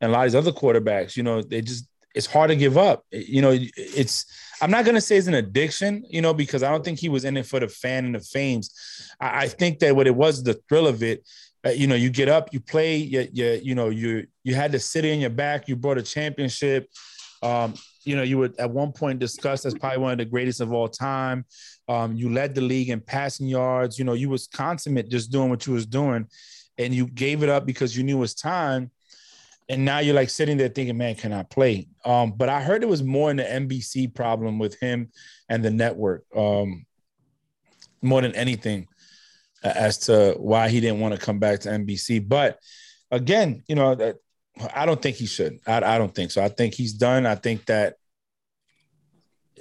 [0.02, 2.78] and a lot of these other quarterbacks, you know, they just it's hard to give
[2.78, 3.06] up.
[3.12, 4.26] You know, it's
[4.62, 7.26] I'm not gonna say it's an addiction, you know, because I don't think he was
[7.26, 8.72] in it for the fan and the fames.
[9.20, 11.28] I, I think that what it was the thrill of it.
[11.66, 14.72] Uh, you know, you get up, you play, you, you, you know, you you had
[14.72, 16.90] the city in your back, you brought a championship.
[17.44, 17.74] Um,
[18.04, 20.72] you know, you were at one point discussed as probably one of the greatest of
[20.72, 21.46] all time.
[21.90, 24.00] Um, you led the league in passing yards.
[24.00, 26.28] You know, you was consummate just doing what you was doing,
[26.78, 28.92] and you gave it up because you knew it was time
[29.68, 31.88] and now you're like sitting there thinking, man, can I play?
[32.04, 35.10] Um, but I heard it was more in the NBC problem with him
[35.50, 36.86] and the network, um,
[38.02, 38.88] more than anything,
[39.64, 42.28] as to why he didn't want to come back to NBC.
[42.28, 42.60] But
[43.10, 44.16] again, you know,
[44.74, 45.60] I don't think he should.
[45.66, 46.44] I, I don't think so.
[46.44, 47.26] I think he's done.
[47.26, 47.96] I think that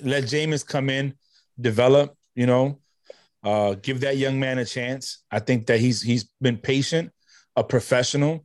[0.03, 1.15] let Jameis come in,
[1.59, 2.15] develop.
[2.35, 2.81] You know,
[3.43, 5.23] uh, give that young man a chance.
[5.31, 7.11] I think that he's he's been patient,
[7.57, 8.45] a professional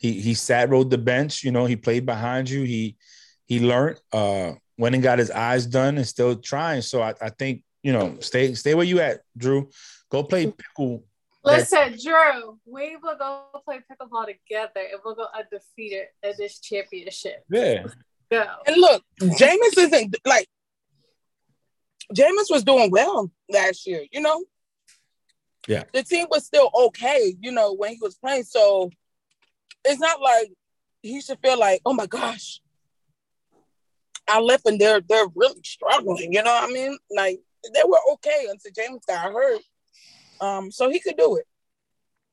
[0.00, 1.44] he he sat rode the bench.
[1.44, 2.64] You know, he played behind you.
[2.64, 2.96] He
[3.46, 4.00] he learned.
[4.12, 6.80] Uh, went and got his eyes done, and still trying.
[6.80, 9.68] So I, I think you know, stay stay where you at, Drew.
[10.10, 11.04] Go play pickle.
[11.44, 17.44] Listen, Drew, we will go play pickleball together, and we'll go undefeated at this championship.
[17.50, 17.84] Yeah.
[18.30, 18.44] Go.
[18.66, 20.46] And look, Jameis isn't like
[22.14, 24.44] Jameis was doing well last year, you know.
[25.68, 25.84] Yeah.
[25.92, 28.44] The team was still okay, you know, when he was playing.
[28.44, 28.90] So
[29.84, 30.52] it's not like
[31.02, 32.60] he should feel like, oh my gosh,
[34.28, 36.32] I left and they're they're really struggling.
[36.32, 36.96] You know what I mean?
[37.14, 37.40] Like
[37.74, 39.60] they were okay until James got hurt.
[40.40, 41.46] Um, so he could do it.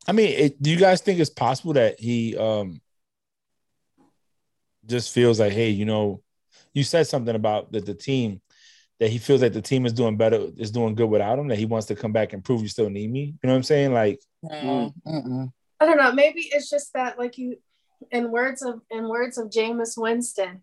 [0.08, 2.82] I mean, it, do you guys think it's possible that he um
[4.86, 6.22] just feels like, hey, you know,
[6.74, 8.42] you said something about that the team
[9.00, 11.58] that he feels like the team is doing better, is doing good without him, that
[11.58, 13.26] he wants to come back and prove you still need me.
[13.26, 13.94] You know what I'm saying?
[13.94, 16.12] Like, mm I don't know.
[16.12, 17.58] Maybe it's just that, like you,
[18.12, 20.62] in words of in words of Jameis Winston,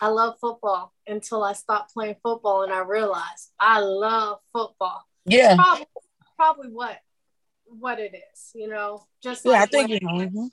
[0.00, 5.04] I love football until I stopped playing football and I realized I love football.
[5.24, 5.86] Yeah, probably,
[6.36, 6.98] probably what
[7.66, 9.06] what it is, you know.
[9.22, 10.24] Just yeah, like I think when, you know.
[10.24, 10.46] Mm-hmm.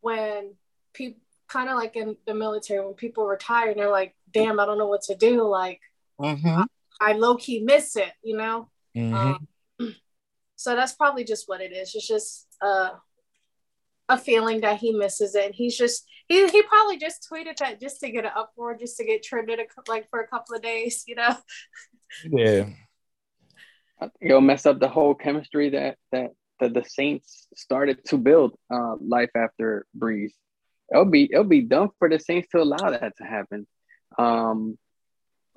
[0.00, 0.54] when
[0.92, 4.66] people kind of like in the military when people retire and they're like, "Damn, I
[4.66, 5.80] don't know what to do." Like,
[6.20, 6.62] mm-hmm.
[7.00, 8.68] I, I low key miss it, you know.
[8.96, 9.14] mm-hmm.
[9.14, 9.46] Um,
[10.56, 11.94] so that's probably just what it is.
[11.94, 12.90] It's just uh,
[14.08, 15.54] a feeling that he misses it.
[15.54, 19.04] He's just he he probably just tweeted that just to get an uproar, just to
[19.04, 21.36] get trended a, like for a couple of days, you know.
[22.30, 22.68] Yeah.
[24.00, 28.18] I think it'll mess up the whole chemistry that that that the Saints started to
[28.18, 30.32] build uh, life after Brees.
[30.90, 33.66] It'll be it'll be dumb for the Saints to allow that to happen.
[34.18, 34.78] Um,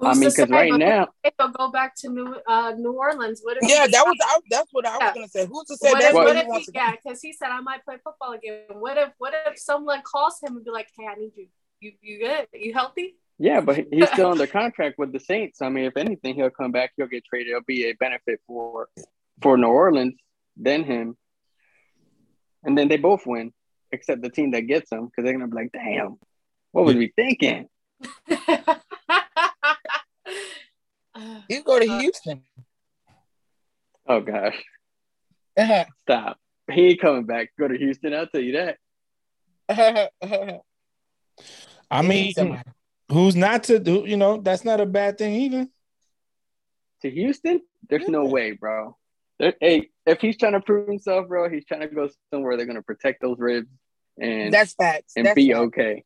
[0.01, 3.39] I mean, because right now they'll go back to New uh, New Orleans.
[3.41, 5.45] What if yeah, that was I, that's what I was gonna say.
[5.45, 7.21] Who's to say what that's if, what, what he if wants he, to yeah, because
[7.21, 8.63] he said I might play football again.
[8.73, 11.47] What if what if someone calls him and be like, Hey, I need you.
[11.79, 12.47] You you good?
[12.53, 13.15] You healthy?
[13.37, 15.61] Yeah, but he's still under contract with the Saints.
[15.61, 16.91] I mean, if anything, he'll come back.
[16.97, 17.51] He'll get traded.
[17.51, 18.89] It'll be a benefit for
[19.41, 20.15] for New Orleans
[20.57, 21.15] than him,
[22.63, 23.53] and then they both win,
[23.91, 26.17] except the team that gets him because they're gonna be like, "Damn,
[26.71, 27.67] what was we thinking?"
[31.49, 32.43] You go to Houston.
[34.07, 34.61] Oh gosh,
[35.57, 35.85] Uh-huh.
[36.03, 36.37] stop!
[36.71, 37.49] He ain't coming back.
[37.59, 38.13] Go to Houston.
[38.13, 38.77] I'll tell you that.
[41.91, 42.33] I mean,
[43.11, 45.67] who's not to do, you know, that's not a bad thing either.
[47.01, 48.95] To Houston, there's no way, bro.
[49.39, 52.65] There, hey, if he's trying to prove himself, bro, he's trying to go somewhere they're
[52.65, 53.67] gonna protect those ribs
[54.19, 55.13] and that's facts.
[55.15, 55.59] and That's be facts.
[55.59, 56.03] okay.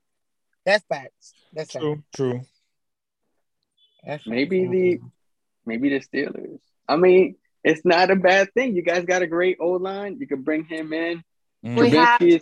[0.65, 1.33] That's facts.
[1.53, 1.83] That's facts.
[1.83, 2.41] True, true.
[4.03, 4.27] That's facts.
[4.27, 4.99] Maybe the
[5.65, 6.59] maybe the Steelers.
[6.87, 8.75] I mean, it's not a bad thing.
[8.75, 10.17] You guys got a great old line.
[10.19, 11.23] You can bring him in.
[11.61, 12.41] We have- is,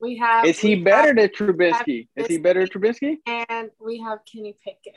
[0.00, 2.08] we have is he better have- than Trubisky?
[2.16, 3.16] Is he better than Trubisky?
[3.26, 4.94] and we have Kenny Pickett.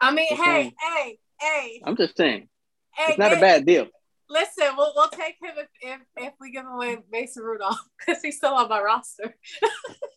[0.00, 0.44] I mean, Okay.
[0.44, 2.48] hey, hey, hey, I'm just saying.
[2.94, 3.04] hey.
[3.10, 3.88] It's not a bad deal.
[4.30, 8.36] Listen, we'll, we'll take him if, if, if we give away Mason Rudolph because he's
[8.36, 9.34] still on my roster.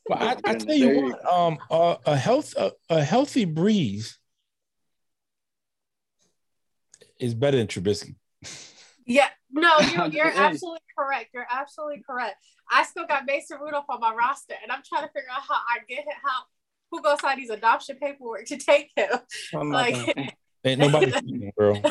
[0.07, 4.17] But I, I tell you what, um, uh, a health a, a healthy Brees
[7.21, 8.15] is better than Trubisky.
[9.05, 11.29] Yeah, no, you're, you're absolutely correct.
[11.33, 12.35] You're absolutely correct.
[12.69, 15.55] I still got Mason Rudolph on my roster, and I'm trying to figure out how
[15.55, 16.43] I get him, how
[16.91, 19.09] who goes sign these adoption paperwork to take him.
[19.53, 20.31] Oh my Like, God.
[20.63, 21.81] Ain't nobody, cheating, girl.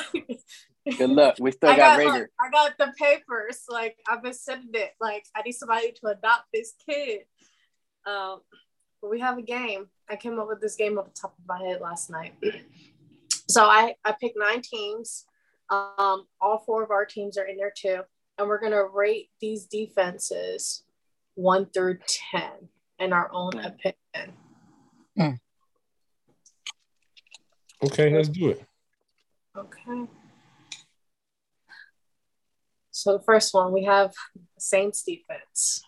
[0.97, 1.37] Good luck.
[1.41, 2.21] We still I got, got, Reagor.
[2.21, 3.63] look, I got the papers.
[3.69, 4.93] Like I've been sending it.
[5.01, 7.23] Like I need somebody to adopt this kid.
[8.07, 8.41] Um,
[9.03, 9.89] but we have a game.
[10.09, 12.35] I came up with this game off the top of my head last night.
[13.51, 15.27] so I I picked nine teams.
[15.69, 18.03] Um, all four of our teams are in there too,
[18.39, 20.85] and we're gonna rate these defenses
[21.35, 24.37] one through ten in our own opinion.
[27.83, 28.63] Okay, let's do it.
[29.57, 30.07] Okay.
[32.91, 34.13] So the first one we have
[34.59, 35.83] Saints defense.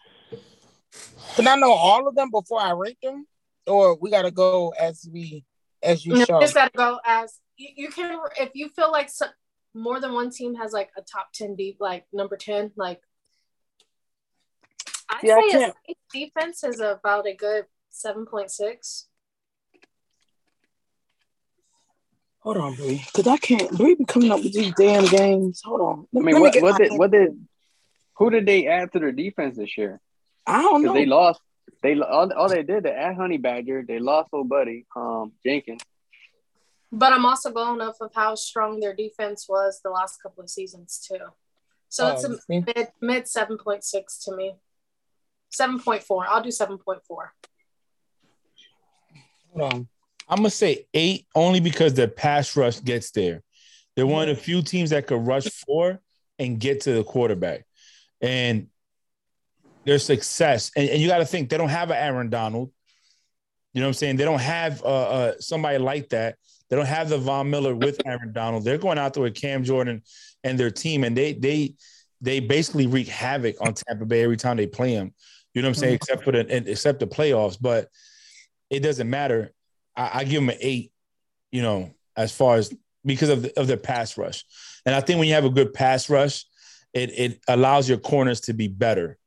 [1.35, 3.27] Can I know all of them before I rate them,
[3.67, 5.45] or we gotta go as we
[5.83, 6.41] as you You show?
[6.41, 9.27] just gotta go as you, you can if you feel like so,
[9.75, 13.01] more than one team has like a top 10 deep like number 10 like
[15.11, 15.75] I'd Yeah, I say a can't-
[16.13, 19.05] defense is about a good 7.6
[22.41, 23.71] Hold on, Bree, because I can't.
[23.71, 25.63] Bree be coming up with these damn games.
[25.65, 26.07] Hold on.
[26.17, 27.47] I mean, let me what, get what did what did
[28.17, 30.01] who did they add to their defense this year?
[30.45, 30.93] I don't know.
[30.93, 31.41] they lost.
[31.85, 33.85] They all, all they did they add Honey Badger.
[33.87, 35.83] They lost old buddy um Jenkins.
[36.93, 40.51] But I'm also going off of how strong their defense was the last couple of
[40.51, 41.25] seasons too
[41.89, 42.61] so Oh, it's a see?
[42.61, 44.55] mid mid 7.6 to me
[45.59, 47.01] 7.4 I'll do 7.4
[49.55, 49.89] Hold on.
[50.29, 53.43] I'm gonna say eight only because the pass rush gets there.
[53.95, 56.01] They're one of the few teams that could rush four
[56.39, 57.67] and get to the quarterback.
[58.21, 58.69] And
[59.85, 62.71] their success, and, and you got to think they don't have an Aaron Donald.
[63.75, 64.17] You know what I'm saying?
[64.17, 66.37] They don't have uh, uh, somebody like that.
[66.73, 68.65] They don't have the Von Miller with Aaron Donald.
[68.65, 70.03] They're going out there with Cam Jordan
[70.43, 71.75] and their team, and they they
[72.23, 75.13] they basically wreak havoc on Tampa Bay every time they play them.
[75.53, 75.95] You know what I'm saying?
[75.97, 76.13] Mm-hmm.
[76.13, 77.89] Except for the except the playoffs, but
[78.71, 79.53] it doesn't matter.
[79.95, 80.93] I, I give them an eight.
[81.51, 84.43] You know, as far as because of the, of their pass rush,
[84.87, 86.47] and I think when you have a good pass rush,
[86.95, 89.19] it it allows your corners to be better.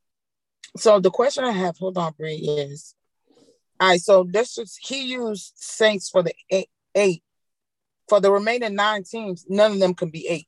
[0.78, 2.96] So the question I have, hold on, Bree, is
[3.80, 4.02] all right.
[4.02, 7.22] So this is he used Saints for the eight, eight.
[8.08, 10.48] For the remaining nine teams, none of them can be eight.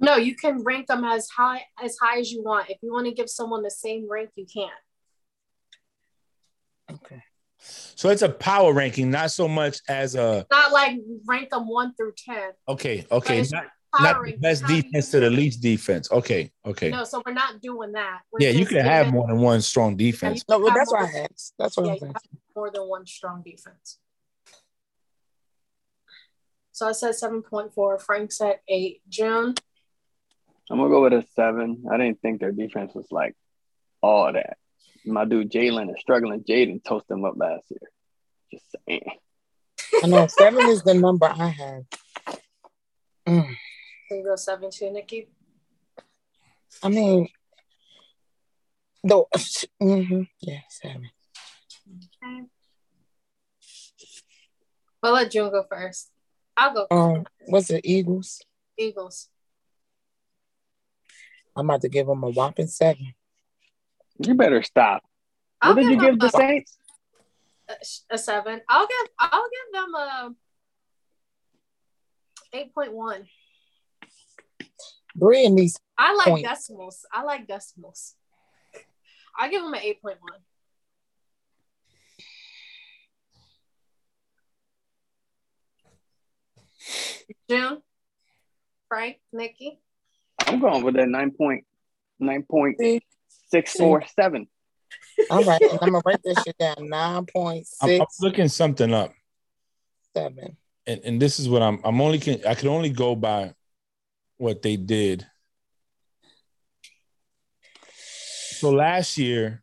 [0.00, 2.70] No, you can rank them as high as high as you want.
[2.70, 4.68] If you want to give someone the same rank, you can.
[6.92, 7.22] Okay.
[7.58, 11.94] So it's a power ranking, not so much as a Not like rank them one
[11.94, 12.50] through ten.
[12.68, 13.64] okay, okay, not,
[13.98, 16.10] not the best how defense to the least defense.
[16.12, 16.90] Okay, okay.
[16.90, 18.20] No, so we're not doing that.
[18.30, 20.44] We're yeah, you can have more than one strong defense.
[20.48, 21.54] No, well, that's what I asked.
[21.58, 22.12] That's what Yeah, I'm you saying.
[22.12, 22.22] have
[22.54, 23.98] more than one strong defense.
[26.76, 27.98] So I said seven point four.
[27.98, 29.00] Frank said eight.
[29.08, 29.54] June.
[30.70, 31.84] I'm gonna go with a seven.
[31.90, 33.34] I didn't think their defense was like
[34.02, 34.58] all that.
[35.02, 36.44] My dude Jalen is struggling.
[36.44, 37.90] Jaden toasted him up last year.
[38.52, 39.10] Just saying.
[40.02, 41.84] I know seven is the number I have.
[43.26, 43.56] Mm.
[44.10, 45.28] So you go seven too, Nikki.
[46.82, 47.26] I mean,
[49.02, 49.30] though,
[49.80, 51.08] hmm yeah, seven.
[51.88, 52.42] Okay.
[55.02, 56.10] Well, let June go first.
[56.56, 56.86] I'll go.
[56.90, 58.40] Um, what's it, Eagles?
[58.78, 59.28] Eagles.
[61.56, 63.14] I'm about to give them a whopping seven.
[64.18, 65.02] You better stop.
[65.60, 66.78] I'll What did you give the a, Saints?
[68.10, 68.60] a seven.
[68.68, 69.08] I'll give.
[69.18, 70.34] I'll give them a
[72.52, 73.26] eight point one.
[75.14, 76.46] Bree and these I like Point.
[76.46, 77.06] decimals.
[77.12, 78.14] I like decimals.
[79.38, 80.40] I give them an eight point one.
[87.48, 87.82] June,
[88.88, 89.78] Frank, Nikki.
[90.46, 91.64] I'm going with that nine point
[92.18, 93.02] nine point See?
[93.48, 94.48] six four seven.
[95.30, 96.88] All right, and I'm gonna write this shit down.
[96.88, 99.12] Nine point I'm, I'm looking something up,
[100.14, 100.56] seven.
[100.86, 101.80] and, and this is what I'm.
[101.84, 102.44] I'm only can.
[102.46, 103.54] I can only go by
[104.36, 105.26] what they did.
[108.58, 109.62] So last year,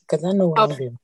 [0.00, 0.98] Because I know what I'm doing.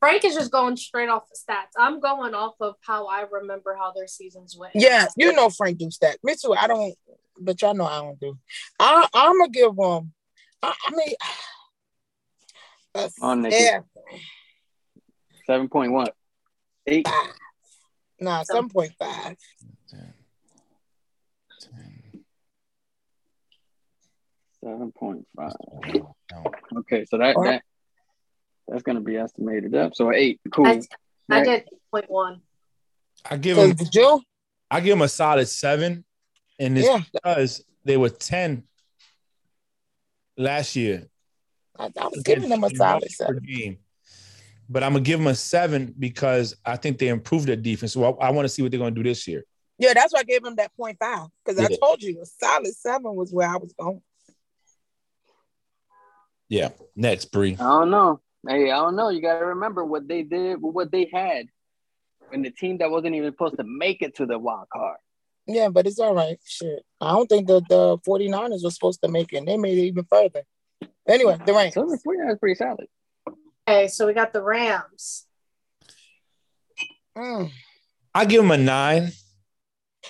[0.00, 1.78] Frank is just going straight off the stats.
[1.78, 4.72] I'm going off of how I remember how their seasons went.
[4.74, 6.16] Yeah, you know Frank do stat.
[6.24, 6.54] Me too.
[6.54, 6.94] I don't,
[7.38, 8.38] but y'all know I don't do.
[8.78, 10.12] I I'm gonna give them.
[10.62, 11.14] I, I mean,
[12.94, 13.56] a oh, On Nikki.
[13.56, 13.84] seven.
[15.46, 16.08] Seven point one.
[16.86, 17.06] Eight.
[18.18, 19.36] Nah, seven point five.
[19.90, 20.14] 10,
[21.60, 22.24] 10,
[24.64, 25.52] Seven point five.
[26.78, 27.62] Okay, so that that
[28.70, 29.94] that's gonna be estimated up.
[29.94, 30.40] So eight.
[30.52, 30.66] Cool.
[30.66, 30.82] I,
[31.28, 31.44] I Right.
[31.44, 32.40] did eight point one.
[33.28, 33.70] I give them.
[33.70, 34.22] Because Joe,
[34.70, 36.04] I give them a solid seven,
[36.58, 38.64] and it's yeah, because they were ten
[40.36, 41.08] last year.
[41.78, 43.42] I, I was giving them a solid seven.
[43.46, 43.78] game.
[44.68, 47.92] But I'm gonna give them a seven because I think they improved their defense.
[47.92, 49.44] So I, I want to see what they're gonna do this year.
[49.78, 52.74] Yeah, that's why I gave him that point five because I told you a solid
[52.74, 54.02] seven was where I was going.
[56.48, 56.70] Yeah.
[56.96, 57.56] Next, Bree.
[57.58, 58.20] I don't know.
[58.48, 59.10] Hey, I don't know.
[59.10, 61.46] You got to remember what they did, what they had,
[62.32, 64.98] and the team that wasn't even supposed to make it to the wild card.
[65.46, 66.38] Yeah, but it's all right.
[66.44, 66.84] Shit.
[67.00, 69.38] I don't think the, the 49ers were supposed to make it.
[69.38, 70.42] And They made it even further.
[71.08, 71.74] Anyway, the Rams.
[71.74, 72.86] So the 49ers pretty solid.
[73.68, 75.26] Okay, so we got the Rams.
[77.16, 77.50] Mm.
[78.14, 79.12] I give them a nine.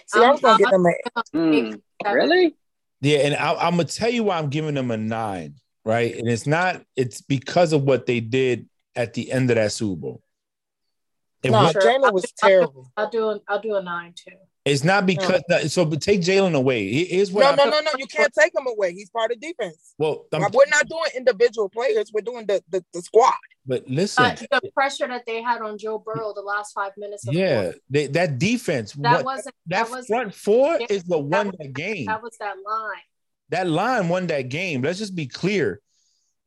[0.06, 2.56] See, I was gonna give them a Mm, really?
[3.00, 5.54] Yeah, and I, I'm gonna tell you why I'm giving them a nine,
[5.84, 6.14] right?
[6.16, 6.82] And it's not.
[6.96, 10.22] It's because of what they did at the end of that Super Bowl.
[11.42, 11.80] It no, wa- Sure.
[11.82, 12.92] Jalen was I'll do- terrible.
[12.96, 14.32] I'll do a, I'll do a nine too.
[14.66, 15.40] it's not because
[15.72, 15.86] so.
[15.86, 16.86] But take Jalen away.
[16.86, 17.56] He- Here's what.
[17.56, 17.90] No, I- no, no, no.
[17.96, 18.92] You can't take him away.
[18.92, 19.94] He's part of defense.
[19.96, 22.10] Well, I'm- we're not doing individual players.
[22.12, 23.32] We're doing the the, the squad.
[23.66, 24.22] but listen.
[24.50, 27.62] But the pressure that they had on Joe Burrow the last five minutes of yeah,
[27.62, 28.92] fourth, they, that defense.
[28.94, 32.04] that what- wasn't that that was front four Yeah, is what that won that game.
[32.06, 32.98] that was that line.
[33.50, 34.82] That line won that game.
[34.82, 35.80] Let's just be clear.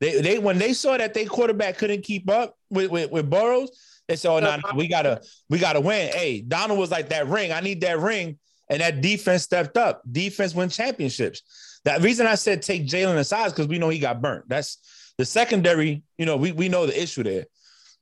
[0.00, 3.70] They they when they saw that their quarterback couldn't keep up with with, with Burrows,
[4.08, 7.52] they said, "Oh no, we gotta we gotta win." Hey, Donald was like that ring.
[7.52, 8.38] I need that ring,
[8.68, 10.02] and that defense stepped up.
[10.10, 11.80] Defense win championships.
[11.84, 14.48] That reason I said take Jalen aside because we know he got burnt.
[14.48, 16.02] That's the secondary.
[16.18, 17.46] You know, we we know the issue there,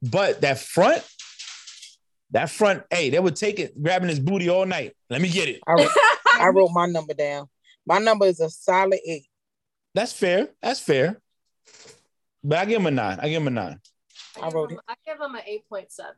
[0.03, 1.05] but that front.
[2.31, 4.97] That front, hey, they would take it, grabbing his booty all night.
[5.11, 5.61] Let me get it.
[5.69, 5.87] I
[6.41, 7.47] I wrote my number down.
[7.87, 9.27] My number is a solid eight.
[9.95, 10.49] That's fair.
[10.63, 11.21] That's fair.
[12.45, 13.19] But I give him a nine.
[13.21, 13.81] I give him a nine.
[14.41, 16.15] I wrote him, I give him an eight point seven.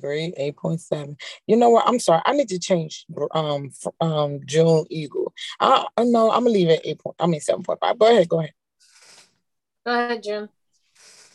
[0.00, 1.16] Great, eight point seven.
[1.46, 1.86] You know what?
[1.88, 2.20] I'm sorry.
[2.26, 3.06] I need to change.
[3.32, 5.32] Um, f- um, June Eagle.
[5.60, 7.16] I, I no, I'm gonna leave it eight point.
[7.18, 7.98] I mean seven point five.
[7.98, 8.28] Go ahead.
[8.28, 8.52] Go ahead.
[9.86, 10.48] Go ahead, Jim.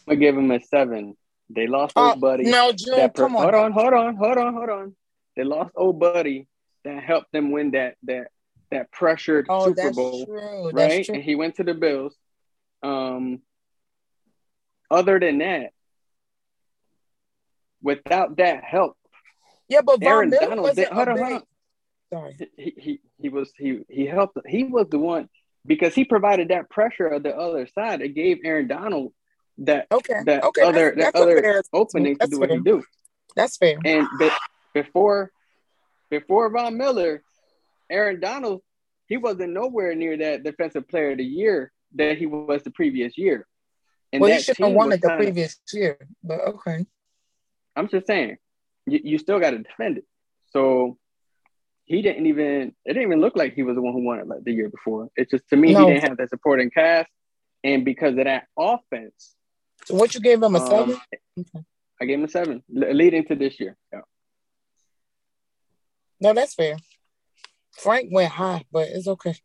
[0.07, 1.16] I give him a seven.
[1.49, 2.43] They lost Oh old buddy.
[2.43, 2.95] no, June.
[2.97, 3.41] That per- Come on.
[3.43, 4.95] hold on, hold on, hold on, hold on.
[5.36, 6.47] They lost old buddy
[6.84, 8.28] that helped them win that that
[8.74, 10.69] that pressured Oh, Super that's Bowl, true.
[10.71, 11.07] Right?
[11.09, 12.15] And he went to the Bills.
[12.84, 13.41] Um,
[14.91, 15.71] other than that,
[17.82, 18.97] without that help,
[19.69, 21.41] Yeah, but Von Aaron Miller Donald did- hold on.
[22.11, 22.38] Sorry.
[22.57, 25.30] he, he he was he he helped he was the one
[25.65, 28.01] because he provided that pressure of the other side.
[28.01, 29.13] It gave Aaron Donald
[29.59, 30.21] that Okay.
[30.26, 30.61] that okay.
[30.61, 32.84] other that's, that that's other fair- opening to that's do what he do.
[33.36, 33.78] That's fair.
[33.84, 34.30] And be,
[34.76, 35.32] before
[36.11, 37.24] before Von Miller,
[37.93, 38.61] Aaron Donald,
[39.07, 43.17] he wasn't nowhere near that defensive player of the year that he was the previous
[43.17, 43.47] year.
[44.11, 46.85] And well, he should have won it the kinda- previous year, but okay.
[47.75, 48.37] I'm just saying,
[48.85, 50.05] you, you still got to defend it.
[50.51, 50.97] So
[51.85, 52.73] he didn't even.
[52.85, 54.69] It didn't even look like he was the one who won it like the year
[54.69, 55.09] before.
[55.15, 55.87] It's just to me No.
[55.87, 57.09] he didn't have that supporting cast,
[57.63, 59.35] and because of that offense,
[59.85, 60.97] So what you gave him a um,
[61.35, 61.65] seven?
[62.01, 63.75] I gave him a seven leading to this year.
[63.91, 64.01] Yeah.
[66.21, 66.77] No, that's fair.
[67.74, 69.36] Frank went high, but it's okay.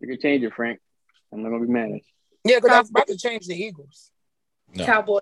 [0.00, 0.78] You can change it, Frank.
[1.32, 2.00] I'm not gonna be mad at you.
[2.44, 4.10] Yeah, because I was about to change the Eagles.
[4.74, 4.86] No.
[4.86, 5.20] Cowboy.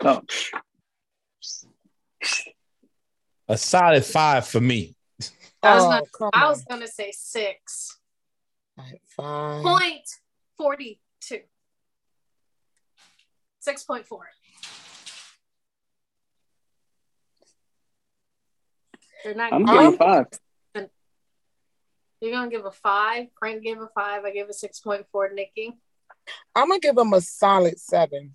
[0.00, 0.22] Oh,
[3.48, 4.96] A solid five for me.
[5.62, 5.88] I was oh,
[6.18, 7.98] gonna- I was gonna say six
[8.78, 9.62] Alright, Fine.
[9.62, 10.08] point
[10.58, 11.40] forty two.
[13.60, 14.28] Six point four.
[19.24, 19.52] You're not.
[19.52, 20.26] I'm I'm- giving five.
[22.20, 23.26] You're gonna give a five.
[23.38, 24.24] Frank gave a five.
[24.24, 25.30] I gave a six point four.
[25.34, 25.74] Nikki.
[26.54, 28.34] I'm gonna give him a solid seven.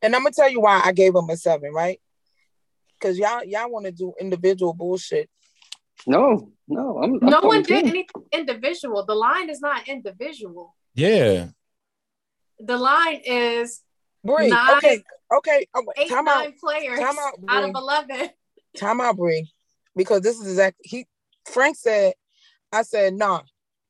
[0.00, 2.00] And I'm gonna tell you why I gave him a seven, right?
[2.98, 5.28] Because y'all y'all want to do individual bullshit.
[6.06, 7.14] No, no, I'm.
[7.22, 7.88] I'm No one did team.
[7.88, 9.04] anything individual.
[9.04, 10.76] The line is not individual.
[10.94, 11.48] Yeah.
[12.60, 13.82] The line is
[14.24, 15.02] Bree, Nine- okay,
[15.36, 17.80] okay, oh, eight, time out, nine players Time out, out of Bree.
[17.82, 18.30] eleven.
[18.76, 19.50] Time out, Bree,
[19.96, 21.06] because this is exactly he.
[21.50, 22.14] Frank said,
[22.72, 23.42] I said nah,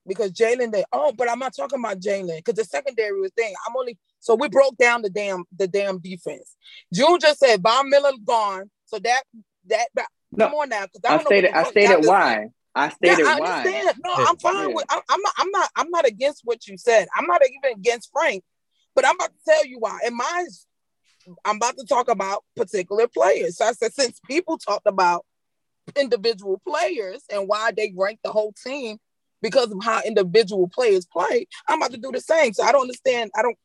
[0.06, 0.72] because Jalen.
[0.72, 3.54] They oh, but I'm not talking about Jalen because the secondary was thing.
[3.66, 6.56] I'm only so we broke down the damn the damn defense.
[6.92, 9.22] June just said Von Miller gone, so that
[9.66, 11.50] that, that No, come on now, because I stated.
[11.52, 12.48] I stated why.
[12.74, 13.60] I Yeah, stated I why.
[13.60, 13.98] understand.
[14.04, 14.74] No, I'm fine Yeah.
[14.74, 14.84] with.
[14.90, 15.32] I'm, I'm not.
[15.38, 15.70] I'm not.
[15.76, 17.06] I'm not against what you said.
[17.16, 18.42] I'm not even against Frank,
[18.94, 20.00] but I'm about to tell you why.
[20.04, 20.66] And mine's.
[21.44, 23.58] I'm about to talk about particular players.
[23.58, 25.24] So I said since people talked about
[25.96, 28.98] individual players and why they rank the whole team
[29.40, 32.52] because of how individual players play, I'm about to do the same.
[32.52, 33.30] So I don't understand.
[33.36, 33.56] I don't.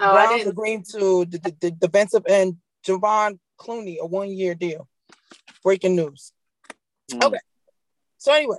[0.00, 0.52] Oh, I Browns didn't.
[0.52, 4.88] agreeing to the, the, the defensive end Jadeveon Clowney a one year deal.
[5.62, 6.32] Breaking news.
[7.10, 7.24] Mm.
[7.24, 7.38] Okay.
[8.18, 8.56] So anyway,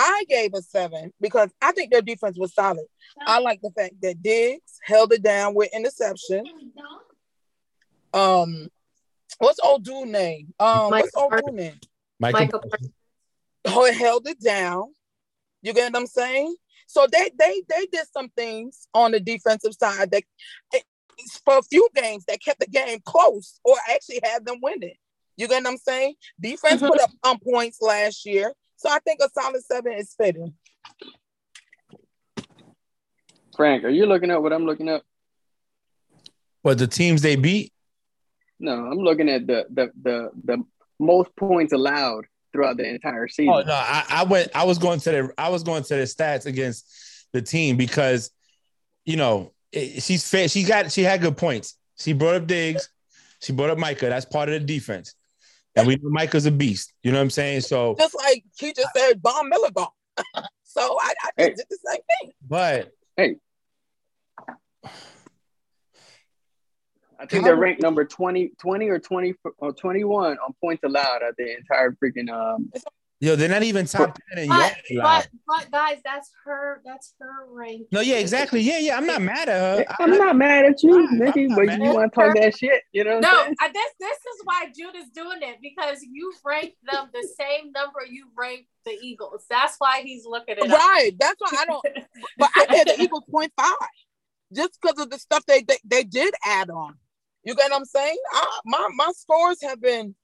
[0.00, 2.86] I gave a seven because I think their defense was solid.
[3.26, 6.44] I like the fact that Diggs held it down with interception.
[8.14, 8.68] Um,
[9.38, 10.54] What's old dude name?
[10.58, 11.46] Um, Michael what's old Parsons.
[11.50, 11.80] dude name?
[12.20, 12.78] Michael, Michael
[13.66, 14.94] Oh, it held it down.
[15.62, 16.54] You get what I'm saying?
[16.86, 20.22] So they they they did some things on the defensive side that
[21.44, 24.94] for a few games that kept the game close or actually had them winning.
[25.36, 26.14] You get what I'm saying?
[26.40, 26.88] Defense Mhm.
[26.88, 28.54] put up um, points last year.
[28.78, 30.54] So I think a solid seven is fitting.
[33.56, 35.02] Frank, are you looking at what I'm looking at?
[36.62, 37.72] but the teams they beat.
[38.60, 40.64] No, I'm looking at the the the the
[40.98, 43.54] most points allowed throughout the entire season.
[43.54, 44.50] Oh no, I, I went.
[44.54, 45.32] I was going to the.
[45.38, 48.30] I was going to the stats against the team because,
[49.04, 50.48] you know, it, she's fair.
[50.48, 50.90] She got.
[50.92, 51.76] She had good points.
[51.98, 52.88] She brought up Diggs.
[53.40, 54.08] She brought up Micah.
[54.08, 55.14] That's part of the defense.
[55.76, 56.92] And we know Micah's a beast.
[57.02, 57.60] You know what I'm saying?
[57.62, 59.88] So, Just like he just said, Von Miller gone.
[60.64, 61.48] so I, I Hey.
[61.50, 62.32] did the same thing.
[62.48, 63.36] but hey,
[67.20, 71.34] I think they're ranked number 20, 20 or 20 or 21 on points allowed at
[71.36, 72.70] the entire freaking um
[73.20, 76.80] yo, they're not even top ten in But, but, but guys, that's her.
[76.84, 77.86] That's her rank.
[77.92, 78.60] No, yeah, exactly.
[78.60, 78.96] Yeah, yeah.
[78.96, 79.94] I'm not mad at her.
[80.00, 83.04] I'm not mad at you, I'm Nikki, but you want to talk that shit, you
[83.04, 83.28] know No.
[83.60, 87.72] I, this this is why Jude is doing it because you ranked them the same
[87.72, 89.44] number you ranked the Eagles.
[89.48, 90.78] That's why he's looking at it up.
[90.78, 91.12] Right.
[91.18, 91.84] That's why I don't
[92.38, 93.74] but I gave the Eagles point five
[94.54, 96.94] just because of the stuff they, they they did add on.
[97.44, 98.18] You get what I'm saying?
[98.32, 100.14] I, my my scores have been.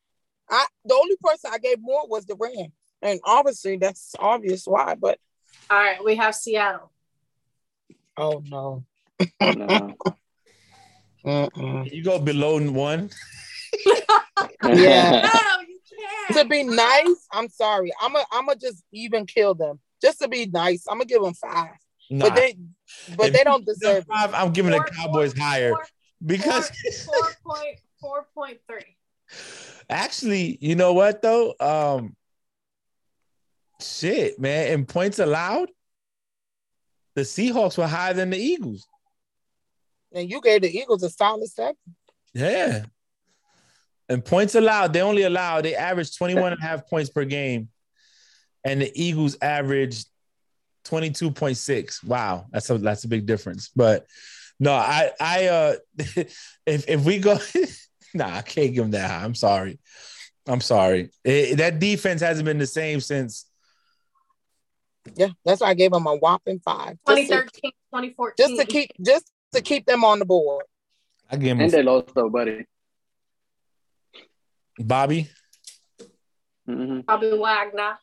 [0.51, 2.73] I the only person I gave more was the Rams,
[3.05, 4.97] and obviously that's obvious why.
[4.97, 5.19] But
[5.71, 6.91] All right, we have Seattle.
[8.17, 8.85] oh no,
[9.41, 9.97] No.
[11.25, 11.91] Mm-mm.
[11.91, 13.11] You go below one.
[14.65, 15.31] Yeah.
[15.35, 15.79] No, you
[16.29, 16.39] can't.
[16.39, 17.93] to be nice, I'm sorry.
[18.01, 20.85] I'm a I'm a just even kill them just to be nice.
[20.89, 21.71] I'm gonna give them five,
[22.11, 22.27] Nah.
[22.27, 22.57] but they
[23.17, 23.99] but If they don't give deserve.
[23.99, 24.07] it.
[24.13, 25.87] five, I'm giving the Cowboys four- higher four-
[26.27, 26.71] because
[27.07, 28.97] four, four point four point three.
[29.89, 31.55] actually, you know what though?
[31.61, 32.17] Um,
[33.85, 34.73] shit, man.
[34.73, 35.71] In points allowed,
[37.15, 38.87] the Seahawks were higher than the Eagles.
[40.13, 41.77] And you gave the Eagles a solid seven.
[42.33, 42.85] Yeah.
[44.09, 47.69] And points allowed, they only allowed, they averaged 21 and a half points per game.
[48.65, 50.07] And the Eagles averaged
[50.85, 52.05] 22.6.
[52.05, 53.71] Wow, that's a that's a big difference.
[53.75, 54.07] But
[54.61, 57.39] no, I I uh if if we go
[58.15, 59.25] nah, I can't give them that high.
[59.25, 59.79] I'm sorry.
[60.47, 61.11] I'm sorry.
[61.25, 63.47] It- that defense hasn't been the same since
[65.15, 66.97] Yeah, that's why I gave them a whopping five.
[67.07, 68.35] Just to, 2013, 2014.
[68.39, 70.65] just to keep just to keep them on the board.
[71.31, 72.67] I give them and them they lost though, buddy.
[74.79, 75.29] Bobby.
[76.67, 77.99] hmm Bobby Wagner.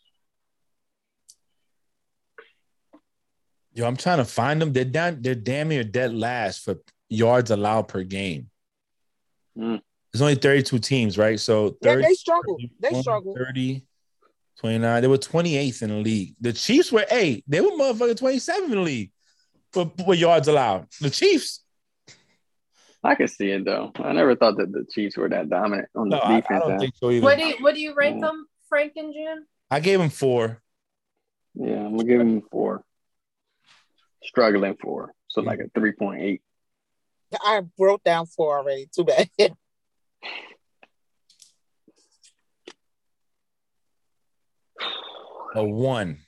[3.73, 4.73] Yo, I'm trying to find them.
[4.73, 6.75] They're down, they're damn near dead last for
[7.09, 8.49] yards allowed per game.
[9.57, 9.81] Mm.
[10.11, 11.39] There's only 32 teams, right?
[11.39, 12.57] So Yeah, they struggle.
[12.79, 13.33] They struggle.
[13.33, 13.85] 30,
[14.59, 15.01] 29.
[15.01, 16.35] They were 28th in the league.
[16.39, 17.43] The Chiefs were eight.
[17.47, 19.11] They were motherfucking 27 in the league
[19.71, 20.87] for, for yards allowed.
[20.99, 21.63] The Chiefs.
[23.03, 23.91] I can see it though.
[23.95, 26.63] I never thought that the Chiefs were that dominant on the No, I, I defense.
[26.67, 27.23] don't think so either.
[27.25, 28.27] What do you what do you rank Yeah.
[28.27, 29.45] them, Frank and June?
[29.71, 30.61] I gave them four.
[31.55, 32.83] yeah, I'm gonna give them four.
[34.23, 36.41] Struggling four, so like a three point eight.
[37.41, 38.87] I wrote down four already.
[38.93, 39.27] Too bad.
[45.55, 46.19] A one.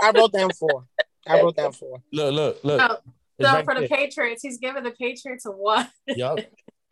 [0.00, 0.86] I wrote down four.
[1.26, 2.02] I wrote down four.
[2.12, 2.82] Look, look, look.
[2.82, 2.98] Oh,
[3.40, 3.98] So right for the there.
[3.98, 5.88] Patriots, he's giving the Patriots a one.
[6.06, 6.40] Yup.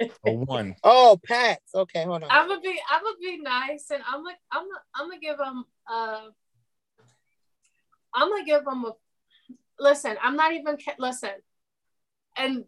[0.24, 0.74] A one.
[0.82, 1.74] Oh, Pats.
[1.74, 2.28] Okay, hold on.
[2.30, 5.38] I'm gonna be I'm gonna be nice and I'm gonna I'm gonna I'm gonna give
[5.38, 6.26] him uh
[8.12, 8.92] I'm gonna give them a
[9.78, 10.16] listen.
[10.20, 11.30] I'm not even ca- listen,
[12.36, 12.64] and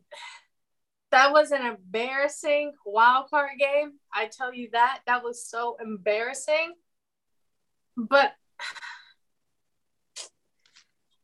[1.10, 3.94] that was an embarrassing wild card game.
[4.12, 6.74] I tell you that that was so embarrassing.
[7.96, 8.32] But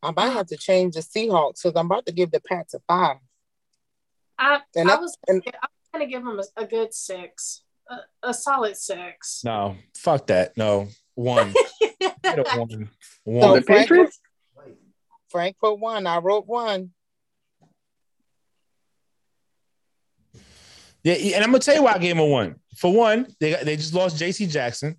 [0.03, 2.81] I might have to change the Seahawks because I'm about to give the Pats a
[2.89, 3.17] five.
[4.39, 7.97] I And I that- was and- I'm gonna give him a, a good six, a,
[8.29, 9.43] a solid six.
[9.45, 10.57] No, fuck that.
[10.57, 10.87] No,
[11.17, 11.53] one.
[12.01, 12.89] Get a one.
[13.27, 14.21] So the Frank, Patriots?
[15.29, 16.07] Frank put one.
[16.07, 16.91] I wrote one.
[21.03, 22.57] Yeah, and I'm gonna tell you why I gave him a one.
[22.77, 24.47] For one, they they just lost J.C.
[24.47, 24.99] Jackson.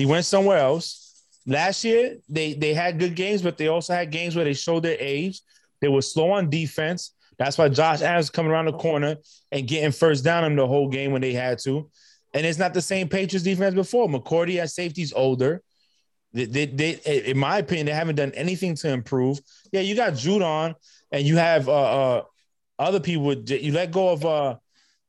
[0.00, 1.22] He went somewhere else.
[1.46, 4.82] Last year, they they had good games, but they also had games where they showed
[4.82, 5.42] their age.
[5.82, 7.12] They were slow on defense.
[7.36, 9.16] That's why Josh Adams coming around the corner
[9.52, 11.90] and getting first down in the whole game when they had to.
[12.32, 14.08] And it's not the same Patriots defense before.
[14.08, 15.60] McCourty at safety's older.
[16.32, 16.92] They, they, they,
[17.26, 19.38] in my opinion, they haven't done anything to improve.
[19.70, 20.76] Yeah, you got Judon,
[21.12, 21.72] and you have uh,
[22.16, 22.22] uh,
[22.78, 23.34] other people.
[23.34, 24.56] You let go of uh,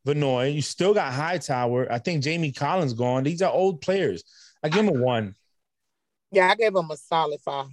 [0.03, 0.47] Van Noy.
[0.47, 1.89] You still got Hightower.
[1.89, 3.23] I think Jamie Collins gone.
[3.23, 4.26] These are old players.
[4.63, 5.35] I give him a one.
[6.31, 7.67] Yeah, I gave him a solid five.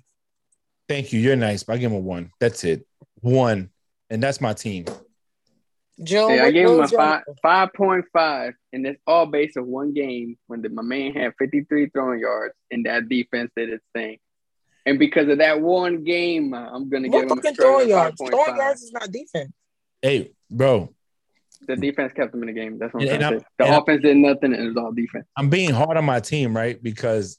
[0.89, 1.21] Thank you.
[1.21, 2.31] You're nice, but I give him a one.
[2.41, 2.87] That's it.
[3.21, 3.71] One.
[4.11, 4.87] And that's my team.
[6.03, 9.57] June, Hey, I what- gave him a five five point five, and it's all based
[9.57, 13.51] on one game when the, my man had fifty three throwing yards and that defense
[13.57, 14.19] did its thing.
[14.87, 18.21] And because of that one game, I'm gonna What give him a fucking throwing yards?
[18.21, 18.31] 5.5.
[18.31, 19.53] Throwing yards is not defense.
[20.01, 20.95] Hey, bro,
[21.67, 22.79] The defense kept them in the game.
[22.79, 23.51] That's what I'm And- trying and to say.
[23.59, 25.27] The I'm- offense did nothing, and it was all defense.
[25.37, 26.81] I'm being hard on my team, right?
[26.83, 27.39] Because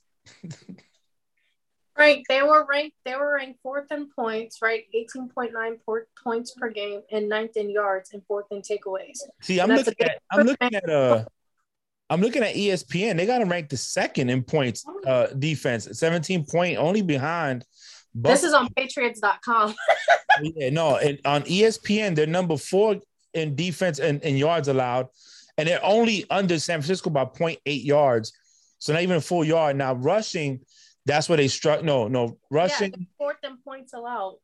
[1.98, 2.96] Right, they were ranked.
[3.04, 4.86] They were ranked fourth in points, right?
[4.94, 5.78] Eighteen point nine
[6.24, 9.18] points per game, and ninth in yards, and fourth in takeaways.
[9.42, 11.26] see, I'm looking at I'm looking at uh
[12.10, 13.18] I'm looking at ESPN.
[13.18, 17.66] They got them ranked the second in points uh defense, 17 point only behind.
[18.16, 19.76] This is on Patriots.com.
[20.42, 22.96] Yeah, no, and on ESPN, they're number four
[23.40, 25.08] in defense and, and yards allowed,
[25.58, 28.34] and they're only under San Francisco by 0.8 yards.
[28.78, 29.76] So not even a full yard.
[29.76, 30.62] Now rushing,
[31.06, 31.84] that's where they struck.
[31.84, 32.92] No, no, rushing.
[32.92, 34.38] they're fourth in points allowed.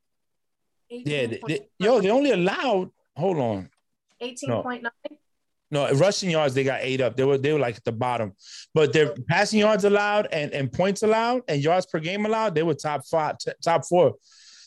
[0.89, 2.91] Yeah, they, they- yo, they only allowed.
[3.15, 3.69] Hold on,
[4.19, 5.17] eighteen point nine.
[5.71, 6.53] no rushing yards.
[6.53, 7.15] They got eight up.
[7.15, 8.33] They were they were like at the bottom,
[8.73, 12.55] but their passing yards allowed and and points allowed and yards per game allowed.
[12.55, 14.15] They were top five, t- top four.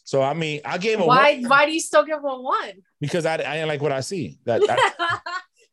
[0.05, 1.43] So I mean, I gave them a Why?
[1.43, 2.73] Why do you still give them a one?
[3.01, 4.39] Because I I didn't like what I see.
[4.45, 4.77] That I,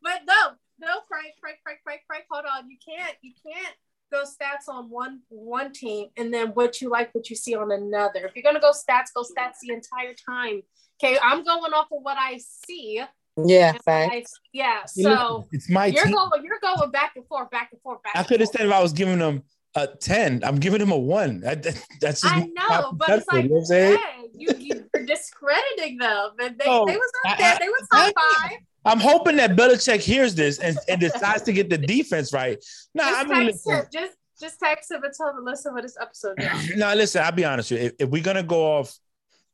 [0.01, 2.25] but no, no, Frank, Frank, Frank, Frank, Frank.
[2.29, 3.75] Hold on, you can't, you can't
[4.11, 7.71] go stats on one one team and then what you like, what you see on
[7.71, 8.25] another.
[8.25, 10.61] If you're gonna go stats, go stats the entire time.
[11.03, 13.01] Okay, I'm going off of what I see.
[13.43, 14.11] Yeah, and.
[14.11, 14.23] I-
[14.53, 14.85] yeah.
[14.85, 16.13] So it's my you're team.
[16.13, 18.13] going, you're going back and forth, back and forth, back.
[18.15, 19.43] I could have said if I was giving them
[19.75, 21.41] a 10, I'm giving him a one.
[21.41, 21.63] That-
[22.01, 23.97] that's just I know, but it's like, you know what I'm saying?
[23.97, 24.49] hey, you,
[24.93, 27.57] you're discrediting them, and they, No, they was I- up there.
[27.59, 28.57] They was top I- five.
[28.87, 32.63] I'm hoping that Belichick hears this and, and decides to get the defense right.
[32.93, 33.81] No, Just I mean, listen.
[33.91, 36.35] Just just text him and tell him to listen to this episode.
[36.37, 36.61] now.
[36.75, 37.87] no, listen, I'll be honest with you.
[37.87, 38.95] If, if we're gonna go off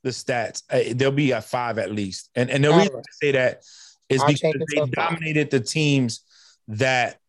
[0.04, 2.30] the stats, uh, they'll be a five at least.
[2.36, 3.06] And and the All reason right.
[3.08, 3.64] I say that
[4.10, 4.92] is I'll because they to a five.
[4.92, 6.26] dominated the teams
[6.68, 7.21] that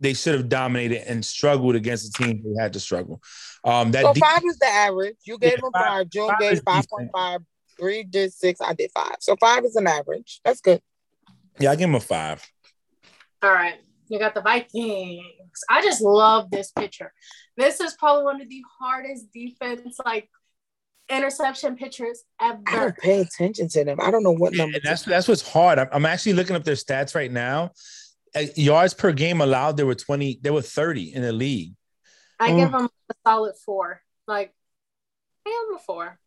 [0.00, 3.22] they should have dominated and struggled against the teams they had to struggle.
[3.64, 5.16] Um, that So de- five is the average.
[5.24, 6.10] You gave Yeah, him five- five.
[6.10, 7.40] June five gave five point five.
[7.78, 8.60] Bree did six.
[8.60, 9.16] I did five.
[9.20, 10.40] So five is an average.
[10.44, 10.80] That's good.
[11.58, 12.42] yeah, I give him a five.
[13.42, 13.74] All right.
[14.08, 15.22] You got the Vikings.
[15.68, 17.12] I just love this picture.
[17.56, 20.28] This is probably one of the hardest defense like
[21.08, 22.80] interception pictures I ever.
[22.80, 23.98] don't pay attention to them.
[24.00, 24.78] I don't know what number.
[24.82, 25.78] That's that's what's hard.
[25.78, 27.72] I'm, I'm actually looking up their stats right now.
[28.36, 31.74] Uh, yards per game allowed, there were 20, there were 30 in the league.
[32.38, 32.56] I Mm.
[32.58, 34.02] give them a solid four.
[34.26, 34.54] Like,
[35.46, 36.18] I give them a four.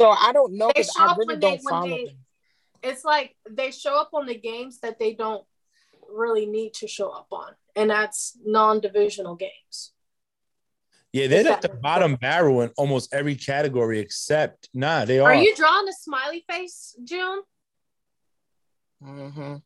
[0.00, 1.88] So I don't know They because show I up really when they- don't when follow
[1.88, 2.24] they- them.
[2.82, 5.44] It's like they show up on the games that they don't
[6.08, 9.92] really need to show up on, and that's non-divisional games.
[11.12, 15.32] Yeah, they're at the bottom barrel in almost every category except nah, they are.
[15.32, 17.42] Are you drawing a smiley face, June?
[19.02, 19.62] Mhm.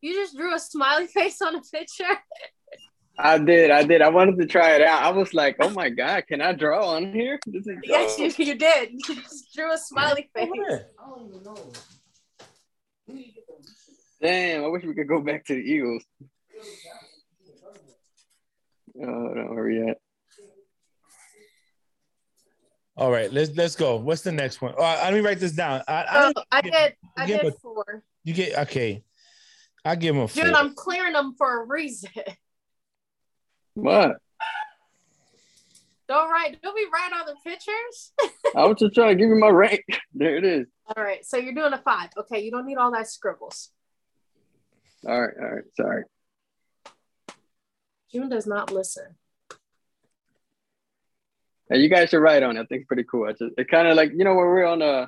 [0.00, 2.04] You just drew a smiley face on a picture.
[3.18, 4.00] I did, I did.
[4.00, 5.02] I wanted to try it out.
[5.02, 7.40] I was like, oh my god, can I draw on here?
[7.46, 8.90] This is Yes, you, you did.
[9.08, 10.48] You just drew a smiley face.
[14.20, 16.04] Damn, I wish we could go back to the Eagles.
[19.00, 19.98] Oh, no, where we at?
[22.96, 23.94] All right, let's let's go.
[23.96, 24.74] What's the next one?
[24.76, 25.82] Uh, let me write this down.
[25.86, 26.96] I, I Oh, I did.
[27.16, 28.02] I Yeah, did four.
[28.24, 29.04] you get okay.
[29.88, 30.44] I give him a four.
[30.44, 32.10] Dude, I'm clearing them for a reason.
[33.74, 34.16] What?
[36.08, 36.60] Don't write.
[36.60, 38.12] Don't be right on the pictures.
[38.56, 39.84] I was just trying to give you my rank.
[40.12, 40.66] There it is.
[40.96, 42.08] All right, so you're doing a five.
[42.16, 43.70] Okay, you don't need all that scribbles.
[45.06, 45.64] All right, all right.
[45.76, 46.02] Sorry.
[48.10, 49.14] June does not listen.
[51.70, 52.62] Hey, you guys should write on it.
[52.62, 53.28] I think it's pretty cool.
[53.28, 55.06] I just it kind of like you know when we're on uh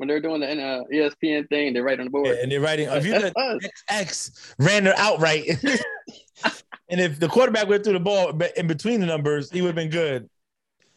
[0.00, 2.28] when they're doing the uh, ESPN thing, they write on the board.
[2.28, 2.88] Yeah, and they're writing.
[2.88, 3.70] If you That's did.
[3.90, 5.46] X ran her outright,
[6.88, 9.74] and if the quarterback went through the ball in between the numbers, he would have
[9.74, 10.30] been good.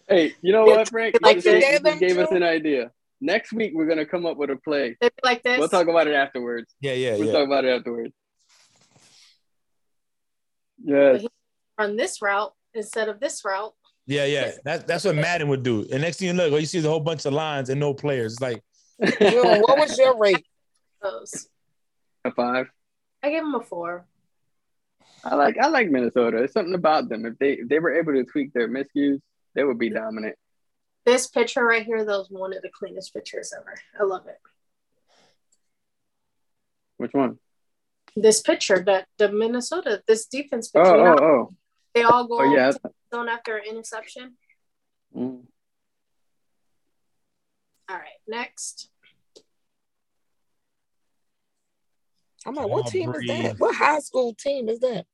[0.07, 1.17] Hey, you know what, Frank?
[1.21, 2.91] Like You gave, gave you gave us an idea.
[3.19, 4.95] Next week we're gonna come up with a play.
[5.21, 5.59] Like this.
[5.59, 6.73] We'll talk about it afterwards.
[6.79, 7.33] Yeah, yeah, We'll yeah.
[7.33, 8.13] talk about it afterwards.
[10.81, 11.25] Yes.
[11.77, 13.73] Run this route instead of this route.
[14.05, 14.51] Yeah, yeah.
[14.63, 15.85] That, that's what Madden would do.
[15.91, 17.93] And next thing you look, all you see the whole bunch of lines and no
[17.93, 18.33] players.
[18.33, 18.63] It's like,
[19.01, 20.45] June, what was your rate?
[21.01, 21.47] Those.
[22.25, 22.67] A five.
[23.21, 24.05] I give them a four.
[25.23, 26.37] I like I like Minnesota.
[26.43, 27.25] It's something about them.
[27.25, 29.19] If they if they were able to tweak their miscues,
[29.55, 30.35] they would be dominant.
[31.05, 33.75] This picture right here, though, is one of the cleanest pictures ever.
[33.99, 34.37] I love it.
[36.97, 37.39] Which one?
[38.15, 40.97] this picture that the Minnesota this defense Oh, picture.
[40.97, 41.53] you oh, oh.
[41.95, 42.71] They all go Oh, yeah.
[42.71, 44.35] to the zone after an interception.
[45.15, 45.45] Mm.
[47.89, 48.89] All right, next.
[52.45, 53.55] I'm like, what team is that?
[53.57, 55.05] What high school team is that?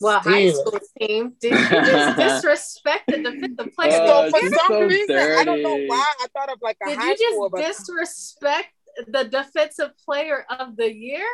[0.00, 3.98] Well, high school team did you just disrespected the, the player.
[4.04, 6.90] Oh, so for some so reason, I don't know why I thought of like a
[6.90, 8.68] did high you school, but just disrespect
[9.08, 11.26] the defensive player of the year?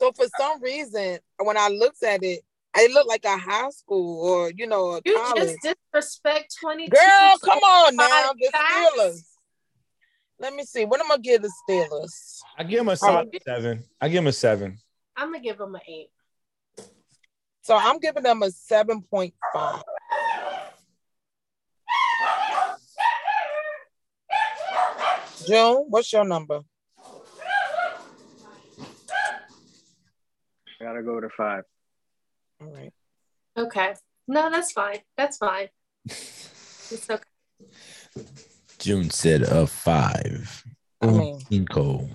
[0.00, 2.40] so for some reason when I looked at it,
[2.76, 5.56] it looked like a high school or you know a You college.
[5.62, 7.00] just disrespect 20 Girl,
[7.42, 9.22] come on now, the Steelers.
[10.38, 10.84] Let me see.
[10.86, 12.40] What am I gonna give the Steelers?
[12.56, 13.84] I give him a solid seven.
[14.00, 14.78] I give him a seven.
[15.16, 16.10] I'm gonna give him an eight.
[17.62, 19.82] So I'm giving them a seven point five.
[25.46, 26.60] June, what's your number?
[30.80, 31.64] I gotta go to five.
[32.60, 32.92] All right.
[33.56, 33.94] Okay.
[34.28, 34.98] No, that's fine.
[35.16, 35.68] That's fine.
[36.92, 37.22] It's okay.
[38.80, 40.64] June said a five.
[41.00, 42.10] I mean, Inco.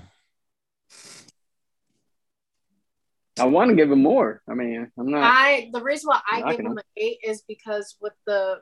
[3.40, 4.42] I want to give him more.
[4.50, 5.24] I mean, I'm not.
[5.24, 6.78] I the reason why I Knocking give him him.
[6.80, 8.62] an eight is because with the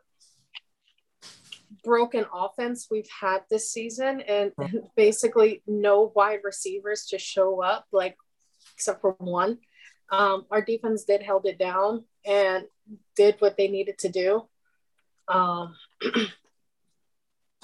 [1.84, 4.52] broken offense we've had this season and
[4.96, 8.18] basically no wide receivers to show up, like
[8.76, 9.58] except for one.
[10.12, 12.66] Um, our defense did held it down and
[13.16, 14.48] did what they needed to do.
[15.28, 15.76] Um,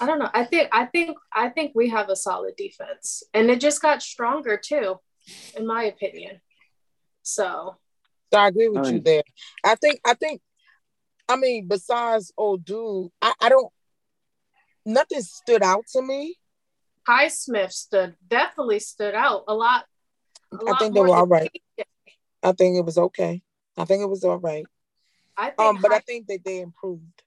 [0.00, 0.30] I don't know.
[0.32, 4.02] I think I think I think we have a solid defense, and it just got
[4.02, 4.96] stronger too,
[5.54, 6.40] in my opinion.
[7.22, 7.76] So
[8.32, 9.22] so I agree with I you there.
[9.62, 10.40] I think I think
[11.28, 13.72] I mean, besides old dude, I, I don't
[14.86, 16.36] nothing stood out to me.
[17.08, 19.84] Highsmith stood definitely stood out a lot.
[20.52, 21.50] a I lot think they were all right.
[21.52, 21.84] than right.
[21.84, 21.84] TJ.
[22.42, 23.42] I think it was okay.
[23.76, 24.66] I think it was all right.
[25.36, 27.22] I think Um, but I think that they improved.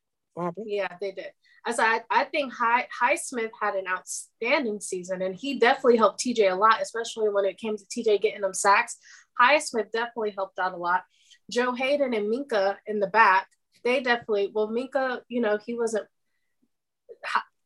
[0.57, 1.31] Yeah, they did.
[1.65, 6.51] As I, I think High Highsmith had an outstanding season, and he definitely helped TJ
[6.51, 8.97] a lot, especially when it came to TJ getting them sacks.
[9.39, 11.03] Highsmith definitely helped out a lot.
[11.49, 13.47] Joe Haden and Minkah in the back,
[13.83, 14.51] they definitely.
[14.53, 16.07] Well, Minkah, you know, he wasn't.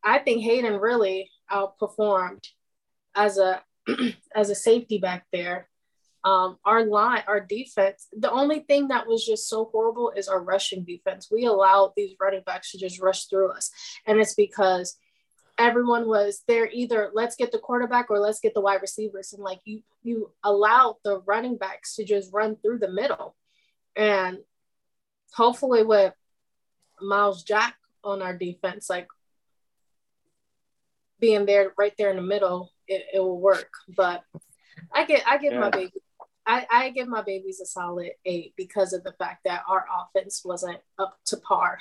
[0.04, 2.46] I think Haden really outperformed
[3.16, 3.62] as a
[4.36, 5.70] as a safety back there.
[6.28, 10.42] Um, our line, our defense, the only thing that was just so horrible is our
[10.44, 11.30] rushing defense.
[11.32, 13.72] We allowed these running backs to just rush through us.
[14.06, 14.98] And it's because
[15.58, 19.32] everyone was there either let's get the quarterback or let's get the wide receivers.
[19.32, 23.36] And like you you allowed the running backs to just run through the middle.
[23.96, 24.40] And
[25.34, 26.14] hopefully with
[27.02, 29.08] Myles Jack on our defense, like
[31.22, 33.72] being there right there in the middle, it, it will work.
[33.96, 34.24] But
[34.94, 35.70] I get I give my Yeah.
[35.70, 36.02] baby
[36.48, 40.42] I, I give my babies a solid eight because of the fact that our offense
[40.46, 41.80] wasn't up to par.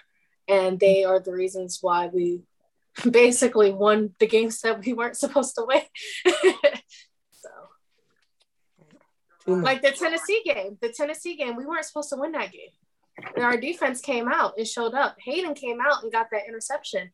[0.48, 2.42] And they are the reasons why we
[3.10, 5.82] basically won the games that we weren't supposed to win.
[7.30, 7.48] so
[9.46, 12.70] like the Tennessee game, the Tennessee game, we weren't supposed to win that game.
[13.34, 15.16] And our defense came out and showed up.
[15.24, 17.10] Haden came out and got that interception.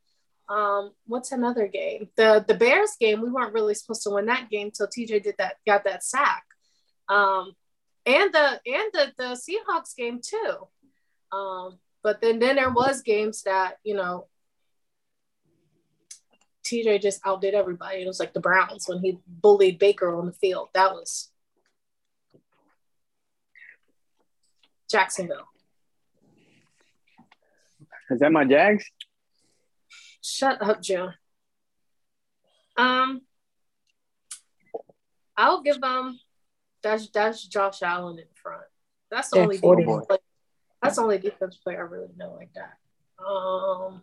[0.48, 2.08] Um, what's another game?
[2.16, 5.36] The the Bears game, we weren't really supposed to win that game till TJ did
[5.38, 6.42] that, got that sack.
[7.08, 7.52] Um,
[8.06, 10.68] and the and the the Seahawks game too.
[11.36, 14.26] Um, but then then there was games that you know
[16.64, 18.02] TJ just outdid everybody.
[18.02, 20.68] It was like the Browns when he bullied Baker on the field.
[20.74, 21.30] That was
[24.90, 25.48] Jacksonville.
[28.10, 28.84] Is that my Jags?
[30.22, 31.14] Shut up, June.
[32.76, 33.22] Um,
[35.36, 36.18] I'll give them.
[36.82, 38.64] That's that's Josh Allen in front.
[39.10, 40.18] That's the Yeah, only defense player.
[40.82, 42.76] That's the only defense player I really know like that.
[43.24, 44.02] Um,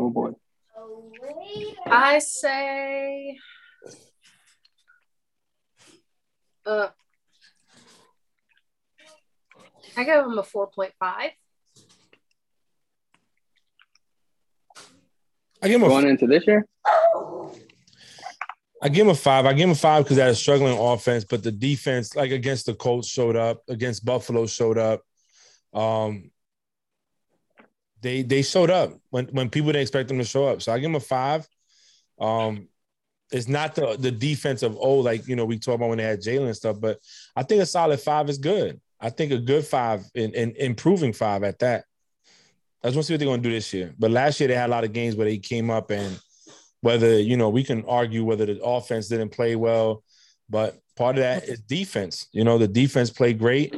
[0.00, 0.30] Oh boy.
[1.86, 3.36] I say.
[6.64, 6.88] Uh,
[9.96, 11.30] I give him a four point five.
[15.60, 16.64] I give him a Going into this year?
[18.80, 19.44] I give him a five.
[19.44, 22.66] I give him a five because that is struggling offense, but the defense, like against
[22.66, 23.62] the Colts, showed up.
[23.68, 25.02] Against Buffalo, showed up.
[25.74, 26.30] Um,
[28.00, 30.62] they they showed up when when people didn't expect them to show up.
[30.62, 31.48] So I give him a five.
[32.20, 32.68] Um,
[33.32, 36.04] it's not the the defense of oh, like you know we talk about when they
[36.04, 36.98] had Jalen and stuff, but
[37.34, 38.80] I think a solid five is good.
[39.00, 41.84] I think a good five and improving five at that.
[42.82, 43.94] I just want to see what they're going to do this year.
[43.98, 46.18] But last year they had a lot of games where they came up and
[46.80, 50.02] whether you know we can argue whether the offense didn't play well,
[50.48, 52.26] but part of that is defense.
[52.32, 53.74] You know, the defense played great.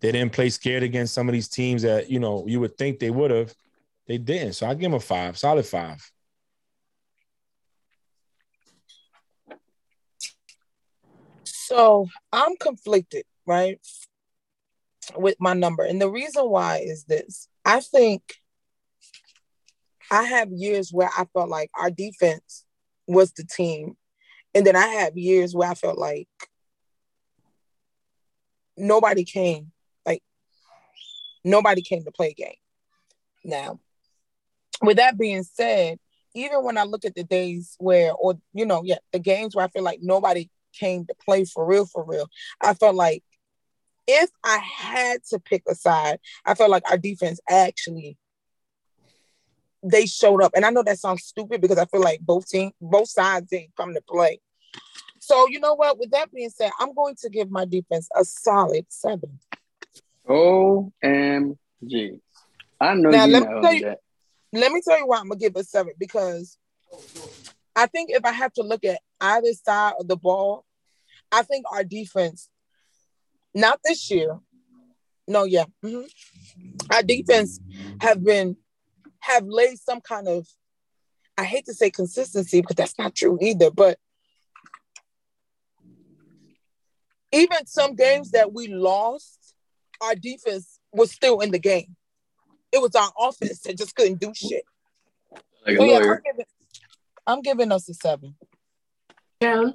[0.00, 2.98] They didn't play scared against some of these teams that you know you would think
[2.98, 3.54] they would have.
[4.06, 4.54] They didn't.
[4.54, 6.10] So I give them a five, solid five.
[11.44, 13.78] So I'm conflicted, right?
[15.14, 15.84] With my number.
[15.84, 18.22] And the reason why is this I think
[20.10, 22.64] I have years where I felt like our defense
[23.06, 23.96] was the team.
[24.54, 26.28] And then I have years where I felt like
[28.76, 29.70] nobody came,
[30.04, 30.22] like
[31.44, 32.54] nobody came to play a game.
[33.44, 33.78] Now,
[34.82, 35.98] with that being said,
[36.34, 39.64] even when I look at the days where, or you know, yeah, the games where
[39.64, 42.28] I feel like nobody came to play for real, for real,
[42.60, 43.22] I felt like
[44.06, 48.16] if I had to pick a side, I felt like our defense actually
[49.82, 50.52] they showed up.
[50.54, 53.74] And I know that sounds stupid because I feel like both team, both sides didn't
[53.76, 54.40] come to play.
[55.20, 55.98] So you know what?
[55.98, 59.38] With that being said, I'm going to give my defense a solid seven.
[60.28, 62.20] OMG.
[62.80, 63.98] I know Now, you let me know tell you- that.
[64.52, 66.58] Let me tell you why I'm gonna give a seven because
[67.76, 70.64] I think if I have to look at either side of the ball,
[71.30, 72.48] I think our defense,
[73.54, 74.40] not this year,
[75.28, 76.10] no, yeah, mhm.
[76.90, 77.60] our defense
[78.00, 78.56] have been
[79.20, 80.46] have laid some kind of,
[81.38, 83.98] I hate to say consistency because that's not true either, but
[87.32, 89.54] even some games that we lost,
[90.00, 91.96] our defense was still in the game.
[92.72, 94.64] It was our offense that just couldn't do shit.
[95.66, 96.22] Like a So, yeah, I'm, lawyer.
[96.24, 96.44] giving,
[97.26, 98.34] I'm giving us a seven.
[99.42, 99.74] June.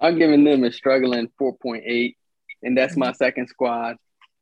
[0.00, 2.16] I'm giving them a struggling 4.8,
[2.62, 3.96] and that's my second squad.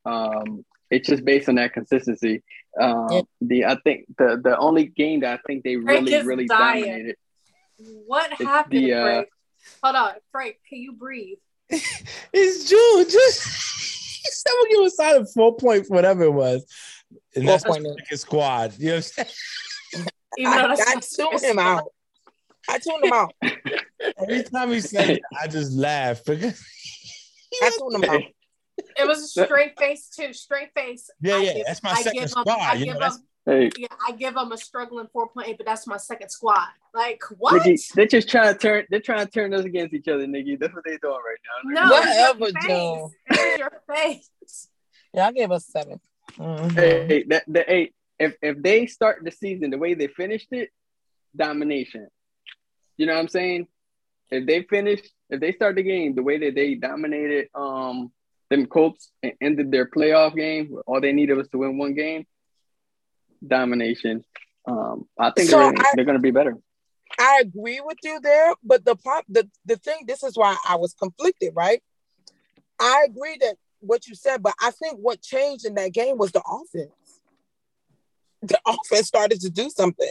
[0.06, 2.42] Um, it's just based on that consistency.
[2.80, 3.20] Um, Yeah.
[3.40, 6.84] The I think the the only game that I think they Frank really really dying.
[6.84, 7.16] dominated.
[8.06, 9.28] What happened, the, uh, Frank?
[9.82, 10.56] Hold on, Frank.
[10.68, 11.38] Can you breathe?
[12.32, 13.04] It's June.
[13.08, 13.42] Just
[14.44, 16.64] someone give a solid four point whatever it was.
[17.34, 18.18] And that's my 4.8.
[18.18, 18.74] squad.
[18.78, 20.06] You know what I'm saying?
[20.38, 21.84] Even though I, that's I not tuned him out.
[22.68, 23.34] I tuned him out.
[24.22, 26.62] Every time he said it, I just laugh because
[27.62, 28.22] I tuned him out.
[28.98, 30.32] It was a straight face too.
[30.32, 31.10] Straight face.
[31.20, 33.00] Yeah, I yeah, give- that's my I second give 'em- squad, I you give know,
[33.00, 36.68] that's- 'em- Hey, yeah, I give them a struggling 4.8, but that's my second squad.
[36.94, 37.64] Like what?
[37.66, 38.84] Nikki, they're just trying to turn.
[38.90, 40.56] They're trying to turn us against each other, Nikki.
[40.56, 41.86] That's what they're doing right now.
[41.86, 43.10] No, Whatever, it's your Joe.
[43.28, 43.38] face.
[43.40, 44.68] It's your face.
[45.14, 45.98] Yeah, I gave us 7
[46.32, 46.72] Mhm.
[46.72, 50.68] Hey, that, that, hey, if if they start the season the way they finished it,
[51.34, 52.08] domination.
[52.98, 53.68] You know what I'm saying?
[54.30, 55.00] If they finish,
[55.30, 58.12] if they start the game the way that they dominated um
[58.50, 62.26] them Colts and ended their playoff game, all they needed was to win one game,
[63.46, 64.24] domination.
[64.66, 66.56] Um, I think So they're, I- they're going to be better.
[67.18, 70.76] I agree with you there, but the pop the, the thing, this is why I
[70.76, 71.82] was conflicted, right?
[72.80, 76.30] I agree that what you said, but I think what changed in that game was
[76.32, 76.92] the offense.
[78.42, 80.10] The offense started to do something.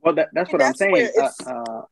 [0.00, 1.10] Well, that, that's what I'm saying.
[1.18, 1.82] Uh, uh,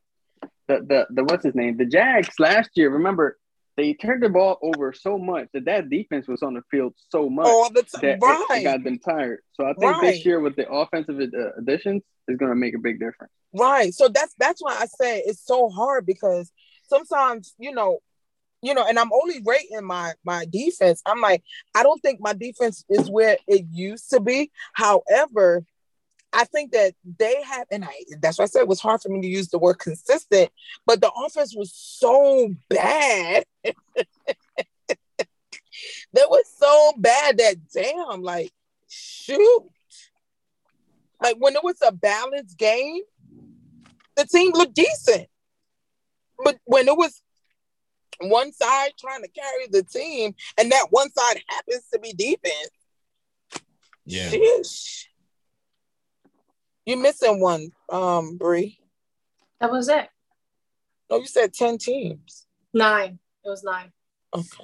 [0.67, 1.77] the, the the what's his name?
[1.77, 2.89] The Jags last year.
[2.89, 3.37] Remember,
[3.75, 7.29] they turned the ball over so much that that defense was on the field so
[7.29, 8.05] much All the that time.
[8.05, 8.59] it- Right.
[8.59, 9.39] it, got them tired.
[9.53, 10.01] So I think Right.
[10.13, 13.31] this year with the offensive uh, additions is going to make a big difference.
[13.53, 13.93] Right.
[13.93, 16.51] So that's that's why I say it's so hard because
[16.87, 17.99] sometimes, you know,
[18.61, 21.01] you know, and I'm only rating my my defense.
[21.05, 21.43] I'm like,
[21.75, 24.51] I don't think my defense is where it used to be.
[24.73, 25.65] However,
[26.33, 29.09] I think that they have, and I that's why I said it was hard for
[29.09, 30.49] me to use the word consistent,
[30.85, 33.45] but the offense was so bad.
[33.63, 33.75] that
[36.13, 38.51] was so bad that damn, like,
[38.87, 39.63] shoot.
[41.21, 43.01] Like when it was a balanced game,
[44.15, 45.27] the team looked decent.
[46.43, 47.21] But when it was
[48.19, 52.71] one side trying to carry the team, and that one side happens to be defense,
[54.05, 54.29] Yeah.
[54.29, 55.05] sheesh.
[56.85, 58.79] You're missing one, um, Bree.
[59.59, 60.09] That was it.
[61.09, 62.45] No, you said 10 teams.
[62.73, 63.19] Nine.
[63.45, 63.91] It was nine.
[64.35, 64.63] Okay.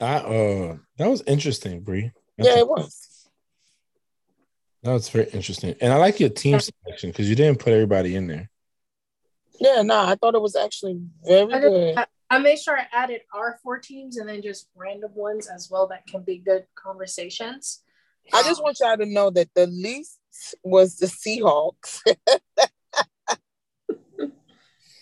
[0.00, 2.12] I uh that was interesting, Bree.
[2.36, 3.28] Yeah, it was.
[4.82, 5.74] That was very interesting.
[5.80, 8.48] And I like your team selection because you didn't put everybody in there.
[9.58, 11.98] Yeah, no, I thought it was actually very I, good.
[11.98, 15.70] I, I made sure I added our four teams and then just random ones as
[15.70, 17.82] well that can be good conversations.
[18.34, 20.18] I just want y'all to know that the least
[20.62, 22.00] was the Seahawks.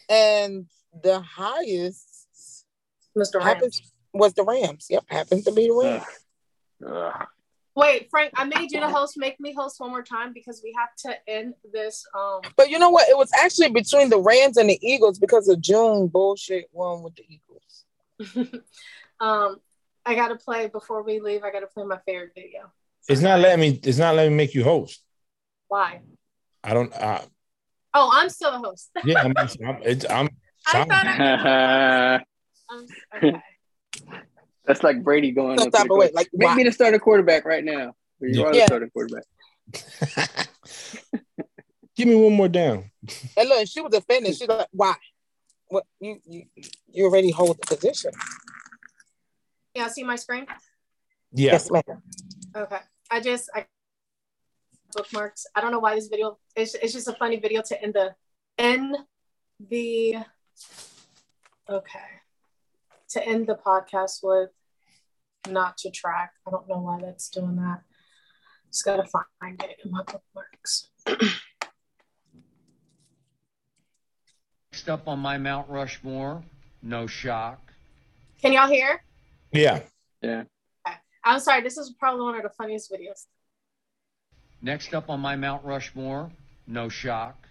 [0.08, 0.66] and
[1.02, 2.64] the highest
[3.16, 3.36] Mr.
[3.36, 3.44] Rams.
[3.44, 4.86] happens was the Rams.
[4.88, 6.04] Yep, happens to be the Rams.
[6.86, 7.26] Ugh.
[7.76, 9.18] Wait, Frank, I made you the host.
[9.18, 12.06] Make me host one more time because we have to end this.
[12.18, 13.06] Um, But you know what?
[13.08, 17.14] It was actually between the Rams and the Eagles because of June bullshit one with
[17.16, 18.54] the Eagles.
[19.20, 19.60] um,
[20.06, 21.44] I gotta play before we leave.
[21.44, 22.72] I gotta play my favorite video.
[23.08, 23.78] It's not letting me.
[23.82, 25.02] It's not letting me make you host.
[25.68, 26.00] Why?
[26.64, 26.92] I don't.
[26.92, 27.20] Uh,
[27.98, 28.90] Oh, I'm still the host.
[29.04, 29.32] yeah, I'm.
[29.38, 29.48] I'm,
[29.82, 30.28] it's, I'm
[30.66, 32.20] I thought
[33.12, 33.32] I
[34.66, 36.56] That's like Brady going Some up to type the of way, like, Make why?
[36.56, 37.94] me the starting quarterback right now.
[38.20, 38.66] You are the Yeah.
[38.66, 39.24] starting quarterback.
[41.96, 42.90] Give me one more down.
[43.36, 44.36] And look, she was offended.
[44.36, 44.94] She's like, "Why?
[45.68, 46.44] What you you
[46.92, 48.10] you already hold the position?"
[49.74, 50.46] Yeah, see my screen.
[51.32, 51.52] Yeah.
[51.52, 52.02] Yes, ma'am.
[52.54, 52.78] Okay.
[53.10, 53.66] I just I
[54.92, 55.46] bookmarks.
[55.54, 56.38] I don't know why this video.
[56.54, 58.14] It's it's just a funny video to end the
[58.58, 58.96] end
[59.68, 60.16] the
[61.68, 61.98] okay
[63.10, 64.50] to end the podcast with
[65.48, 66.32] not to track.
[66.46, 67.82] I don't know why that's doing that.
[68.70, 70.88] Just gotta find it in my bookmarks.
[74.72, 76.42] Next up on my Mount Rushmore,
[76.82, 77.72] no shock.
[78.42, 79.02] Can y'all hear?
[79.52, 79.82] Yeah.
[80.20, 80.44] Yeah.
[81.24, 81.62] I'm sorry.
[81.62, 83.26] This is probably one of the funniest videos.
[84.62, 86.30] Next up on my Mount Rushmore,
[86.66, 87.48] no shock.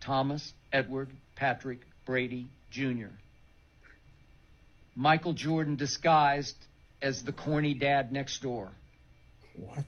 [0.00, 3.06] Thomas, Edward, Patrick, Brady, Jr.
[4.96, 6.56] Michael Jordan disguised
[7.02, 8.70] as the corny dad next door.
[9.56, 9.84] What?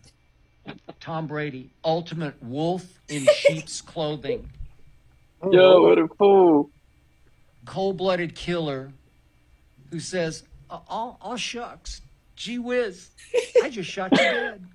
[1.00, 4.48] Tom Brady, ultimate wolf in sheep's clothing.
[5.50, 6.70] Yo, what a fool.
[7.64, 8.92] cold blooded killer
[9.90, 12.00] who says, uh, all, oh, oh, shucks,
[12.34, 13.10] gee whiz,
[13.62, 14.66] I just shot you dead.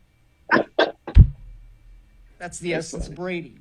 [2.38, 3.58] That's the essence of Brady.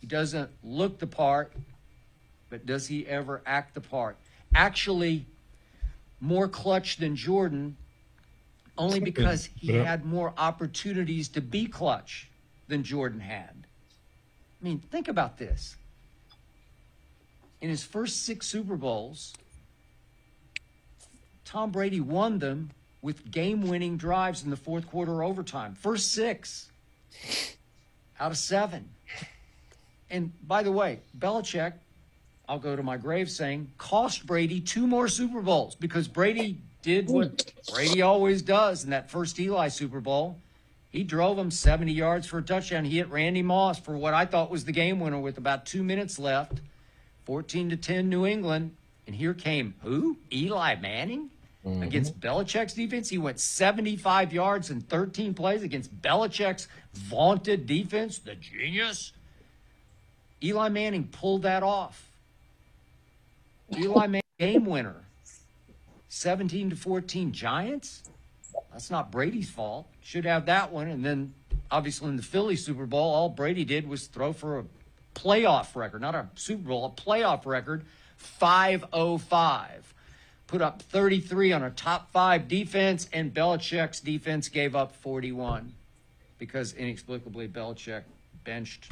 [0.00, 1.52] He doesn't look the part,
[2.48, 4.16] but does he ever act the part?
[4.54, 5.26] Actually,
[6.20, 7.76] more clutch than Jordan,
[8.78, 9.84] only because he Yeah.
[9.84, 12.28] had more opportunities to be clutch
[12.68, 13.66] than Jordan had.
[14.60, 15.76] I mean, think about this
[17.60, 19.34] in his first six Super Bowls,
[21.44, 22.70] Tom Brady won them
[23.02, 25.74] with game winning drives in the fourth quarter or overtime.
[25.74, 26.70] First six
[28.18, 28.88] out of seven.
[30.10, 31.74] And by the way, Belichick,
[32.50, 37.08] I'll go to my grave saying, cost Brady two more Super Bowls because Brady did
[37.08, 40.36] what Brady always does in that first Eli Super Bowl.
[40.90, 42.84] He drove him 70 yards for a touchdown.
[42.84, 45.84] He hit Randy Moss for what I thought was the game winner with about two
[45.84, 46.60] minutes left.
[47.24, 48.74] 14 to 10 New England.
[49.06, 50.16] And here came who?
[50.32, 51.30] Eli Manning
[51.64, 51.84] mm-hmm.
[51.84, 53.08] against Belichick's defense.
[53.08, 59.12] He went 75 yards in 13 plays against Belichick's vaunted defense, the genius.
[60.42, 62.09] Eli Manning pulled that off.
[63.76, 64.96] Eli Manning, game winner.
[66.08, 68.02] 17 to 14 Giants.
[68.72, 69.86] That's not Brady's fault.
[70.02, 70.88] Should have that one.
[70.88, 71.34] And then,
[71.70, 74.64] obviously, in the Philly Super Bowl, all Brady did was throw for a
[75.14, 77.84] playoff record, not a Super Bowl, a playoff record,
[78.16, 79.94] 505.
[80.46, 85.72] Put up 33 on a top five defense, and Belichick's defense gave up 41
[86.38, 88.02] because inexplicably Belichick
[88.42, 88.90] benched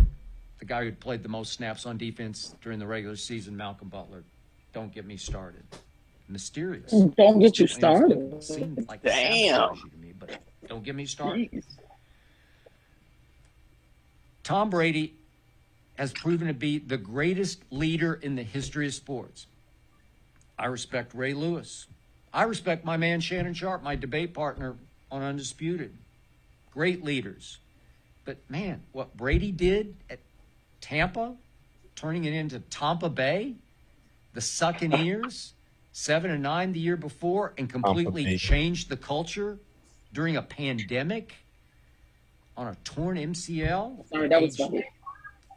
[0.59, 4.23] the guy who played the most snaps on defense during the regular season, Malcolm Butler.
[4.73, 5.65] Don't get me started.
[6.29, 6.91] Mysterious.
[6.91, 8.43] Don't get you started.
[8.43, 9.77] seemed like Damn.
[9.77, 11.51] to me, but don't get me started.
[11.51, 11.65] Jeez.
[14.43, 15.15] Tom Brady
[15.97, 19.47] has proven to be the greatest leader in the history of sports.
[20.59, 21.87] I respect Ray Lewis.
[22.33, 24.77] I respect my man Shannon Sharpe, my debate partner
[25.11, 25.95] on Undisputed.
[26.73, 27.59] Great leaders.
[28.25, 30.19] But man, what Brady did at
[30.81, 31.35] Tampa,
[31.97, 33.55] turning it into Tampa Bay,
[34.35, 35.53] the Suckaneers,
[35.93, 39.59] seven and nine the year before, and completely changed the culture
[40.13, 41.35] during a pandemic
[42.57, 44.09] on a torn MCL.
[44.09, 44.85] Sorry, that was funny.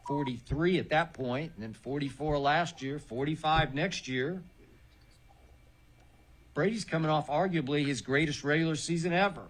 [0.06, 4.42] 43 at that point, and then 44 last year, 45 next year.
[6.54, 9.44] Brady's coming off arguably his greatest regular season ever.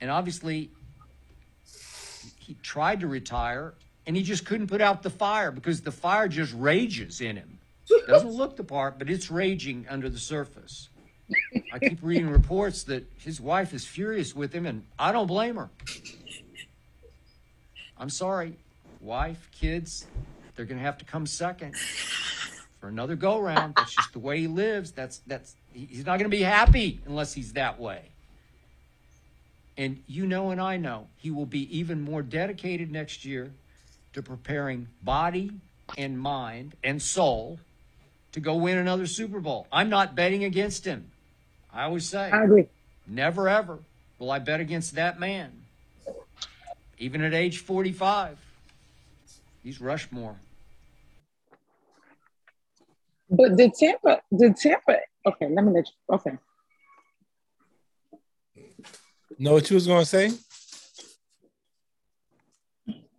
[0.00, 0.70] And obviously,
[2.38, 3.74] he tried to retire
[4.06, 7.59] and he just couldn't put out the fire because the fire just rages in him.
[8.10, 10.88] Doesn't look the part, but it's raging under the surface.
[11.72, 15.56] I keep reading reports that his wife is furious with him, and I don't blame
[15.56, 15.70] her.
[17.96, 18.56] I'm sorry,
[19.00, 20.06] wife, kids,
[20.56, 21.76] they're gonna have to come second
[22.80, 23.74] for another go round.
[23.76, 24.90] That's just the way he lives.
[24.90, 28.02] That's that's he's not gonna be happy unless he's that way.
[29.76, 33.52] And you know, and I know, he will be even more dedicated next year
[34.14, 35.52] to preparing body
[35.96, 37.60] and mind and soul
[38.32, 39.66] to go win another Super Bowl.
[39.72, 41.10] I'm not betting against him.
[41.72, 42.68] I always say I agree.
[43.06, 43.78] Never ever
[44.18, 45.52] will I bet against that man.
[46.98, 48.38] Even at age 45,
[49.62, 50.36] he's Rushmore.
[53.30, 56.32] But did Tampa, did Tampa, okay, let me let you, okay.
[59.38, 60.32] Know what you was gonna say?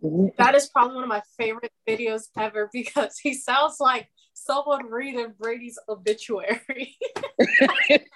[0.02, 0.26] Mm-hmm.
[0.36, 4.08] That is probably one of my favorite videos ever because he sounds like
[4.44, 6.96] someone reading Brady's obituary.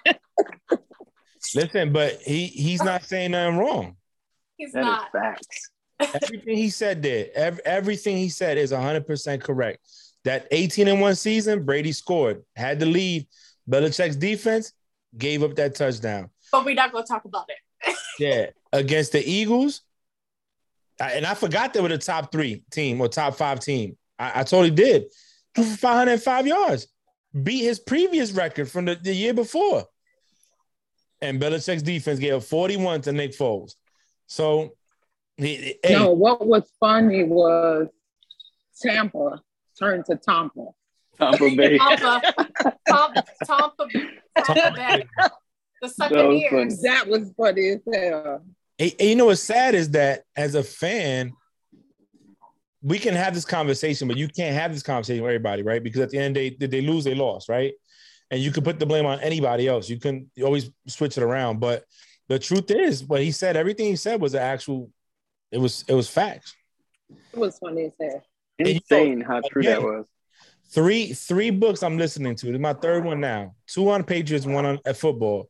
[1.55, 3.95] Listen, but he he's not saying nothing wrong.
[4.57, 5.11] He's That is not.
[5.11, 5.69] facts.
[5.99, 9.79] Everything he said there, ev- everything he said is 100% correct.
[10.25, 13.25] That 18 and 1 season, Brady scored, had to leave.
[13.69, 14.73] Belichick's defense
[15.17, 16.29] gave up that touchdown.
[16.51, 17.95] But we're not going to talk about it.
[18.19, 19.81] Yeah, against the Eagles.
[20.99, 23.95] I- And I forgot they were the top three team or top five team.
[24.17, 25.05] I, I totally did.
[25.57, 26.87] Threw for 505 yards,
[27.43, 29.85] beat his previous record from the, the year before.
[31.21, 33.73] And Belichick's defense gave 41 to Nick Foles.
[34.27, 34.75] So,
[35.35, 37.87] he, hey, No, what was funny was
[38.81, 39.41] Tampa
[39.79, 40.65] turned to Tampa.
[41.19, 41.77] Tampa Bay.
[41.97, 42.21] Tampa,
[42.87, 43.87] Tampa, Tampa,
[44.45, 45.05] Tampa Bay.
[45.81, 46.49] The second was year.
[46.51, 46.75] funny.
[46.83, 48.41] That was funny as hell.
[48.79, 51.33] And- and you know what's sad is that as a fan,
[52.87, 55.83] we can have this conversation, but you can't have this conversation with everybody, right?
[55.83, 57.73] Because at the end, they did they lose, they lost, right?
[58.31, 59.89] And you can put the blame on anybody else.
[59.89, 61.59] You can you always switch it around.
[61.59, 61.83] But
[62.29, 64.89] the truth is, what he said, everything he said was an actual,
[65.51, 66.55] it was it was facts.
[67.33, 68.23] It was funny as hell.
[68.57, 69.71] Insane how true Yeah.
[69.71, 70.05] that was.
[70.69, 72.45] Three three books I'm listening to.
[72.45, 73.53] This is my third one now.
[73.67, 75.49] Two on Patriots, one on at football.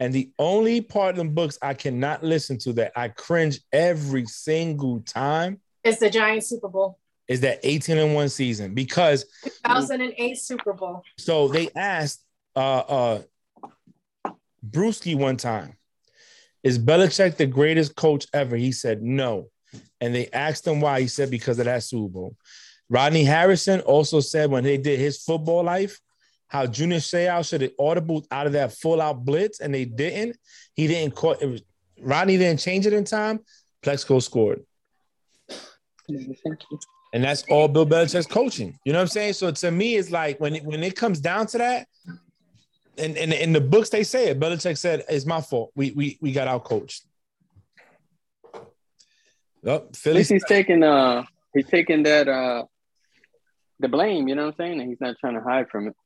[0.00, 4.26] And the only part of the books I cannot listen to that I cringe every
[4.26, 6.98] single time It's the Giants Super Bowl.
[7.28, 11.02] is that 18 and 1 season because 2008 Super Bowl.
[11.18, 12.24] so they asked
[12.56, 13.22] uh uh
[14.68, 15.76] Bruschi one time,
[16.62, 18.56] is Belichick the greatest coach ever?
[18.56, 19.50] He said no.
[20.00, 21.00] And they asked him why.
[21.02, 22.36] He said because of that Super Bowl.
[22.88, 25.98] Rodney Harrison also said when they did his football life,
[26.48, 30.36] how Junior Seau should have audible out of that full out blitz, and they didn't.
[30.74, 31.36] He didn't call
[32.00, 33.40] Rodney didn't change it in time.
[33.82, 34.64] Plaxico scored.
[36.08, 38.78] And that's all Bill Belichick's coaching.
[38.84, 39.34] You know what I'm saying?
[39.34, 41.86] So to me, it's like when it, when it comes down to that,
[42.98, 45.70] and in, in the books they say it, Belichick said, "It's my fault.
[45.74, 47.04] We we we got out coached."
[49.66, 50.22] At Philly.
[50.22, 51.24] he's taking uh
[51.54, 52.64] he's taking that uh
[53.80, 54.80] the blame, you know what I'm saying?
[54.80, 55.96] And he's not trying to hide from it.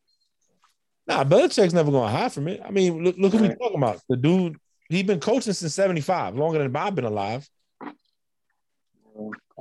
[1.07, 2.61] Nah, Belichick's never going to hide from it.
[2.65, 3.59] I mean, look, look who we Right.
[3.59, 4.01] talking about.
[4.09, 4.57] The dude,
[4.89, 7.49] he's been coaching since '75, longer than Bob been alive.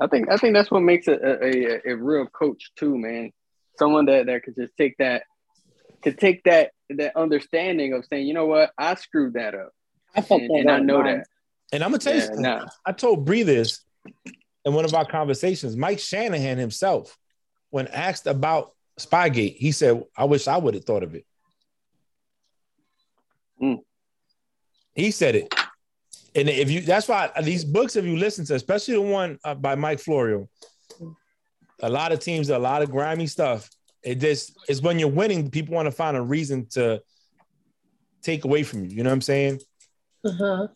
[0.01, 3.31] I think I think that's what makes a a, a, a real coach too, man.
[3.79, 5.23] Someone that, that could just take that
[6.03, 9.69] could take that that understanding of saying, you know what, I screwed that up.
[10.15, 11.17] I fucked And, that and I know man.
[11.19, 11.27] that.
[11.73, 12.41] And I'm gonna tell you, Yeah, something.
[12.43, 12.65] nah.
[12.85, 13.83] I told Bree this
[14.65, 15.75] in one of our conversations.
[15.75, 17.17] Mike Shanahan himself,
[17.71, 21.25] when asked about Spygate, he said, "I wish I would have thought of it."
[23.61, 23.79] Mm.
[24.95, 25.53] He said it,
[26.35, 29.55] and if you, that's why these books, if you listen to, especially the one uh,
[29.55, 30.47] by Mike Florio,
[31.81, 33.69] a lot of teams, a lot of grimy stuff.
[34.03, 37.01] It just is when you're winning, people want to find a reason to
[38.21, 38.89] take away from you.
[38.89, 39.59] You know what I'm saying?
[40.23, 40.67] Uh-huh.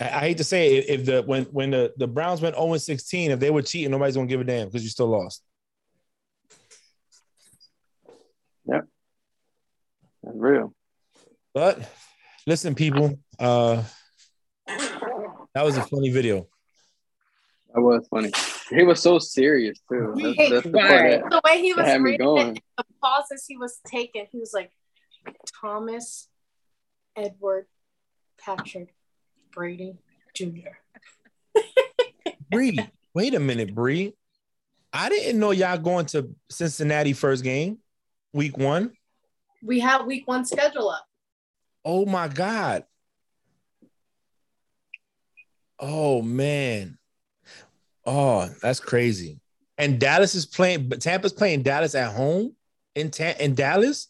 [0.00, 2.76] I, I hate to say it, if the when when the, the Browns went 0
[2.76, 5.42] 16, if they were cheating, nobody's gonna give a damn because you still lost.
[10.26, 10.74] That's real.
[11.54, 11.88] But
[12.46, 13.82] listen, people, uh
[15.56, 16.46] that was a funny video.
[17.74, 18.30] That was funny.
[18.68, 20.12] He was so serious too.
[20.14, 21.22] That's, that's the Right.
[21.22, 22.56] that, The way he was had me going.
[22.56, 24.70] it, the pauses he was taking, he was like,
[25.58, 26.28] Thomas
[27.16, 27.68] Edward
[28.38, 28.94] Patrick
[29.50, 29.96] Brady
[30.34, 30.76] Jr.
[32.50, 32.78] Bree,
[33.14, 34.12] wait a minute, Bree.
[34.92, 37.78] I didn't know y'all going to Cincinnati first game,
[38.34, 38.92] week one.
[39.62, 41.06] We have week one schedule up.
[41.82, 42.84] Oh my God.
[45.78, 46.98] Oh man.
[48.04, 49.40] Oh, that's crazy.
[49.78, 52.54] And Dallas is playing, but Tampa's playing Dallas at home
[52.94, 54.08] in Ta- in Dallas.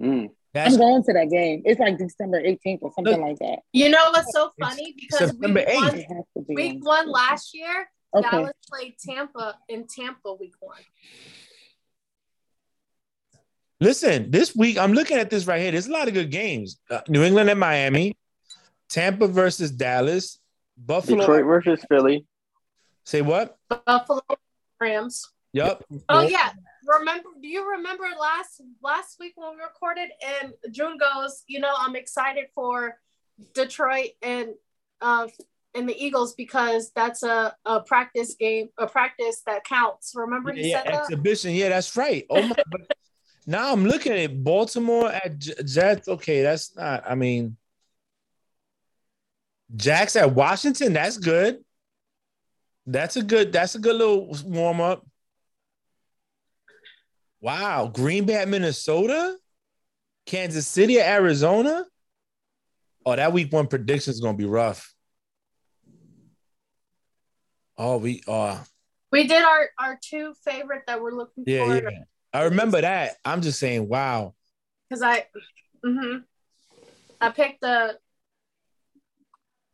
[0.00, 0.30] Mm.
[0.52, 1.62] That's I'm going to that game.
[1.64, 3.60] It's like December 18th or something like that.
[3.72, 4.94] You know what's so funny?
[4.98, 5.74] Because September week 8th.
[5.76, 6.54] one, It has to be.
[6.56, 8.28] week one last year, Okay.
[8.28, 10.80] Dallas played Tampa in Tampa week one.
[13.80, 15.70] Listen, this week I'm looking at this right here.
[15.70, 16.78] There's a lot of good games.
[16.90, 18.16] Uh, New England and Miami,
[18.90, 20.38] Tampa versus Dallas,
[20.76, 21.18] Buffalo.
[21.18, 22.26] Detroit versus Philly.
[23.04, 23.56] Say what?
[23.86, 24.20] Buffalo
[24.80, 25.30] Rams.
[25.52, 25.84] Yep.
[26.08, 26.50] Oh yeah,
[26.86, 27.28] remember?
[27.40, 30.10] Do you remember last last week when we recorded
[30.42, 32.98] and Jun goes, you know, I'm excited for
[33.54, 34.50] Detroit and
[35.00, 35.28] uh
[35.74, 40.12] and the Eagles because that's a, a practice game, a practice that counts.
[40.14, 41.00] Remember he yeah, said that?
[41.02, 41.52] exhibition.
[41.52, 42.26] Yeah, that's right.
[42.28, 42.56] Oh my!
[43.46, 46.08] now I'm looking at Baltimore at J- Jets.
[46.08, 47.04] Okay, that's not.
[47.08, 47.56] I mean,
[49.76, 50.92] Jags at Washington.
[50.92, 51.58] That's good.
[52.86, 53.52] That's a good.
[53.52, 55.06] That's a good little warm up.
[57.40, 59.36] Wow, Green Bay at Minnesota,
[60.26, 61.86] Kansas City at Arizona.
[63.06, 64.92] Oh, that week one prediction is gonna be rough.
[67.78, 68.62] Oh, we uh
[69.10, 71.98] We did our our two favorite that we're looking yeah, for yeah.
[72.32, 73.16] I remember that.
[73.24, 74.34] I'm just saying, wow.
[74.88, 75.26] because I,
[75.84, 76.18] mm-hmm,
[77.20, 77.98] I picked the.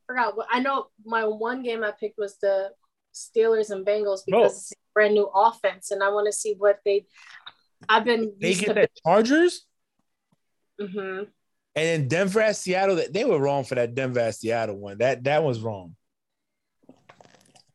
[0.06, 0.86] Forgot what I know.
[1.04, 2.70] My one game I picked was the
[3.14, 4.42] Steelers and Bengals Bro.
[4.42, 7.06] because it's a brand new offense, and I want to see what they.
[7.88, 8.74] I've been They used get to.
[8.74, 9.66] that Chargers
[10.78, 11.22] hmm
[11.76, 13.00] and then Denver at Seattle.
[13.10, 14.98] They were wrong for that Denver at Seattle one.
[14.98, 15.94] That that was wrong.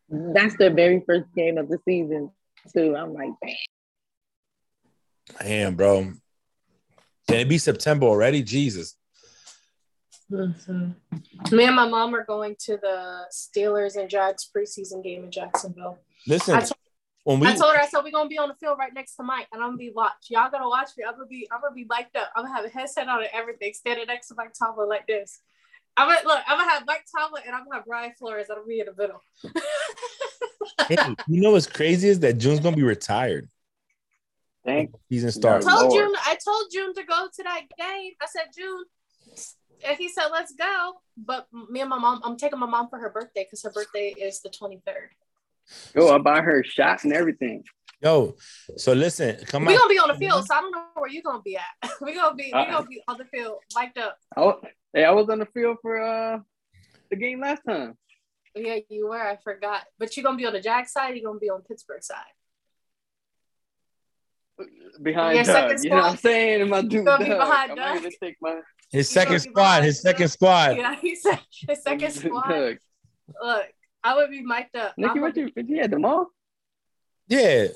[0.09, 2.31] That's the very first game of the season,
[2.75, 2.95] too.
[2.97, 3.55] I'm like, damn.
[5.39, 6.11] Damn, bro.
[7.27, 8.43] Can it be September already?
[8.43, 8.95] Jesus.
[10.31, 10.95] Mhm.
[11.51, 15.99] Me and my mom are going to the Steelers and Jags preseason game in Jacksonville.
[16.25, 16.71] Listen, I told,
[17.23, 19.15] when we I told her I said we're gonna be on the field right next
[19.15, 20.29] to Mike, and I'm gonna be watched.
[20.29, 21.03] Y'all gonna watch me.
[21.03, 22.31] I'm gonna be I'm gonna be mic'd up.
[22.35, 25.41] I'm gonna have a headset on and everything, standing next to Mike Tomlin like this.
[25.97, 26.39] I'm gonna look.
[26.47, 28.47] I'm gonna have Mike Tomlin and I'm gonna have Brian Flores.
[28.47, 29.21] That'll be in the middle.
[30.87, 33.49] hey, you know what's crazy is that Jun's gonna be retired.
[34.63, 35.65] Thank Season I starts.
[35.65, 35.93] Told Lord.
[35.93, 36.21] Jun.
[36.25, 38.11] I told Jun to go to that game.
[38.21, 38.83] I said Jun,
[39.87, 40.93] and he said let's go.
[41.17, 44.13] But me and my mom, I'm taking my mom for her birthday because her birthday
[44.19, 45.09] is the 23rd.
[45.93, 47.63] Go, I buy her shots and everything.
[48.01, 48.35] Yo,
[48.77, 49.67] so listen, come on.
[49.73, 51.91] We're gonna be on the field, so I don't know where you're gonna be at.
[52.01, 52.71] We're gonna be we're Uh-uh.
[52.71, 54.17] gonna be on the field, mic'd up.
[54.35, 54.53] I
[54.93, 56.39] hey, I was on the field for uh
[57.11, 57.95] the game last time.
[58.55, 59.21] Yeah, you were.
[59.21, 59.83] I forgot.
[59.99, 61.15] But you're gonna be on the Jack side.
[61.15, 62.17] You're gonna be on Pittsburgh side.
[65.01, 65.83] Behind Your Doug.
[65.83, 66.69] You know what I'm saying?
[66.69, 67.97] My dude gonna be behind I might Doug?
[67.97, 68.59] even take my
[68.91, 70.01] His You second squad, behind his us?
[70.01, 70.77] second squad.
[70.77, 72.47] Yeah, he said his second squad.
[72.49, 72.77] Doug.
[73.41, 73.65] Look,
[74.03, 74.93] I would be mic'd up.
[74.97, 76.27] Nikki, I'm what gonna- you, you had them all?
[77.27, 77.67] Yeah.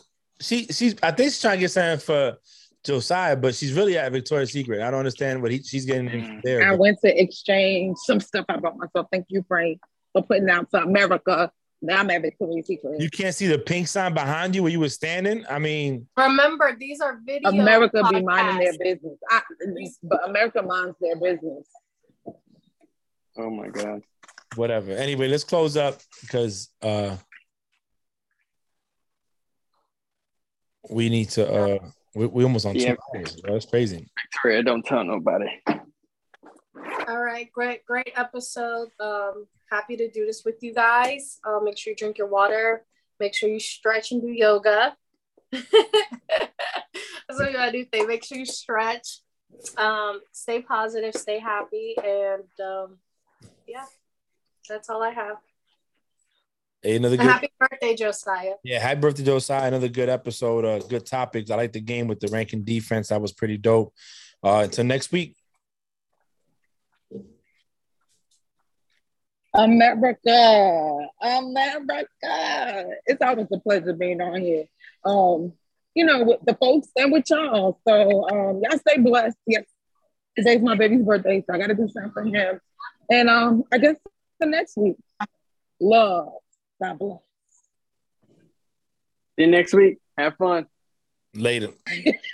[0.42, 2.38] She she's I think she's trying to get something for
[2.84, 4.82] Josiah, but she's really at Victoria's Secret.
[4.82, 6.42] I don't understand what he, she's getting Mm.
[6.44, 6.64] there.
[6.68, 9.08] I but- went to exchange some stuff I bought myself.
[9.12, 9.80] Thank you, Frank,
[10.14, 11.52] for putting out to America.
[11.82, 13.00] Now I'm at Victoria's Secret.
[13.00, 15.46] You can't see the pink sign behind you where you were standing.
[15.50, 17.50] I mean, Remember, these are videos.
[17.50, 19.18] America be minding their business.
[19.30, 19.42] I,
[20.04, 21.68] but America minds their business.
[23.38, 24.02] Oh my god.
[24.56, 24.92] whatever.
[24.92, 27.18] Anyway, let's close up because uh
[30.90, 31.80] we need to uh
[32.16, 32.94] we, we almost on Yeah.
[32.96, 33.54] two hours, bro.
[33.54, 34.08] That's crazy.
[34.32, 35.48] Victoria, don't tell nobody.
[37.08, 38.88] All right, great, great episode.
[39.00, 41.40] Um, happy to do this with you guys.
[41.44, 42.86] Uh, make sure you drink your water.
[43.20, 44.96] Make sure you stretch and do yoga.
[45.52, 47.86] That's what you gotta do.
[47.86, 48.08] Thing.
[48.08, 49.20] Make sure you stretch.
[49.78, 52.98] Um, stay positive, stay happy, and um,
[53.68, 53.86] yeah,
[54.68, 55.38] that's all I have.
[56.82, 58.54] Hey, another good happy birthday, Josiah.
[58.64, 59.68] yeah, happy birthday, Josiah.
[59.68, 61.50] Another good episode, uh good topics.
[61.50, 63.10] I like the game with the ranking defense.
[63.10, 63.94] That was pretty dope.
[64.44, 65.36] Uh until next week.
[69.58, 72.86] America, America.
[73.06, 74.66] It's always a pleasure being on here.
[75.04, 75.54] Um,
[75.94, 77.80] you know, with the folks and with y'all.
[77.88, 79.38] So um, y'all stay blessed.
[79.48, 79.64] Yes,
[80.38, 82.60] today's my baby's birthday, so I gotta do something for him.
[83.10, 83.96] And um, I guess
[84.40, 84.98] the next week.
[85.80, 86.34] Love.
[86.82, 87.20] God bless.
[89.38, 90.00] See you next week.
[90.18, 90.68] Have fun.
[91.34, 91.70] Later.